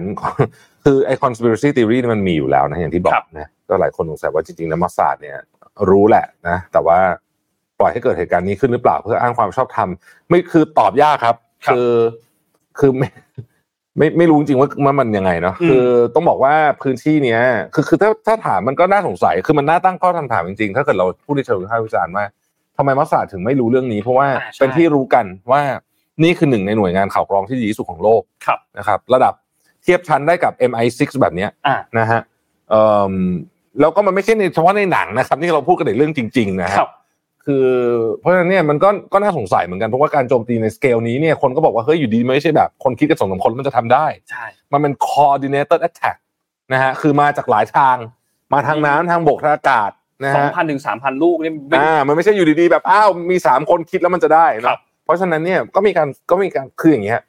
[0.84, 5.38] คือไอ conspiracy theory นี่มันมีอยู่แล้วนะอย่างที่บอกนะก็หลายคนสงสัยว่าจริงๆแล้วมอสซาดเนี่ย
[5.90, 6.98] รู้แหละนะแต่ว่า
[7.78, 9.88] ปล่อยให้เกิดเหตุการณ์นี้ขึ้นหรือเปล่า เพื่ออ้างความชอบธรรม
[10.28, 11.90] ไม่คือตอบยากครับ คือ
[12.78, 13.08] คือไม่
[13.98, 17.40] ไม่ไม่รู้จริงว่ามันยังไงเนาะคือต้องบอกว่าพื้นที่เนี้ย
[17.74, 22.24] คือคือถ้าถ้าถามมันก็น่าสงสัย คือมันน่าตั้งข้อคำถามจริงๆ ถ้าเกิดเราพูดในเชิงวิพากษ์วิจารณ์ว่า
[22.76, 24.26] ทำไมมัสซาดถึงไม่รู้เรื่องนี้ เพราะว่า
[24.58, 25.62] เป็นที่รู้กันว่า
[26.22, 28.22] นี่คือหนึ่งในหน่วยงานข่าวกรองที่ดีที่สุดของโลก
[28.78, 29.34] นะครับ ระดับ
[29.82, 31.50] เทียบชั้นได้กับ MI6 แบบเนี้ย
[31.98, 32.20] นะฮะ
[33.80, 36.90] แล้วก็มันไม่ใช่ในเฉพาะในหนังนะครับ นี่เราพูดกันในเรื่องจริง ๆ นะครับ
[37.46, 37.66] คือ
[38.20, 46.16] เพราะฉะนั้นเนี่ยมันก็ก็น่าสงสัยเหมือนกันเพราะว่าการโจมตีในสเกลนี้เนี่ยคนก็บอกว่าเฮ้ยอยู่ดีไม่ใช่แบบ คนคิดกันสองสามคนมันจะทำได้ใช่มันเป็น coordinated attack
[46.72, 47.96] นะฮะคือมาจากหลายทาง
[48.52, 49.90] มาทางน้ำทางบกทางอากาศ
[50.22, 57.20] นะสองฮะพันถึงสามพันลูกนี่ไม่อ่ามันไม่ใช่อยู่ดีๆแบบอ้าวมีสามคนคิดแล้วมันจะได้ครัเนาะบเพราะฉะนั้นเนี่ยก็มีการก็มีการคืออย่างเงี้ย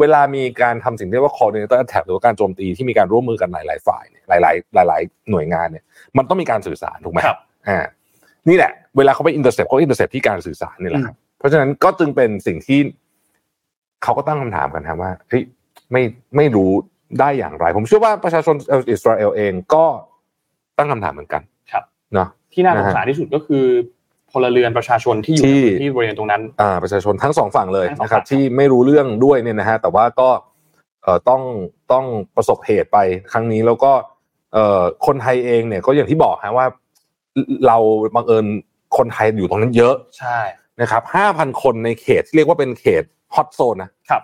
[0.00, 4.32] เวลามีการทำสิ่งที่เรียกว่า coordinated attack หรือว่าการโจมตีที่มีการร่วมมือกันหลายๆฝ่ายเนี่ยห
[4.76, 5.84] ลาย ๆ หลาย ๆ หน่วยงานเนี่ย
[6.16, 7.80] มันต้องมีการสื่อสารถูกไหมครับอ่า
[8.48, 12.80] นี่แหละเวลาเขาไป intercept เขา intercept ที่การสื่อสารนี่แหละครับเพราะฉะนั้นก็จึงเป็นสิ่งที่
[14.02, 15.42] เขาก็ตั้งคำถามกันครับว่าเฮ้ย
[15.92, 16.02] ไม่
[16.36, 16.70] ไม่รู้
[17.20, 18.54] ได้อย่างไร ผมเชื่อว่าประชาชน
[18.90, 19.84] อิสราเอลเองก็
[20.78, 21.42] ตั้งคำถามเหมือนกัน
[21.72, 21.84] ครับ
[22.14, 23.64] เนาะที่น่าสนะงฮะสารที่สุดก็คือ
[24.30, 30.28] พลเรือนประชาชนที่อยู่ที่ในพื้นที่บริเวณตรงนั้นอ่าประชาชนทั้งสองฝั่งเลยทั้งสองนะครับฝั่งที่ไม่รู้เรื่องด้วยเนี่ยนะฮะแต่ว่าก็
[31.02, 31.42] เอ่อต้อง
[31.92, 32.04] ต้อง
[32.36, 32.98] ประสบเหตุไป
[33.32, 33.92] ครั้งนี้แล้วก็
[34.52, 36.66] เอ่อคนไทยเองเนี่ยก็อย่างที่บอกฮะว่า
[37.66, 37.76] เรา
[38.14, 38.46] บังเอิญ
[38.96, 40.38] คนไทยอยู่ตรงนั้นเยอะใช่
[40.80, 43.02] นะครับห้าพันคนในเขตที่เรียกว่าเป็นเขต
[43.34, 44.22] ฮอตโซนนะครับ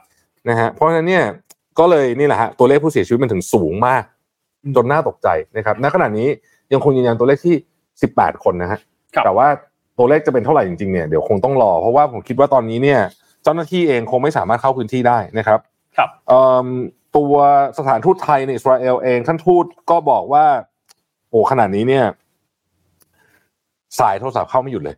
[0.48, 1.24] นะฮะเพราะฉะนั้นเนี่ย
[1.78, 4.02] ก็เลยนี่แหละฮะตัวเลขผู้เสียชีวิตมันถึงสูงมาก
[4.76, 6.28] จนน่าตกใจนะครับณขณะนี้
[6.72, 7.54] ยังคงยืนยันตัวเลขที่
[8.00, 8.78] 18 คนนะฮะ
[9.14, 9.48] ครับแต่ว่า
[9.98, 13.00] ตัวเลขจะเป็นเท่าไหร่จริงๆเนี่ยเดี๋ยวคงต้องรอเพราะว่าผมคิดว่าตอนนี้เนี่ย
[13.42, 15.60] เจ้าหน้าที่เองคงไม่สามารถเข้าพื้นที่ได้นะครับ
[15.96, 16.66] ครับเอิ่ม
[17.16, 17.34] ตัว
[17.78, 20.44] สถานทูตไทยในอิสราเอลเองท่านทูตก็บอกว่า
[21.30, 22.04] โอ้ขนาดนี้เนี่ย
[23.98, 24.96] สายโทรศัพท์เข้าไม่หยุดเลย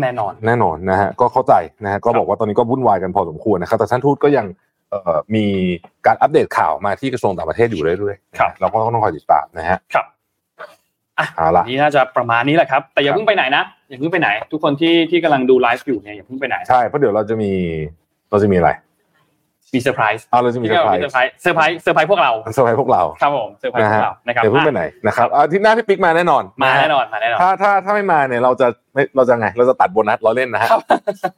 [0.00, 4.46] แน่นอน แน่นอนนะฮะก็เข้าใจนะฮะก็บอกว่าตอนนี้ก็วุ่นวายกันพอสมควรนะครับแต่ท่านทูตก็ยัง
[4.90, 5.44] เอ่อมี
[6.06, 10.06] การอัปเดตข่าวมาที่กระทรวงต่างประเทศอยู่เรื่อยๆครับเราก็ต้องคอยติดตามนะฮะครับ
[11.18, 17.52] อะเอาละนี่น่าจะประมาณนี้แหละครับ แต่อย่าเพิ่งไปไหนนะอย่าเพิ่งไปไหน ทุกคนที่ที่กำลังดูไลฟ์อยู่เนี่ยอย่าเพิ่งไปไหนใช่เพราะเดี๋ยวเราจะมี
[18.30, 18.70] เราจะมีอะไร
[19.74, 30.80] มีเซอร์ไพรส์เอาเราจะมีเซอร์ไพรมีส์เซอร์ไพรส์เซอร์ไพรส์เซอร์ไพรส์พวกเราเซอร์ไพรส์พวกเราครับผมเซอร์ไพรส์นะพวฮะกเรานะครับเดี๋ยวเพิ่งไปไหนนะครับอาทิตย์หน้าพี่ปิ๊กมาแน่นอนมาะฮะแน่นอนมาแน่นอนถ้าถ้าถ้าไม่มาเนี่ยเราจะไม่เราจะไงเราจะตัดโบนัสเราเล่นนะฮะครับ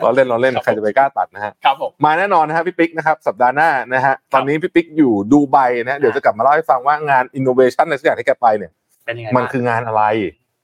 [0.02, 8.70] เราเล่นเราเล่นครับใครจะไปกล้าตัดนะฮะครับผมมาแน่นอนนะฮะพี่ปิ๊กนะครับสัปดาห์หน้านะฮะตอนนี้พี่ปิ๊กอยู่ดูไบนะฮะเดี๋ยวจะกลับมาเล่าให้ฟังว่างานอินโนเวชันในสักอย่างที่แกไปเนี่ย
[9.04, 10.02] เป็นยังไงมันบ้างคืองานอะไร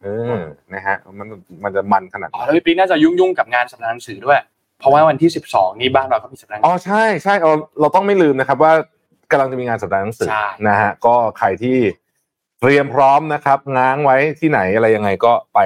[0.02, 0.06] เอ
[0.38, 0.42] อ
[0.74, 1.28] นะฮะมัน
[1.64, 4.38] มันจะมันขนาดไหอ๋อนแล้วพี่ปิ๊กน่าจะยุ่งยุ่งๆกับงานสำนักหนังสือด้วย
[4.82, 8.72] เพราะว่าวันที่ 12 นี้บ้านเราก็มีสำนักหนังอ๋สือใช่ใช่เราเราต้องไม่ลืมนะครับ ว่า
[9.30, 11.78] กำลังจะมีงานสัปดาห์หนังสือใช่นะฮะก็ใครที่
[12.60, 15.60] เตรียมพร้อมนะครับ ง้างไว้ที่ไหนอะไรยังไงก็ไป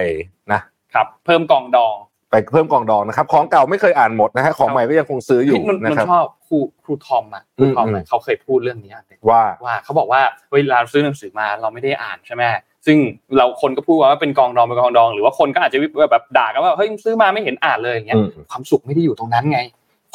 [0.52, 0.60] นะ
[0.94, 1.96] ครับ เพิ่มกองดอง
[2.30, 10.20] ไปเพิ่มกองดองนะครับ ของเก่าไม่เคยอ่านหมดนะฮะของใหม่ก็ยังคงซื้ออยู่พี่มันนะมันครับชอบครูครูทอมอะครูทอมอืมอะเขาเคยพูดเรื่องนี้อันหนึ่งว่าว่าเขาบอกว่า
[10.52, 12.42] เวลาเราซื้อหนังสือมาเราไม่ได้อ่านใช่ไหม
[12.87, 12.99] ซึ่ง
[13.37, 15.78] เราคนก็พูดว่าเป็นกองดองเป็นกองดอง หรือว่าคนก็อาจจะ
[16.12, 19.61] แบบด่ากันว่าเฮ้ยซื้อมาไม่เห็นอ่านเลยอย่างเงี้ยอืมความสุขไม่ได้อยู่ตรงนั้นไง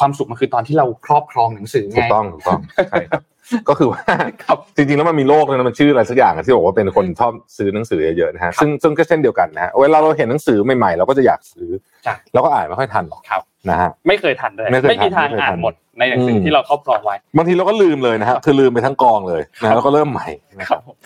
[0.02, 2.60] วามสุขมันคือตอนที่เราครอบครองหนังสือถูไงกต้องถูกต้อง
[2.90, 3.22] ใช่ครับ
[3.68, 4.02] ก็คือว่า
[4.44, 11.68] ครับจริงๆแล้วมันมีโลกเลยนะมันชื่ออะไรสักอย่างอะที่บอกว่าเป็นคนชอบซื้อหนังสือเยอะๆนะฮะซึ่งซึ่งก็เช่นเดียวกันนะฮะเวลาเราเห็นหนังสือใหม่ๆเราก็จะอยากซื้อ
[12.04, 20.28] ใช่แล้วก็อ่านไม่ค่อยทันหรอกครับนะฮะไม่เคยทันเลยไม่เคยทันมีทางไม่เคยทันอ่านหมดในหนังสืออมที่เราครอบครองไว้บางทีเราก็ลืมเลยนะฮะคือลืมไปทั้งกองเลยนะฮะแล้วก็เริ่มใหม่
[20.60, 20.96] นะคครัรับบผม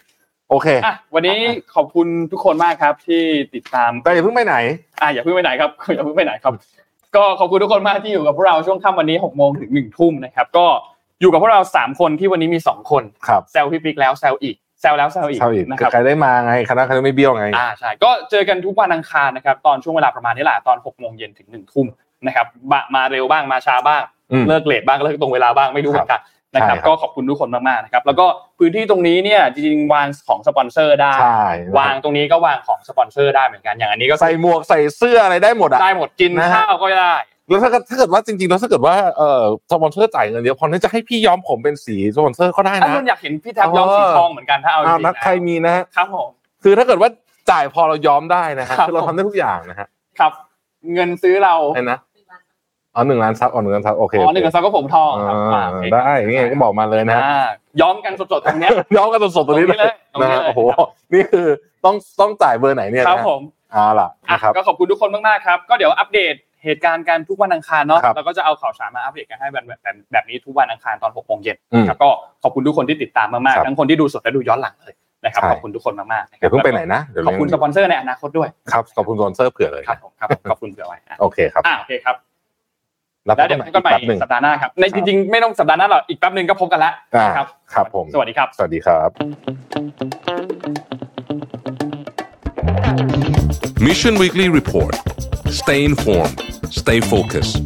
[0.51, 1.38] โอเคอะวันนี้
[1.74, 3.22] ขอบคุณทุกคนมากครับที่
[3.55, 4.57] ติดตามแต่อย่าเพิ่งไปไหน
[5.01, 6.55] อะอย่าเพิ่งไปไหนครับอย่าเพิ่งไปไหนครับ
[7.16, 10.66] ก็ขอบคุณทุกคนมากที่อยู่กับพวกเราช่วงค่ำวันนี้หกโมงถึงหนึ่งทุ่มนะครับก็
[11.20, 21.86] อยู่กับพวกเราสามคนที่วันนี้มีสองคนครับแซวพี่ปิ๊กแล้วแซวอีกแซวแล้วแซวอีกเช่าอีกนะครับใครได้มาไงคณะใครไม่เบี้ยวไงอ่าใช่ก็เจอกันทุกวันอังคารนะครับตอนช่วงเวลาประมาณนี้แหละตอนหกโมงเย็นถึงหนึ่งทุ่ม
[22.26, 26.20] นะครับบะมาเร็วบ้างมาช้าบ้างอืมเลิกเลทบ้างเลิกตรงเวลาบ้างไม่รู้เหมือนกัน
[26.57, 28.27] นะครับใช่ครับก็ขอบคุณทุกคนมากๆนะครับแล้วก็
[28.59, 31.45] พื้นที่ตรงนี้เนี่ยจริงๆวางของสปอนเซอร์ได้ใช่
[31.79, 37.15] วางตรงนี้ก็วางของสปอนเซอร์ได้เหมือนกันอย่างอันนี้ก็ใส่หมวกใส่เสื้ออะไรได้หมดอะได้หมดกินนะฮะข้าวก็ได้
[37.49, 39.43] แล้วถ้าเกิดถ้าเกิดว่าจริงๆแล้วถ้าเกิดว่าเอ่อ
[39.73, 46.29] สปอนเซอร์จ่ายเงินเยอะพอที่จะให้พี่ย้อมผมเป็นสีสปอนเซอร์ก็ได้ถ้านะคนอยากเห็นพี่แท็บย้อมสีทองเหมือนกันถ้าเอาจอ้าวริงนัดๆใครมีนะฮะครับผม
[46.63, 47.11] คือถ้าเกิดว่า
[47.51, 49.87] จ่ายพอเราย้อมได้นะฮะครับคือเราทำได้ทุกอย่างนะฮะ
[50.19, 50.33] ครับ
[50.95, 51.99] เงินซื้อเราไอ้นะ
[52.97, 57.47] อ๋อหนึ่งล้านซับอ๋อหนึ่งล้านซับโอเคอ๋อหนึ่งกับซอก็ผมทองครับอ่าอ่าโอเคได้ยังไงก็บอกมาเลยนะฮะอ่า
[57.80, 61.47] ย้อมกันสดๆตรงเนี้ยย้อมกันสดๆตรงนี้เลยตรงนี้นะเลยฮะโอ้โหครับนี่คือ
[61.84, 63.40] ต้องต้องจ่ายเบอร์ไหนเนี่ยครับนะฮะผม
[63.72, 66.34] เอาล่ะอะนะครับก็ขอบคุณทุกคนมากๆครับก็เดี๋ยวอัปเดต
[66.64, 72.09] เหตุการณ์กันทุกวันอังคารเนาะครับแล้วก็จะเอาข่าวสารมาอัปเดตกันให้แบบแบบแบบแบบนี้ทุกวันอังคารตอน6โมงเย็นอืมครับก็
[72.42, 74.94] ขอบคุณทุกคนที่ติดตามมากครับๆทั้งคนที่ดูสดและดูย้อนหลังเลย
[75.24, 82.16] นะครับใช่ขอบคุณทุกคนมากๆนะคเดี๋รัยวเพิ่งไปไหนนะเดี๋ยวขอบคุณสปอนเซอร์ในอนาคตด้วยครับขอบคุณสปอนเซอร์เผื่อเลยครับผมครับผมขอบคุณเผื่อไว้อะโอเคครับอะโอเคครับ
[83.27, 89.11] แล้วแล้วเดี๋ยวพบกันใหม่แป๊บหนึ่งสัปดาห์หน้าครับในจริงๆไม่ต้องสัปดาห์หน้าหรอกอีกแป๊บหนึ่งก็พบกันแล้วอ่านะครับครับผมสวัสดีครับ สวัสดีครับ
[93.87, 94.95] Mission Weekly Report.
[95.61, 96.39] Stay informed.
[96.70, 97.57] Stay focused.